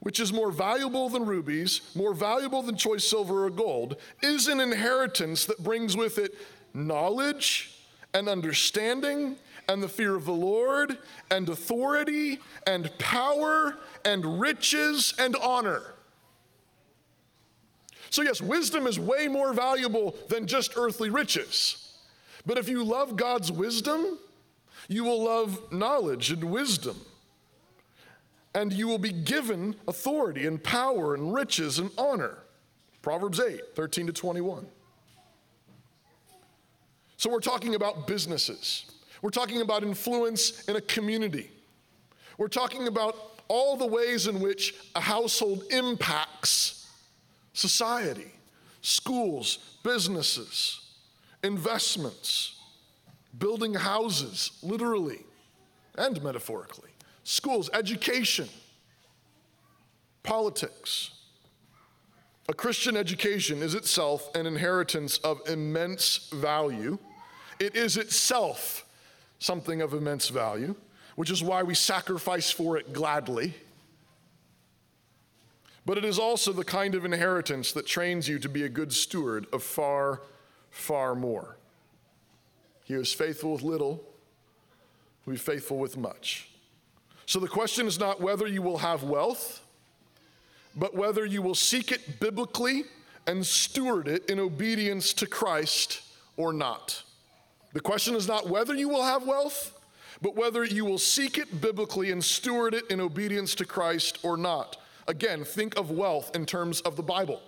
which 0.03 0.19
is 0.19 0.33
more 0.33 0.51
valuable 0.51 1.09
than 1.09 1.25
rubies, 1.25 1.81
more 1.95 2.13
valuable 2.13 2.61
than 2.61 2.77
choice 2.77 3.05
silver 3.05 3.45
or 3.45 3.51
gold, 3.51 3.97
is 4.21 4.49
an 4.49 4.61
inheritance 4.61 5.45
that 5.45 5.63
brings 5.63 5.97
with 5.97 6.19
it 6.19 6.35
knowledge 6.75 7.79
and 8.13 8.29
understanding 8.29 9.37
and 9.69 9.81
the 9.81 9.89
fear 9.89 10.17
of 10.17 10.25
the 10.25 10.33
Lord, 10.33 10.99
and 11.31 11.49
authority, 11.49 12.41
and 12.67 12.91
power, 12.99 13.79
and 14.05 14.41
riches, 14.41 15.15
and 15.21 15.37
honor. 15.37 15.95
So, 18.11 18.23
yes, 18.23 18.43
wisdom 18.43 18.89
is 18.89 18.99
way 18.99 19.29
more 19.29 19.53
valuable 19.53 20.17
than 20.29 20.49
just 20.49 20.73
earthly 20.77 21.11
riches. 21.11 21.97
But 22.45 22.59
if 22.59 22.69
you 22.69 22.83
love 22.83 23.17
God's 23.17 23.53
wisdom, 23.53 24.19
you 24.89 25.05
will 25.05 25.23
love 25.23 25.73
knowledge 25.73 26.33
and 26.33 26.43
wisdom. 26.43 27.01
And 28.55 28.73
you 28.73 28.87
will 28.87 28.99
be 28.99 29.13
given 29.13 29.77
authority 29.89 30.47
and 30.47 30.63
power 30.63 31.15
and 31.15 31.33
riches 31.33 31.79
and 31.79 31.91
honor. 31.97 32.39
Proverbs 33.01 33.41
8, 33.41 33.75
13 33.75 34.07
to 34.07 34.13
21. 34.13 34.67
So, 37.17 37.31
we're 37.31 37.41
talking 37.41 37.75
about 37.75 38.07
businesses. 38.07 38.85
We're 39.23 39.31
talking 39.31 39.61
about 39.61 39.85
influence 39.85 40.65
in 40.65 40.77
a 40.77 40.81
community. 40.81 41.51
We're 42.37 42.49
talking 42.49 42.89
about 42.89 43.17
all 43.49 43.77
the 43.77 43.87
ways 43.87 44.27
in 44.27 44.41
which 44.41 44.75
a 44.95 45.01
household 45.01 45.65
impacts 45.71 46.89
society, 47.53 48.33
schools, 48.81 49.79
businesses, 49.83 50.81
investments, 51.43 52.61
building 53.39 53.75
houses, 53.75 54.53
literally 54.63 55.21
and 55.99 56.23
metaphorically, 56.23 56.91
schools, 57.25 57.71
education, 57.73 58.49
politics. 60.23 61.11
A 62.49 62.55
Christian 62.55 62.97
education 62.97 63.63
is 63.63 63.75
itself 63.75 64.35
an 64.35 64.47
inheritance 64.47 65.19
of 65.19 65.41
immense 65.49 66.29
value. 66.33 66.99
It 67.61 67.77
is 67.77 67.97
itself 67.97 68.85
something 69.39 69.81
of 69.81 69.95
immense 69.95 70.29
value, 70.29 70.75
which 71.17 71.31
is 71.31 71.43
why 71.43 71.63
we 71.63 71.75
sacrifice 71.75 72.51
for 72.51 72.77
it 72.77 72.93
gladly. 72.93 73.55
But 75.85 75.99
it 75.99 76.05
is 76.05 76.19
also 76.19 76.53
the 76.53 76.65
kind 76.65 76.95
of 76.95 77.05
inheritance 77.05 77.73
that 77.73 77.87
trains 77.87 78.29
you 78.29 78.39
to 78.39 78.49
be 78.49 78.63
a 78.63 78.69
good 78.69 78.93
steward 78.93 79.47
of 79.53 79.63
far, 79.63 80.23
far 80.71 81.15
more. 81.15 81.57
He 82.85 82.95
who 82.95 83.01
is 83.01 83.13
faithful 83.13 83.53
with 83.53 83.63
little 83.63 84.05
will 85.25 85.33
be 85.33 85.39
faithful 85.39 85.79
with 85.79 85.97
much. 85.97 86.52
So 87.27 87.39
the 87.39 87.49
question 87.49 87.87
is 87.87 87.99
not 87.99 88.21
whether 88.21 88.47
you 88.47 88.63
will 88.63 88.79
have 88.79 89.03
wealth, 89.03 89.61
but 90.77 90.95
whether 90.95 91.25
you 91.25 91.43
will 91.43 91.55
seek 91.55 91.93
it 91.93 92.21
biblically 92.21 92.85
and 93.27 93.45
steward 93.47 94.09
it 94.09 94.29
in 94.29 94.39
obedience 94.41 95.13
to 95.15 95.27
Christ 95.27 96.03
or 96.37 96.53
not. 96.53 97.03
The 97.73 97.81
question 97.81 98.15
is 98.15 98.27
not 98.27 98.49
whether 98.49 98.75
you 98.75 98.89
will 98.89 99.03
have 99.03 99.27
wealth, 99.27 99.79
but 100.21 100.37
whether 100.37 100.65
you 100.65 100.85
will 100.85 100.99
seek 100.99 101.39
it 101.39 101.61
biblically 101.61 102.11
and 102.11 102.23
steward 102.23 102.75
it 102.75 102.91
in 102.91 103.01
obedience 103.01 103.55
to 103.57 103.65
Christ 103.65 104.19
or 104.23 104.37
not. 104.37 104.77
Again, 105.09 105.45
think 105.45 105.77
of 105.77 105.91
wealth 105.91 106.35
in 106.35 106.47
terms 106.47 106.81
of 106.83 106.97
the 106.97 107.03
Bible 107.03 107.41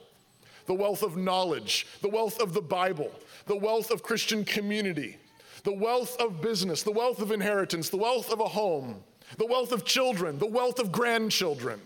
the 0.66 0.74
wealth 0.74 1.02
of 1.02 1.14
knowledge, 1.16 1.86
the 2.00 2.08
wealth 2.08 2.40
of 2.40 2.54
the 2.54 2.62
Bible, 2.62 3.12
the 3.44 3.56
wealth 3.56 3.90
of 3.90 4.02
Christian 4.02 4.46
community, 4.46 5.18
the 5.62 5.74
wealth 5.74 6.16
of 6.18 6.40
business, 6.40 6.82
the 6.82 6.90
wealth 6.90 7.20
of 7.20 7.32
inheritance, 7.32 7.90
the 7.90 7.98
wealth 7.98 8.32
of 8.32 8.40
a 8.40 8.48
home, 8.48 9.02
the 9.38 9.46
wealth 9.46 9.72
of 9.72 9.84
children, 9.84 10.38
the 10.38 10.46
wealth 10.46 10.78
of 10.78 10.92
grandchildren. 10.92 11.80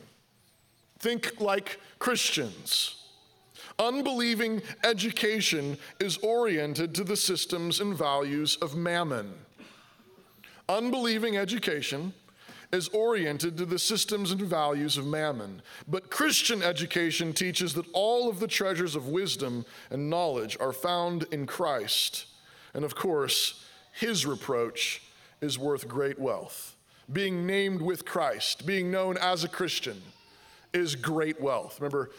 Think 0.98 1.40
like 1.40 1.80
Christians. 1.98 2.94
Unbelieving 3.78 4.60
education 4.82 5.78
is 6.00 6.18
oriented 6.18 6.94
to 6.96 7.04
the 7.04 7.16
systems 7.16 7.80
and 7.80 7.96
values 7.96 8.56
of 8.56 8.76
mammon. 8.76 9.32
Unbelieving 10.68 11.36
education 11.36 12.12
is 12.72 12.88
oriented 12.88 13.56
to 13.56 13.64
the 13.64 13.78
systems 13.78 14.32
and 14.32 14.42
values 14.42 14.98
of 14.98 15.06
mammon. 15.06 15.62
But 15.86 16.10
Christian 16.10 16.62
education 16.62 17.32
teaches 17.32 17.72
that 17.74 17.86
all 17.92 18.28
of 18.28 18.40
the 18.40 18.48
treasures 18.48 18.94
of 18.94 19.08
wisdom 19.08 19.64
and 19.90 20.10
knowledge 20.10 20.56
are 20.60 20.72
found 20.72 21.26
in 21.30 21.46
Christ. 21.46 22.26
And 22.74 22.84
of 22.84 22.94
course, 22.94 23.64
his 23.92 24.26
reproach 24.26 25.02
is 25.40 25.58
worth 25.58 25.88
great 25.88 26.18
wealth. 26.18 26.76
Being 27.12 27.46
named 27.46 27.80
with 27.80 28.04
Christ, 28.04 28.66
being 28.66 28.90
known 28.90 29.16
as 29.16 29.44
a 29.44 29.48
Christian, 29.48 30.02
is 30.72 30.94
great 30.94 31.40
wealth. 31.40 31.80
Remember, 31.80 32.10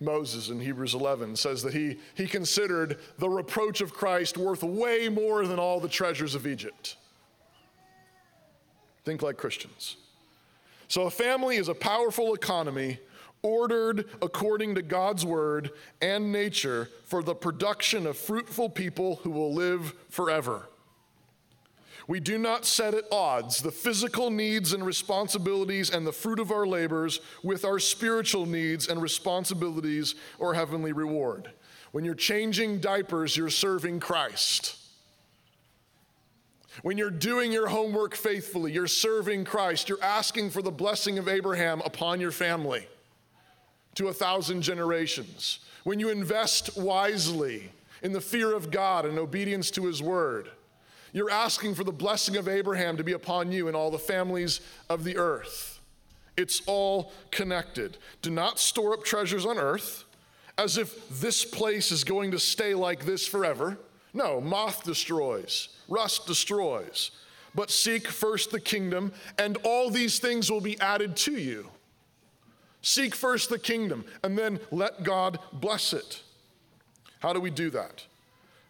Moses 0.00 0.50
in 0.50 0.60
Hebrews 0.60 0.94
11 0.94 1.36
says 1.36 1.62
that 1.62 1.72
he, 1.72 1.98
he 2.14 2.26
considered 2.26 2.98
the 3.18 3.28
reproach 3.28 3.80
of 3.80 3.94
Christ 3.94 4.36
worth 4.36 4.62
way 4.62 5.08
more 5.08 5.46
than 5.46 5.58
all 5.58 5.80
the 5.80 5.88
treasures 5.88 6.34
of 6.34 6.46
Egypt. 6.46 6.96
Think 9.04 9.22
like 9.22 9.36
Christians. 9.36 9.96
So, 10.88 11.02
a 11.02 11.10
family 11.10 11.56
is 11.56 11.68
a 11.68 11.74
powerful 11.74 12.34
economy 12.34 12.98
ordered 13.42 14.06
according 14.20 14.74
to 14.74 14.82
God's 14.82 15.24
word 15.24 15.70
and 16.02 16.32
nature 16.32 16.90
for 17.04 17.22
the 17.22 17.34
production 17.34 18.06
of 18.06 18.16
fruitful 18.16 18.68
people 18.70 19.16
who 19.16 19.30
will 19.30 19.54
live 19.54 19.94
forever. 20.10 20.68
We 22.08 22.20
do 22.20 22.38
not 22.38 22.64
set 22.64 22.94
at 22.94 23.10
odds 23.10 23.62
the 23.62 23.72
physical 23.72 24.30
needs 24.30 24.72
and 24.72 24.86
responsibilities 24.86 25.90
and 25.90 26.06
the 26.06 26.12
fruit 26.12 26.38
of 26.38 26.52
our 26.52 26.66
labors 26.66 27.20
with 27.42 27.64
our 27.64 27.80
spiritual 27.80 28.46
needs 28.46 28.86
and 28.86 29.02
responsibilities 29.02 30.14
or 30.38 30.54
heavenly 30.54 30.92
reward. 30.92 31.50
When 31.90 32.04
you're 32.04 32.14
changing 32.14 32.80
diapers, 32.80 33.36
you're 33.36 33.50
serving 33.50 34.00
Christ. 34.00 34.76
When 36.82 36.98
you're 36.98 37.10
doing 37.10 37.52
your 37.52 37.68
homework 37.68 38.14
faithfully, 38.14 38.72
you're 38.72 38.86
serving 38.86 39.44
Christ. 39.44 39.88
You're 39.88 40.02
asking 40.02 40.50
for 40.50 40.62
the 40.62 40.70
blessing 40.70 41.18
of 41.18 41.28
Abraham 41.28 41.80
upon 41.84 42.20
your 42.20 42.32
family 42.32 42.86
to 43.94 44.08
a 44.08 44.12
thousand 44.12 44.62
generations. 44.62 45.60
When 45.84 45.98
you 45.98 46.10
invest 46.10 46.76
wisely 46.76 47.72
in 48.02 48.12
the 48.12 48.20
fear 48.20 48.54
of 48.54 48.70
God 48.70 49.06
and 49.06 49.18
obedience 49.18 49.70
to 49.72 49.86
his 49.86 50.02
word, 50.02 50.50
you're 51.16 51.30
asking 51.30 51.74
for 51.74 51.82
the 51.82 51.90
blessing 51.90 52.36
of 52.36 52.46
Abraham 52.46 52.98
to 52.98 53.02
be 53.02 53.12
upon 53.12 53.50
you 53.50 53.68
and 53.68 53.74
all 53.74 53.90
the 53.90 53.98
families 53.98 54.60
of 54.90 55.02
the 55.02 55.16
earth. 55.16 55.80
It's 56.36 56.60
all 56.66 57.10
connected. 57.30 57.96
Do 58.20 58.28
not 58.28 58.58
store 58.58 58.92
up 58.92 59.02
treasures 59.02 59.46
on 59.46 59.56
earth 59.56 60.04
as 60.58 60.76
if 60.76 61.08
this 61.08 61.42
place 61.42 61.90
is 61.90 62.04
going 62.04 62.32
to 62.32 62.38
stay 62.38 62.74
like 62.74 63.06
this 63.06 63.26
forever. 63.26 63.78
No, 64.12 64.42
moth 64.42 64.84
destroys, 64.84 65.70
rust 65.88 66.26
destroys. 66.26 67.12
But 67.54 67.70
seek 67.70 68.08
first 68.08 68.50
the 68.50 68.60
kingdom, 68.60 69.14
and 69.38 69.56
all 69.64 69.88
these 69.88 70.18
things 70.18 70.50
will 70.50 70.60
be 70.60 70.78
added 70.80 71.16
to 71.16 71.32
you. 71.32 71.70
Seek 72.82 73.14
first 73.14 73.48
the 73.48 73.58
kingdom, 73.58 74.04
and 74.22 74.36
then 74.36 74.60
let 74.70 75.02
God 75.02 75.38
bless 75.50 75.94
it. 75.94 76.22
How 77.20 77.32
do 77.32 77.40
we 77.40 77.48
do 77.48 77.70
that? 77.70 78.04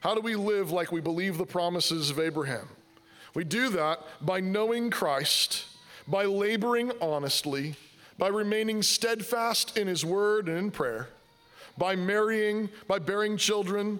How 0.07 0.15
do 0.15 0.21
we 0.21 0.37
live 0.37 0.71
like 0.71 0.93
we 0.93 1.01
believe 1.01 1.37
the 1.37 1.45
promises 1.45 2.11
of 2.11 2.21
Abraham? 2.21 2.69
We 3.35 3.43
do 3.43 3.71
that 3.71 3.99
by 4.21 4.39
knowing 4.39 4.89
Christ, 4.89 5.65
by 6.07 6.27
laboring 6.27 6.93
honestly, 7.01 7.75
by 8.17 8.29
remaining 8.29 8.85
steadfast 8.85 9.77
in 9.77 9.89
his 9.89 10.05
word 10.05 10.49
and 10.49 10.59
in 10.59 10.71
prayer, 10.71 11.09
by 11.77 11.97
marrying, 11.97 12.69
by 12.87 13.01
bearing 13.01 13.37
children, 13.37 13.99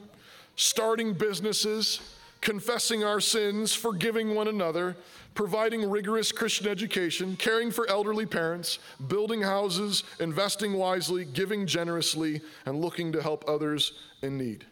starting 0.55 1.13
businesses, 1.13 1.99
confessing 2.41 3.03
our 3.03 3.19
sins, 3.19 3.75
forgiving 3.75 4.37
one 4.37 4.47
another, 4.47 4.97
providing 5.35 5.91
rigorous 5.91 6.31
Christian 6.31 6.69
education, 6.69 7.35
caring 7.35 7.73
for 7.73 7.91
elderly 7.91 8.27
parents, 8.27 8.79
building 9.09 9.43
houses, 9.43 10.05
investing 10.21 10.75
wisely, 10.75 11.25
giving 11.25 11.67
generously, 11.67 12.43
and 12.65 12.81
looking 12.81 13.11
to 13.11 13.21
help 13.21 13.45
others 13.49 13.91
in 14.23 14.39
need. 14.39 14.67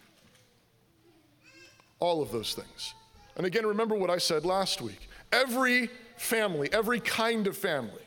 All 2.00 2.22
of 2.22 2.30
those 2.30 2.54
things. 2.54 2.94
And 3.36 3.46
again, 3.46 3.66
remember 3.66 3.94
what 3.94 4.10
I 4.10 4.18
said 4.18 4.44
last 4.44 4.80
week. 4.80 5.08
Every 5.32 5.90
family, 6.16 6.68
every 6.72 7.00
kind 7.00 7.46
of 7.46 7.56
family, 7.56 8.02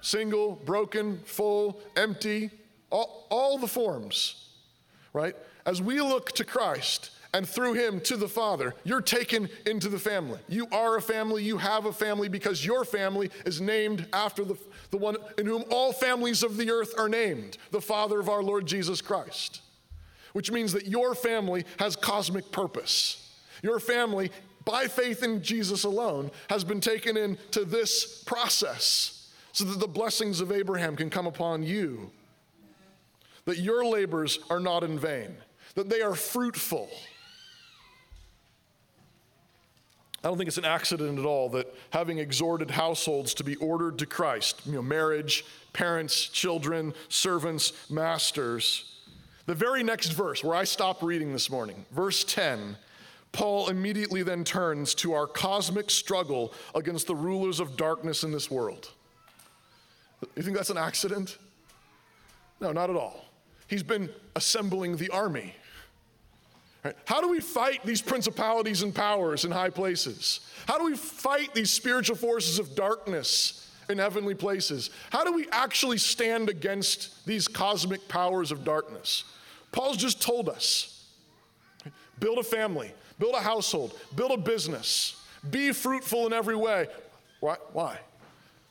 single, 0.00 0.56
broken, 0.64 1.20
full, 1.24 1.80
empty, 1.96 2.50
all, 2.90 3.26
all 3.30 3.58
the 3.58 3.68
forms, 3.68 4.50
right? 5.12 5.36
As 5.64 5.82
we 5.82 6.00
look 6.00 6.32
to 6.32 6.44
Christ 6.44 7.10
and 7.34 7.48
through 7.48 7.74
him 7.74 8.00
to 8.02 8.16
the 8.16 8.28
Father, 8.28 8.74
you're 8.84 9.00
taken 9.00 9.48
into 9.66 9.88
the 9.88 9.98
family. 9.98 10.38
You 10.48 10.66
are 10.72 10.96
a 10.96 11.02
family, 11.02 11.42
you 11.42 11.58
have 11.58 11.86
a 11.86 11.92
family 11.92 12.28
because 12.28 12.64
your 12.64 12.84
family 12.84 13.30
is 13.44 13.60
named 13.60 14.06
after 14.12 14.44
the, 14.44 14.56
the 14.90 14.96
one 14.96 15.16
in 15.38 15.46
whom 15.46 15.64
all 15.70 15.92
families 15.92 16.42
of 16.42 16.56
the 16.56 16.70
earth 16.70 16.94
are 16.98 17.08
named, 17.08 17.58
the 17.70 17.80
Father 17.80 18.20
of 18.20 18.28
our 18.28 18.42
Lord 18.42 18.66
Jesus 18.66 19.00
Christ. 19.02 19.60
Which 20.36 20.52
means 20.52 20.74
that 20.74 20.86
your 20.86 21.14
family 21.14 21.64
has 21.78 21.96
cosmic 21.96 22.52
purpose. 22.52 23.26
Your 23.62 23.80
family, 23.80 24.30
by 24.66 24.86
faith 24.86 25.22
in 25.22 25.42
Jesus 25.42 25.84
alone, 25.84 26.30
has 26.50 26.62
been 26.62 26.82
taken 26.82 27.16
into 27.16 27.64
this 27.64 28.22
process 28.24 29.32
so 29.52 29.64
that 29.64 29.80
the 29.80 29.88
blessings 29.88 30.42
of 30.42 30.52
Abraham 30.52 30.94
can 30.94 31.08
come 31.08 31.26
upon 31.26 31.62
you. 31.62 32.10
That 33.46 33.60
your 33.60 33.86
labors 33.86 34.38
are 34.50 34.60
not 34.60 34.84
in 34.84 34.98
vain, 34.98 35.38
that 35.74 35.88
they 35.88 36.02
are 36.02 36.14
fruitful. 36.14 36.90
I 40.22 40.28
don't 40.28 40.36
think 40.36 40.48
it's 40.48 40.58
an 40.58 40.66
accident 40.66 41.18
at 41.18 41.24
all 41.24 41.48
that 41.48 41.74
having 41.88 42.18
exhorted 42.18 42.70
households 42.70 43.32
to 43.32 43.42
be 43.42 43.56
ordered 43.56 43.98
to 44.00 44.04
Christ, 44.04 44.60
you 44.66 44.72
know, 44.72 44.82
marriage, 44.82 45.46
parents, 45.72 46.28
children, 46.28 46.92
servants, 47.08 47.72
masters, 47.88 48.95
the 49.46 49.54
very 49.54 49.82
next 49.82 50.10
verse, 50.10 50.44
where 50.44 50.56
I 50.56 50.64
stopped 50.64 51.02
reading 51.02 51.32
this 51.32 51.50
morning, 51.50 51.86
verse 51.92 52.24
10, 52.24 52.76
Paul 53.32 53.68
immediately 53.68 54.22
then 54.22 54.44
turns 54.44 54.94
to 54.96 55.12
our 55.12 55.26
cosmic 55.26 55.90
struggle 55.90 56.52
against 56.74 57.06
the 57.06 57.14
rulers 57.14 57.60
of 57.60 57.76
darkness 57.76 58.24
in 58.24 58.32
this 58.32 58.50
world. 58.50 58.90
You 60.34 60.42
think 60.42 60.56
that's 60.56 60.70
an 60.70 60.78
accident? 60.78 61.38
No, 62.60 62.72
not 62.72 62.90
at 62.90 62.96
all. 62.96 63.24
He's 63.68 63.82
been 63.82 64.10
assembling 64.34 64.96
the 64.96 65.10
army. 65.10 65.54
How 67.04 67.20
do 67.20 67.28
we 67.28 67.40
fight 67.40 67.84
these 67.84 68.00
principalities 68.00 68.82
and 68.82 68.94
powers 68.94 69.44
in 69.44 69.50
high 69.50 69.70
places? 69.70 70.40
How 70.66 70.78
do 70.78 70.84
we 70.84 70.96
fight 70.96 71.52
these 71.52 71.70
spiritual 71.70 72.16
forces 72.16 72.58
of 72.58 72.74
darkness 72.74 73.65
in 73.88 73.98
heavenly 73.98 74.34
places? 74.34 74.90
How 75.10 75.24
do 75.24 75.32
we 75.32 75.46
actually 75.50 75.98
stand 75.98 76.48
against 76.48 77.24
these 77.26 77.48
cosmic 77.48 78.08
powers 78.08 78.52
of 78.52 78.64
darkness? 78.64 79.24
Paul's 79.72 79.96
just 79.96 80.22
told 80.22 80.48
us 80.48 81.04
build 82.18 82.38
a 82.38 82.42
family, 82.42 82.92
build 83.18 83.34
a 83.34 83.40
household, 83.40 83.98
build 84.14 84.30
a 84.30 84.36
business, 84.36 85.22
be 85.50 85.72
fruitful 85.72 86.26
in 86.26 86.32
every 86.32 86.56
way. 86.56 86.86
Why? 87.40 87.56
Why? 87.72 87.98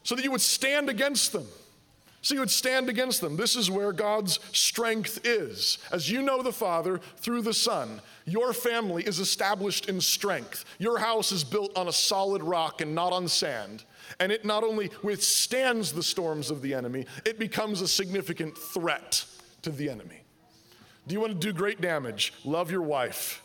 So 0.03 0.15
that 0.15 0.23
you 0.23 0.31
would 0.31 0.41
stand 0.41 0.89
against 0.89 1.31
them. 1.31 1.47
So 2.25 2.33
you 2.33 2.39
would 2.39 2.49
stand 2.49 2.89
against 2.89 3.21
them. 3.21 3.37
This 3.37 3.55
is 3.55 3.69
where 3.69 3.93
God's 3.93 4.39
strength 4.51 5.19
is. 5.23 5.77
As 5.91 6.09
you 6.09 6.23
know 6.23 6.41
the 6.41 6.51
Father 6.51 6.99
through 7.17 7.43
the 7.43 7.53
Son, 7.53 8.01
your 8.25 8.51
family 8.51 9.03
is 9.03 9.19
established 9.19 9.87
in 9.89 10.01
strength. 10.01 10.65
Your 10.79 10.97
house 10.97 11.31
is 11.31 11.43
built 11.43 11.77
on 11.77 11.87
a 11.87 11.93
solid 11.93 12.41
rock 12.41 12.81
and 12.81 12.95
not 12.95 13.13
on 13.13 13.27
sand. 13.27 13.83
And 14.19 14.31
it 14.31 14.43
not 14.43 14.63
only 14.63 14.89
withstands 15.03 15.93
the 15.93 16.01
storms 16.01 16.49
of 16.49 16.63
the 16.63 16.73
enemy, 16.73 17.05
it 17.25 17.37
becomes 17.37 17.81
a 17.81 17.87
significant 17.87 18.57
threat 18.57 19.23
to 19.61 19.69
the 19.69 19.87
enemy. 19.87 20.23
Do 21.05 21.13
you 21.13 21.21
want 21.21 21.39
to 21.39 21.47
do 21.47 21.53
great 21.53 21.79
damage? 21.79 22.33
Love 22.43 22.71
your 22.71 22.81
wife 22.81 23.43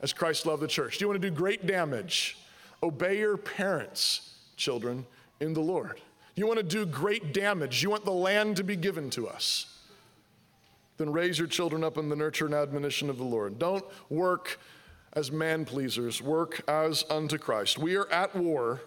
as 0.00 0.14
Christ 0.14 0.46
loved 0.46 0.62
the 0.62 0.66
church. 0.66 0.96
Do 0.96 1.04
you 1.04 1.08
want 1.10 1.20
to 1.20 1.28
do 1.28 1.36
great 1.36 1.66
damage? 1.66 2.38
Obey 2.82 3.18
your 3.18 3.36
parents, 3.36 4.34
children, 4.56 5.04
in 5.40 5.52
the 5.52 5.60
Lord. 5.60 6.00
You 6.34 6.46
want 6.46 6.58
to 6.58 6.64
do 6.64 6.84
great 6.84 7.32
damage. 7.32 7.82
You 7.82 7.90
want 7.90 8.04
the 8.04 8.12
land 8.12 8.56
to 8.56 8.64
be 8.64 8.76
given 8.76 9.10
to 9.10 9.28
us. 9.28 9.66
Then 10.96 11.12
raise 11.12 11.38
your 11.38 11.48
children 11.48 11.82
up 11.82 11.98
in 11.98 12.08
the 12.08 12.16
nurture 12.16 12.46
and 12.46 12.54
admonition 12.54 13.10
of 13.10 13.18
the 13.18 13.24
Lord. 13.24 13.58
Don't 13.58 13.84
work 14.10 14.58
as 15.12 15.30
man 15.30 15.64
pleasers, 15.64 16.20
work 16.20 16.60
as 16.68 17.04
unto 17.08 17.38
Christ. 17.38 17.78
We 17.78 17.96
are 17.96 18.10
at 18.10 18.34
war, 18.34 18.80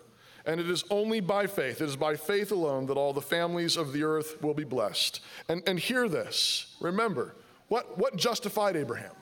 and 0.46 0.60
it 0.60 0.70
is 0.70 0.84
only 0.90 1.20
by 1.20 1.48
faith, 1.48 1.82
it 1.82 1.86
is 1.86 1.96
by 1.96 2.16
faith 2.16 2.52
alone 2.52 2.86
that 2.88 2.98
all 2.98 3.14
the 3.14 3.22
families 3.22 3.78
of 3.78 3.94
the 3.94 4.04
earth 4.04 4.42
will 4.42 4.54
be 4.54 4.64
blessed. 4.64 5.22
And, 5.48 5.62
and 5.68 5.80
hear 5.80 6.08
this 6.08 6.76
remember, 6.80 7.36
what, 7.68 7.98
what 7.98 8.16
justified 8.16 8.76
Abraham? 8.76 9.14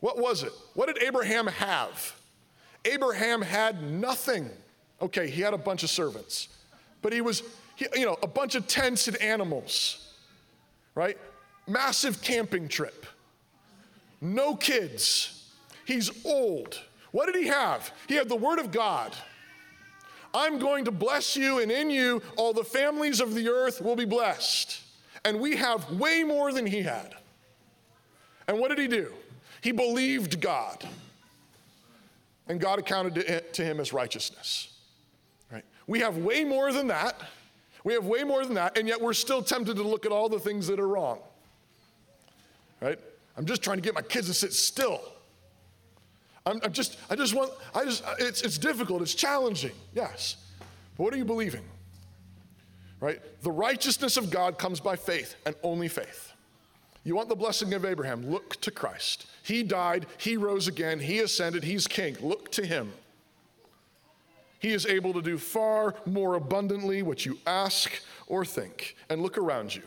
What 0.00 0.18
was 0.18 0.42
it? 0.42 0.52
What 0.74 0.86
did 0.86 1.02
Abraham 1.02 1.46
have? 1.46 2.14
Abraham 2.84 3.42
had 3.42 3.82
nothing. 3.82 4.50
Okay, 5.00 5.28
he 5.28 5.40
had 5.40 5.54
a 5.54 5.58
bunch 5.58 5.82
of 5.82 5.90
servants, 5.90 6.48
but 7.06 7.12
he 7.12 7.20
was, 7.20 7.44
you 7.94 8.04
know, 8.04 8.18
a 8.20 8.26
bunch 8.26 8.56
of 8.56 8.66
tents 8.66 9.06
and 9.06 9.16
animals, 9.18 10.12
right? 10.96 11.16
Massive 11.68 12.20
camping 12.20 12.66
trip. 12.66 13.06
No 14.20 14.56
kids. 14.56 15.52
He's 15.84 16.10
old. 16.26 16.80
What 17.12 17.26
did 17.26 17.36
he 17.36 17.46
have? 17.46 17.92
He 18.08 18.16
had 18.16 18.28
the 18.28 18.34
Word 18.34 18.58
of 18.58 18.72
God. 18.72 19.14
I'm 20.34 20.58
going 20.58 20.84
to 20.86 20.90
bless 20.90 21.36
you, 21.36 21.60
and 21.60 21.70
in 21.70 21.90
you, 21.90 22.22
all 22.34 22.52
the 22.52 22.64
families 22.64 23.20
of 23.20 23.34
the 23.34 23.48
earth 23.48 23.80
will 23.80 23.94
be 23.94 24.04
blessed 24.04 24.82
and 25.24 25.40
we 25.40 25.56
have 25.56 25.88
way 25.92 26.24
more 26.24 26.52
than 26.52 26.66
he 26.66 26.82
had. 26.82 27.14
And 28.48 28.58
what 28.58 28.68
did 28.68 28.78
he 28.78 28.88
do? 28.88 29.12
He 29.60 29.70
believed 29.70 30.40
God, 30.40 30.84
and 32.48 32.60
God 32.60 32.80
accounted 32.80 33.44
to 33.54 33.64
him 33.64 33.78
as 33.78 33.92
righteousness. 33.92 34.75
We 35.86 36.00
have 36.00 36.18
way 36.18 36.44
more 36.44 36.72
than 36.72 36.88
that. 36.88 37.20
We 37.84 37.92
have 37.94 38.04
way 38.04 38.24
more 38.24 38.44
than 38.44 38.54
that, 38.54 38.76
and 38.76 38.88
yet 38.88 39.00
we're 39.00 39.12
still 39.12 39.42
tempted 39.42 39.76
to 39.76 39.82
look 39.82 40.04
at 40.04 40.12
all 40.12 40.28
the 40.28 40.40
things 40.40 40.66
that 40.66 40.80
are 40.80 40.88
wrong. 40.88 41.20
Right? 42.80 42.98
I'm 43.36 43.46
just 43.46 43.62
trying 43.62 43.76
to 43.76 43.82
get 43.82 43.94
my 43.94 44.02
kids 44.02 44.26
to 44.26 44.34
sit 44.34 44.52
still. 44.52 45.00
I'm, 46.44 46.60
I'm 46.64 46.72
just, 46.72 46.98
I 47.08 47.14
just 47.14 47.34
want, 47.34 47.52
I 47.74 47.84
just, 47.84 48.02
it's, 48.18 48.42
it's 48.42 48.58
difficult, 48.58 49.02
it's 49.02 49.14
challenging, 49.14 49.72
yes. 49.94 50.36
But 50.96 51.04
what 51.04 51.14
are 51.14 51.16
you 51.16 51.24
believing? 51.24 51.62
right? 53.00 53.20
The 53.42 53.50
righteousness 53.50 54.16
of 54.16 54.30
God 54.30 54.58
comes 54.58 54.80
by 54.80 54.96
faith 54.96 55.36
and 55.44 55.54
only 55.62 55.88
faith. 55.88 56.32
You 57.04 57.14
want 57.14 57.28
the 57.28 57.36
blessing 57.36 57.72
of 57.74 57.84
Abraham? 57.84 58.28
Look 58.28 58.60
to 58.62 58.70
Christ. 58.70 59.26
He 59.42 59.62
died, 59.62 60.06
he 60.18 60.36
rose 60.36 60.66
again, 60.66 60.98
he 60.98 61.20
ascended, 61.20 61.62
he's 61.62 61.86
king. 61.86 62.16
Look 62.20 62.50
to 62.52 62.66
him. 62.66 62.92
He 64.58 64.72
is 64.72 64.86
able 64.86 65.12
to 65.12 65.22
do 65.22 65.38
far 65.38 65.94
more 66.06 66.34
abundantly 66.34 67.02
what 67.02 67.26
you 67.26 67.38
ask 67.46 67.90
or 68.26 68.44
think. 68.44 68.96
And 69.08 69.22
look 69.22 69.38
around 69.38 69.74
you. 69.74 69.82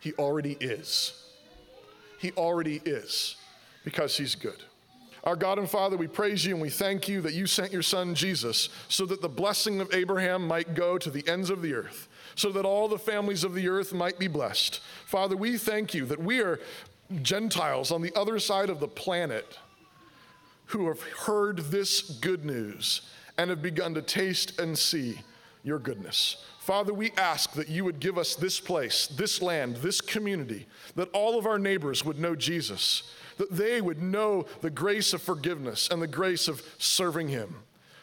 He 0.00 0.12
already 0.14 0.56
is. 0.60 1.24
He 2.18 2.32
already 2.32 2.80
is 2.84 3.36
because 3.84 4.16
He's 4.16 4.34
good. 4.34 4.62
Our 5.24 5.34
God 5.34 5.58
and 5.58 5.68
Father, 5.68 5.96
we 5.96 6.06
praise 6.06 6.44
you 6.44 6.52
and 6.52 6.62
we 6.62 6.70
thank 6.70 7.08
you 7.08 7.20
that 7.22 7.34
you 7.34 7.46
sent 7.48 7.72
your 7.72 7.82
Son 7.82 8.14
Jesus 8.14 8.68
so 8.88 9.04
that 9.06 9.20
the 9.20 9.28
blessing 9.28 9.80
of 9.80 9.92
Abraham 9.92 10.46
might 10.46 10.74
go 10.74 10.98
to 10.98 11.10
the 11.10 11.26
ends 11.26 11.50
of 11.50 11.62
the 11.62 11.74
earth, 11.74 12.06
so 12.36 12.52
that 12.52 12.64
all 12.64 12.86
the 12.86 12.96
families 12.96 13.42
of 13.42 13.52
the 13.52 13.68
earth 13.68 13.92
might 13.92 14.20
be 14.20 14.28
blessed. 14.28 14.80
Father, 15.04 15.36
we 15.36 15.58
thank 15.58 15.94
you 15.94 16.06
that 16.06 16.22
we 16.22 16.40
are 16.40 16.60
Gentiles 17.22 17.90
on 17.90 18.02
the 18.02 18.14
other 18.14 18.38
side 18.38 18.70
of 18.70 18.78
the 18.78 18.86
planet 18.86 19.58
who 20.66 20.86
have 20.86 21.02
heard 21.02 21.58
this 21.58 22.02
good 22.02 22.44
news 22.44 23.02
and 23.38 23.50
have 23.50 23.62
begun 23.62 23.94
to 23.94 24.02
taste 24.02 24.58
and 24.58 24.78
see 24.78 25.20
your 25.62 25.78
goodness. 25.78 26.44
Father, 26.60 26.92
we 26.92 27.12
ask 27.16 27.52
that 27.52 27.68
you 27.68 27.84
would 27.84 28.00
give 28.00 28.18
us 28.18 28.34
this 28.34 28.58
place, 28.58 29.06
this 29.06 29.40
land, 29.40 29.76
this 29.76 30.00
community, 30.00 30.66
that 30.94 31.10
all 31.12 31.38
of 31.38 31.46
our 31.46 31.58
neighbors 31.58 32.04
would 32.04 32.18
know 32.18 32.34
Jesus, 32.34 33.10
that 33.38 33.52
they 33.52 33.80
would 33.80 34.02
know 34.02 34.46
the 34.62 34.70
grace 34.70 35.12
of 35.12 35.22
forgiveness 35.22 35.88
and 35.90 36.00
the 36.02 36.06
grace 36.06 36.48
of 36.48 36.62
serving 36.78 37.28
him. 37.28 37.56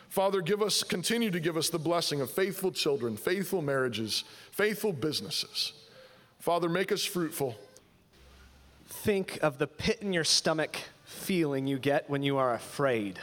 Father, 0.07 0.41
give 0.41 0.61
us, 0.61 0.83
continue 0.83 1.31
to 1.31 1.39
give 1.39 1.57
us 1.57 1.69
the 1.69 1.79
blessing 1.79 2.21
of 2.21 2.29
faithful 2.29 2.71
children, 2.71 3.17
faithful 3.17 3.61
marriages, 3.61 4.23
faithful 4.51 4.93
businesses. 4.93 5.73
Father, 6.39 6.69
make 6.69 6.91
us 6.91 7.03
fruitful. 7.03 7.55
Think 8.85 9.39
of 9.41 9.57
the 9.57 9.67
pit 9.67 9.99
in 10.01 10.13
your 10.13 10.23
stomach 10.23 10.77
feeling 11.03 11.65
you 11.67 11.79
get 11.79 12.09
when 12.09 12.21
you 12.21 12.37
are 12.37 12.53
afraid. 12.53 13.19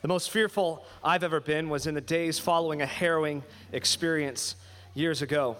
The 0.00 0.08
most 0.08 0.30
fearful 0.30 0.84
I've 1.02 1.24
ever 1.24 1.40
been 1.40 1.68
was 1.68 1.88
in 1.88 1.94
the 1.94 2.00
days 2.00 2.38
following 2.38 2.82
a 2.82 2.86
harrowing 2.86 3.42
experience 3.72 4.54
years 4.94 5.22
ago. 5.22 5.56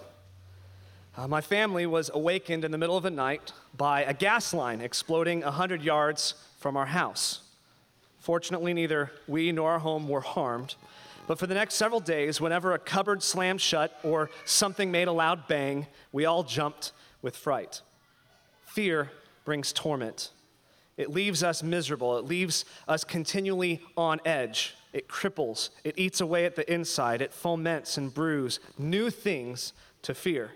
Uh, 1.17 1.27
my 1.27 1.41
family 1.41 1.85
was 1.85 2.09
awakened 2.13 2.63
in 2.63 2.71
the 2.71 2.77
middle 2.77 2.95
of 2.95 3.03
the 3.03 3.11
night 3.11 3.51
by 3.75 4.03
a 4.03 4.13
gas 4.13 4.53
line 4.53 4.79
exploding 4.79 5.41
100 5.41 5.83
yards 5.83 6.35
from 6.57 6.77
our 6.77 6.85
house. 6.85 7.41
Fortunately, 8.19 8.73
neither 8.73 9.11
we 9.27 9.51
nor 9.51 9.71
our 9.71 9.79
home 9.79 10.07
were 10.07 10.21
harmed. 10.21 10.75
But 11.27 11.37
for 11.37 11.45
the 11.45 11.53
next 11.53 11.75
several 11.75 11.99
days, 11.99 12.39
whenever 12.39 12.73
a 12.73 12.79
cupboard 12.79 13.21
slammed 13.21 13.59
shut 13.59 13.99
or 14.03 14.29
something 14.45 14.89
made 14.89 15.09
a 15.09 15.11
loud 15.11 15.49
bang, 15.49 15.85
we 16.13 16.23
all 16.23 16.43
jumped 16.43 16.93
with 17.21 17.35
fright. 17.35 17.81
Fear 18.63 19.11
brings 19.43 19.73
torment. 19.73 20.29
It 20.99 21.09
leaves 21.09 21.43
us 21.43 21.63
miserable. 21.63 22.17
It 22.17 22.25
leaves 22.25 22.65
us 22.85 23.05
continually 23.05 23.81
on 23.95 24.19
edge. 24.25 24.75
It 24.91 25.07
cripples. 25.07 25.69
It 25.85 25.97
eats 25.97 26.19
away 26.19 26.43
at 26.43 26.57
the 26.57 26.69
inside. 26.71 27.21
It 27.21 27.33
foments 27.33 27.97
and 27.97 28.13
brews 28.13 28.59
new 28.77 29.09
things 29.09 29.71
to 30.01 30.13
fear. 30.13 30.51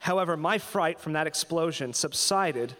However, 0.00 0.36
my 0.36 0.58
fright 0.58 1.00
from 1.00 1.14
that 1.14 1.26
explosion 1.26 1.94
subsided 1.94 2.74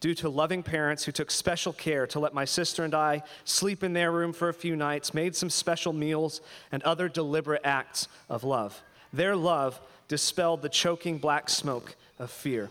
due 0.00 0.14
to 0.16 0.28
loving 0.28 0.62
parents 0.62 1.02
who 1.04 1.12
took 1.12 1.30
special 1.30 1.72
care 1.72 2.06
to 2.08 2.20
let 2.20 2.34
my 2.34 2.44
sister 2.44 2.84
and 2.84 2.94
I 2.94 3.22
sleep 3.46 3.82
in 3.82 3.94
their 3.94 4.12
room 4.12 4.34
for 4.34 4.50
a 4.50 4.54
few 4.54 4.76
nights, 4.76 5.14
made 5.14 5.34
some 5.34 5.48
special 5.48 5.94
meals, 5.94 6.42
and 6.70 6.82
other 6.82 7.08
deliberate 7.08 7.62
acts 7.64 8.06
of 8.28 8.44
love. 8.44 8.82
Their 9.14 9.34
love 9.34 9.80
dispelled 10.08 10.60
the 10.60 10.68
choking 10.68 11.16
black 11.16 11.48
smoke 11.48 11.96
of 12.18 12.30
fear. 12.30 12.70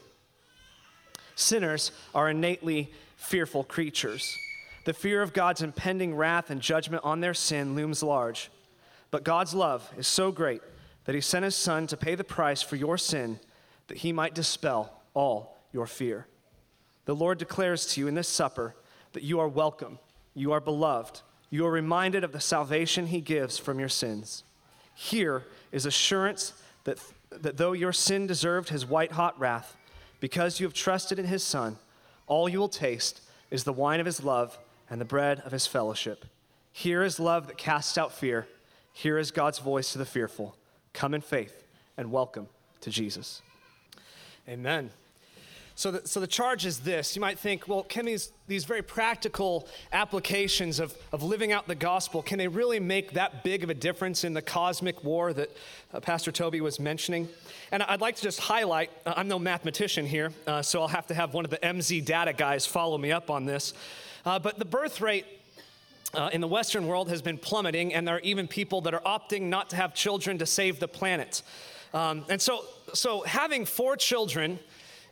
Sinners 1.35 1.91
are 2.13 2.29
innately 2.29 2.91
fearful 3.25 3.63
creatures. 3.63 4.37
The 4.85 4.93
fear 4.93 5.21
of 5.21 5.33
God's 5.33 5.61
impending 5.61 6.15
wrath 6.15 6.49
and 6.49 6.61
judgment 6.61 7.03
on 7.03 7.19
their 7.19 7.33
sin 7.33 7.75
looms 7.75 8.03
large. 8.03 8.51
But 9.11 9.23
God's 9.23 9.53
love 9.53 9.91
is 9.97 10.07
so 10.07 10.31
great 10.31 10.61
that 11.05 11.15
He 11.15 11.21
sent 11.21 11.45
His 11.45 11.55
Son 11.55 11.87
to 11.87 11.97
pay 11.97 12.15
the 12.15 12.23
price 12.23 12.61
for 12.61 12.75
your 12.75 12.97
sin 12.97 13.39
that 13.87 13.97
He 13.97 14.11
might 14.11 14.35
dispel 14.35 15.01
all 15.13 15.57
your 15.71 15.87
fear. 15.87 16.27
The 17.05 17.15
Lord 17.15 17.37
declares 17.37 17.85
to 17.87 18.01
you 18.01 18.07
in 18.07 18.15
this 18.15 18.27
supper 18.27 18.75
that 19.13 19.23
you 19.23 19.39
are 19.39 19.47
welcome, 19.47 19.99
you 20.33 20.51
are 20.51 20.59
beloved, 20.59 21.21
you 21.49 21.65
are 21.65 21.71
reminded 21.71 22.23
of 22.23 22.31
the 22.31 22.39
salvation 22.39 23.07
He 23.07 23.21
gives 23.21 23.57
from 23.57 23.79
your 23.79 23.89
sins. 23.89 24.43
Here 24.93 25.43
is 25.71 25.85
assurance 25.85 26.53
that, 26.83 26.99
that 27.29 27.57
though 27.57 27.73
your 27.73 27.93
sin 27.93 28.27
deserved 28.27 28.69
His 28.69 28.85
white 28.85 29.13
hot 29.13 29.39
wrath, 29.39 29.75
because 30.19 30.59
you 30.59 30.65
have 30.65 30.73
trusted 30.73 31.19
in 31.19 31.25
His 31.25 31.43
Son, 31.43 31.77
all 32.27 32.49
you 32.49 32.59
will 32.59 32.69
taste 32.69 33.21
is 33.51 33.63
the 33.63 33.73
wine 33.73 33.99
of 33.99 34.05
his 34.05 34.23
love 34.23 34.57
and 34.89 34.99
the 34.99 35.05
bread 35.05 35.41
of 35.45 35.51
his 35.51 35.67
fellowship. 35.67 36.25
Here 36.71 37.03
is 37.03 37.19
love 37.19 37.47
that 37.47 37.57
casts 37.57 37.97
out 37.97 38.11
fear. 38.11 38.47
Here 38.91 39.17
is 39.17 39.31
God's 39.31 39.59
voice 39.59 39.91
to 39.91 39.97
the 39.97 40.05
fearful. 40.05 40.55
Come 40.93 41.13
in 41.13 41.21
faith 41.21 41.63
and 41.97 42.11
welcome 42.11 42.47
to 42.81 42.89
Jesus. 42.89 43.41
Amen. 44.47 44.91
So 45.77 45.91
the, 45.91 46.07
so 46.07 46.21
the 46.21 46.27
charge 46.27 46.65
is 46.65 46.79
this. 46.79 47.17
You 47.17 47.19
might 47.19 47.37
think, 47.37 47.67
well, 47.67 47.83
can 47.83 48.05
these, 48.05 48.31
these 48.47 48.63
very 48.63 48.81
practical 48.81 49.67
applications 49.91 50.79
of, 50.79 50.95
of 51.11 51.21
living 51.21 51.51
out 51.51 51.67
the 51.67 51.75
gospel, 51.75 52.21
can 52.21 52.37
they 52.37 52.47
really 52.47 52.79
make 52.79 53.11
that 53.11 53.43
big 53.43 53.61
of 53.61 53.69
a 53.69 53.73
difference 53.73 54.23
in 54.23 54.33
the 54.33 54.41
cosmic 54.41 55.03
war 55.03 55.33
that 55.33 55.51
uh, 55.93 55.99
Pastor 55.99 56.31
Toby 56.31 56.61
was 56.61 56.79
mentioning? 56.79 57.27
And 57.73 57.83
I'd 57.83 57.99
like 57.99 58.15
to 58.15 58.21
just 58.21 58.39
highlight, 58.39 58.89
uh, 59.05 59.15
I'm 59.17 59.27
no 59.27 59.37
mathematician 59.37 60.05
here, 60.05 60.31
uh, 60.47 60.61
so 60.61 60.81
I'll 60.81 60.87
have 60.87 61.07
to 61.07 61.13
have 61.13 61.33
one 61.33 61.43
of 61.43 61.51
the 61.51 61.57
MZ 61.57 62.05
data 62.05 62.31
guys 62.31 62.65
follow 62.65 62.97
me 62.97 63.11
up 63.11 63.29
on 63.29 63.45
this. 63.45 63.73
Uh, 64.25 64.39
but 64.39 64.57
the 64.57 64.65
birth 64.65 65.01
rate 65.01 65.25
uh, 66.13 66.29
in 66.31 66.39
the 66.39 66.47
Western 66.47 66.87
world 66.87 67.09
has 67.09 67.21
been 67.21 67.37
plummeting, 67.37 67.93
and 67.93 68.07
there 68.07 68.15
are 68.15 68.21
even 68.21 68.47
people 68.47 68.79
that 68.81 68.93
are 68.93 69.01
opting 69.01 69.43
not 69.43 69.69
to 69.71 69.75
have 69.75 69.93
children 69.93 70.37
to 70.37 70.45
save 70.45 70.79
the 70.79 70.87
planet. 70.87 71.43
Um, 71.93 72.23
and 72.29 72.41
so, 72.41 72.63
so 72.93 73.23
having 73.23 73.65
four 73.65 73.97
children 73.97 74.59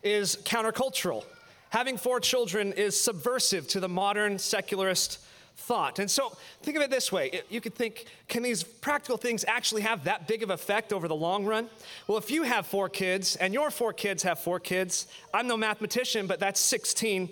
is 0.03 0.37
countercultural. 0.43 1.23
Having 1.69 1.97
four 1.97 2.19
children 2.19 2.73
is 2.73 2.99
subversive 2.99 3.67
to 3.69 3.79
the 3.79 3.89
modern 3.89 4.37
secularist 4.37 5.19
thought. 5.55 5.99
And 5.99 6.09
so 6.09 6.35
think 6.61 6.77
of 6.77 6.83
it 6.83 6.89
this 6.89 7.11
way 7.11 7.41
you 7.49 7.61
could 7.61 7.75
think, 7.75 8.05
can 8.27 8.43
these 8.43 8.63
practical 8.63 9.17
things 9.17 9.45
actually 9.47 9.81
have 9.83 10.03
that 10.05 10.27
big 10.27 10.43
of 10.43 10.49
effect 10.49 10.93
over 10.93 11.07
the 11.07 11.15
long 11.15 11.45
run? 11.45 11.69
Well, 12.07 12.17
if 12.17 12.31
you 12.31 12.43
have 12.43 12.67
four 12.67 12.89
kids 12.89 13.35
and 13.37 13.53
your 13.53 13.71
four 13.71 13.93
kids 13.93 14.23
have 14.23 14.39
four 14.39 14.59
kids, 14.59 15.07
I'm 15.33 15.47
no 15.47 15.57
mathematician, 15.57 16.27
but 16.27 16.39
that's 16.39 16.59
16 16.59 17.29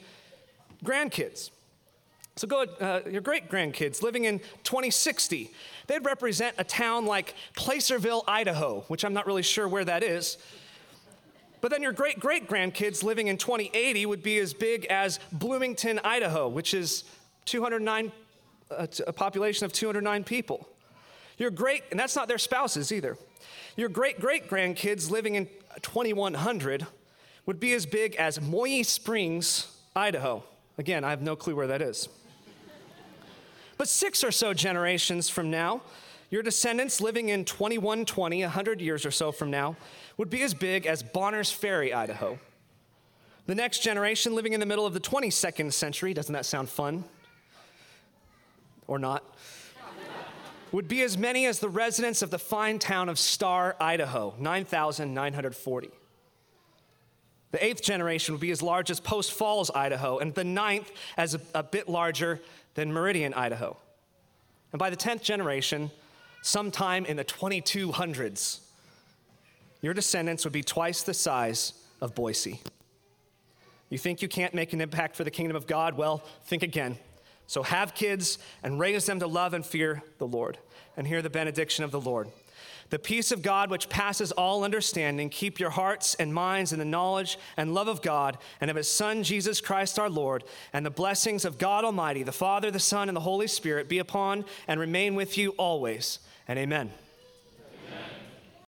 grandkids. 0.84 1.52
So 2.38 2.48
go, 2.48 2.64
uh, 2.64 3.02
your 3.10 3.22
great 3.22 3.50
grandkids 3.50 4.02
living 4.02 4.26
in 4.26 4.40
2060, 4.64 5.52
they'd 5.88 6.06
represent 6.06 6.56
a 6.58 6.64
town 6.64 7.06
like 7.06 7.36
Placerville, 7.56 8.24
Idaho, 8.28 8.86
which 8.88 9.04
I'm 9.04 9.14
not 9.14 9.28
really 9.28 9.44
sure 9.44 9.68
where 9.68 9.86
that 9.86 10.02
is. 10.02 10.38
But 11.62 11.70
then 11.70 11.84
your 11.84 11.92
great 11.92 12.20
great 12.20 12.48
grandkids 12.48 13.04
living 13.04 13.28
in 13.28 13.38
2080 13.38 14.06
would 14.08 14.24
be 14.24 14.40
as 14.40 14.54
big 14.54 14.86
as 14.86 15.20
Bloomington, 15.32 16.00
Idaho, 16.04 16.50
which 16.50 16.74
is 16.74 17.04
209, 17.46 18.12
uh, 18.72 18.88
a 19.08 19.14
population 19.14 19.66
of 19.66 19.72
209 19.72 20.24
people. 20.24 20.68
Your 21.38 21.52
great, 21.52 21.84
and 21.92 22.00
that's 22.00 22.16
not 22.16 22.28
their 22.28 22.38
spouses 22.38 22.92
either. 22.92 23.18
Your 23.78 23.90
great 23.90 24.20
great 24.20 24.50
grandkids 24.50 25.10
living 25.10 25.36
in 25.36 25.48
2100 25.82 26.88
would 27.46 27.60
be 27.60 27.74
as 27.74 27.86
big 27.86 28.16
as 28.16 28.40
Moyie 28.40 28.86
Springs, 28.86 29.68
Idaho. 29.96 30.44
Again, 30.78 31.04
I 31.04 31.10
have 31.10 31.22
no 31.22 31.36
clue 31.36 31.56
where 31.56 31.68
that 31.68 31.82
is. 31.82 32.10
But 33.78 33.88
six 33.88 34.24
or 34.24 34.32
so 34.32 34.54
generations 34.54 35.30
from 35.30 35.50
now, 35.50 35.82
your 36.32 36.42
descendants 36.42 37.00
living 37.02 37.30
in 37.30 37.46
2120, 37.46 38.42
100 38.42 38.82
years 38.82 39.06
or 39.06 39.12
so 39.12 39.32
from 39.32 39.52
now, 39.52 39.76
would 40.18 40.30
be 40.30 40.42
as 40.42 40.54
big 40.54 40.88
as 40.88 41.04
Bonners 41.04 41.52
Ferry, 41.52 41.94
Idaho. 41.94 42.40
The 43.46 43.56
next 43.56 43.80
generation 43.80 44.34
living 44.34 44.54
in 44.54 44.60
the 44.60 44.66
middle 44.66 44.86
of 44.86 44.94
the 44.94 45.00
22nd 45.00 45.74
century, 45.74 46.14
doesn't 46.14 46.34
that 46.34 46.46
sound 46.46 46.70
fun? 46.70 47.04
Or 48.88 48.98
not? 48.98 49.24
would 50.72 50.88
be 50.88 51.02
as 51.02 51.18
many 51.18 51.46
as 51.46 51.60
the 51.60 51.70
residents 51.70 52.22
of 52.22 52.30
the 52.30 52.40
fine 52.40 52.80
town 52.80 53.10
of 53.10 53.20
Star, 53.20 53.76
Idaho, 53.80 54.34
9,940. 54.40 55.90
The 57.52 57.66
eighth 57.66 57.84
generation 57.84 58.34
would 58.34 58.42
be 58.42 58.52
as 58.52 58.62
large 58.62 58.90
as 58.90 59.02
Post 59.02 59.34
Falls, 59.34 59.70
Idaho, 59.76 60.20
and 60.20 60.34
the 60.34 60.46
ninth 60.46 60.90
as 61.18 61.36
a, 61.36 61.42
a 61.54 61.64
bit 61.64 61.90
larger 61.90 62.40
than 62.76 62.94
Meridian, 62.94 63.34
Idaho. 63.34 63.76
And 64.72 64.80
by 64.80 64.90
the 64.90 64.96
10th 64.96 65.22
generation, 65.22 65.92
sometime 66.42 67.06
in 67.06 67.18
the 67.18 67.26
2200s, 67.26 68.60
your 69.82 69.94
descendants 69.94 70.44
would 70.44 70.54
be 70.54 70.64
twice 70.64 71.04
the 71.04 71.14
size 71.14 71.74
of 72.02 72.14
Boise. 72.16 72.62
You 73.90 73.98
think 73.98 74.22
you 74.22 74.28
can't 74.28 74.54
make 74.54 74.74
an 74.74 74.82
impact 74.82 75.16
for 75.16 75.24
the 75.24 75.32
kingdom 75.32 75.58
of 75.58 75.68
God? 75.68 75.98
Well, 75.98 76.24
think 76.46 76.64
again. 76.64 76.98
So 77.46 77.64
have 77.64 77.94
kids 77.94 78.38
and 78.64 78.80
raise 78.80 79.06
them 79.06 79.20
to 79.20 79.28
love 79.28 79.54
and 79.54 79.66
fear 79.66 80.02
the 80.18 80.28
Lord. 80.28 80.58
And 80.96 81.06
hear 81.06 81.22
the 81.22 81.30
benediction 81.30 81.84
of 81.84 81.92
the 81.92 82.00
Lord. 82.00 82.30
The 82.90 83.00
peace 83.00 83.32
of 83.32 83.42
God, 83.42 83.70
which 83.70 83.88
passes 83.88 84.34
all 84.34 84.66
understanding, 84.66 85.30
keep 85.30 85.60
your 85.60 85.70
hearts 85.70 86.16
and 86.16 86.34
minds 86.34 86.74
in 86.74 86.80
the 86.80 86.86
knowledge 86.86 87.38
and 87.56 87.74
love 87.74 87.88
of 87.88 88.02
God 88.02 88.38
and 88.60 88.70
of 88.70 88.76
His 88.76 88.90
Son, 88.90 89.24
Jesus 89.24 89.62
Christ 89.62 89.98
our 89.98 90.10
Lord. 90.10 90.44
And 90.74 90.86
the 90.86 90.90
blessings 90.90 91.46
of 91.46 91.58
God 91.58 91.86
Almighty, 91.86 92.24
the 92.24 92.34
Father, 92.34 92.70
the 92.70 92.80
Son, 92.80 93.08
and 93.08 93.16
the 93.16 93.22
Holy 93.22 93.48
Spirit 93.48 93.88
be 93.88 94.00
upon 94.00 94.44
and 94.68 94.80
remain 94.80 95.16
with 95.16 95.38
you 95.38 95.52
always. 95.52 96.20
And 96.52 96.60
amen. 96.60 96.92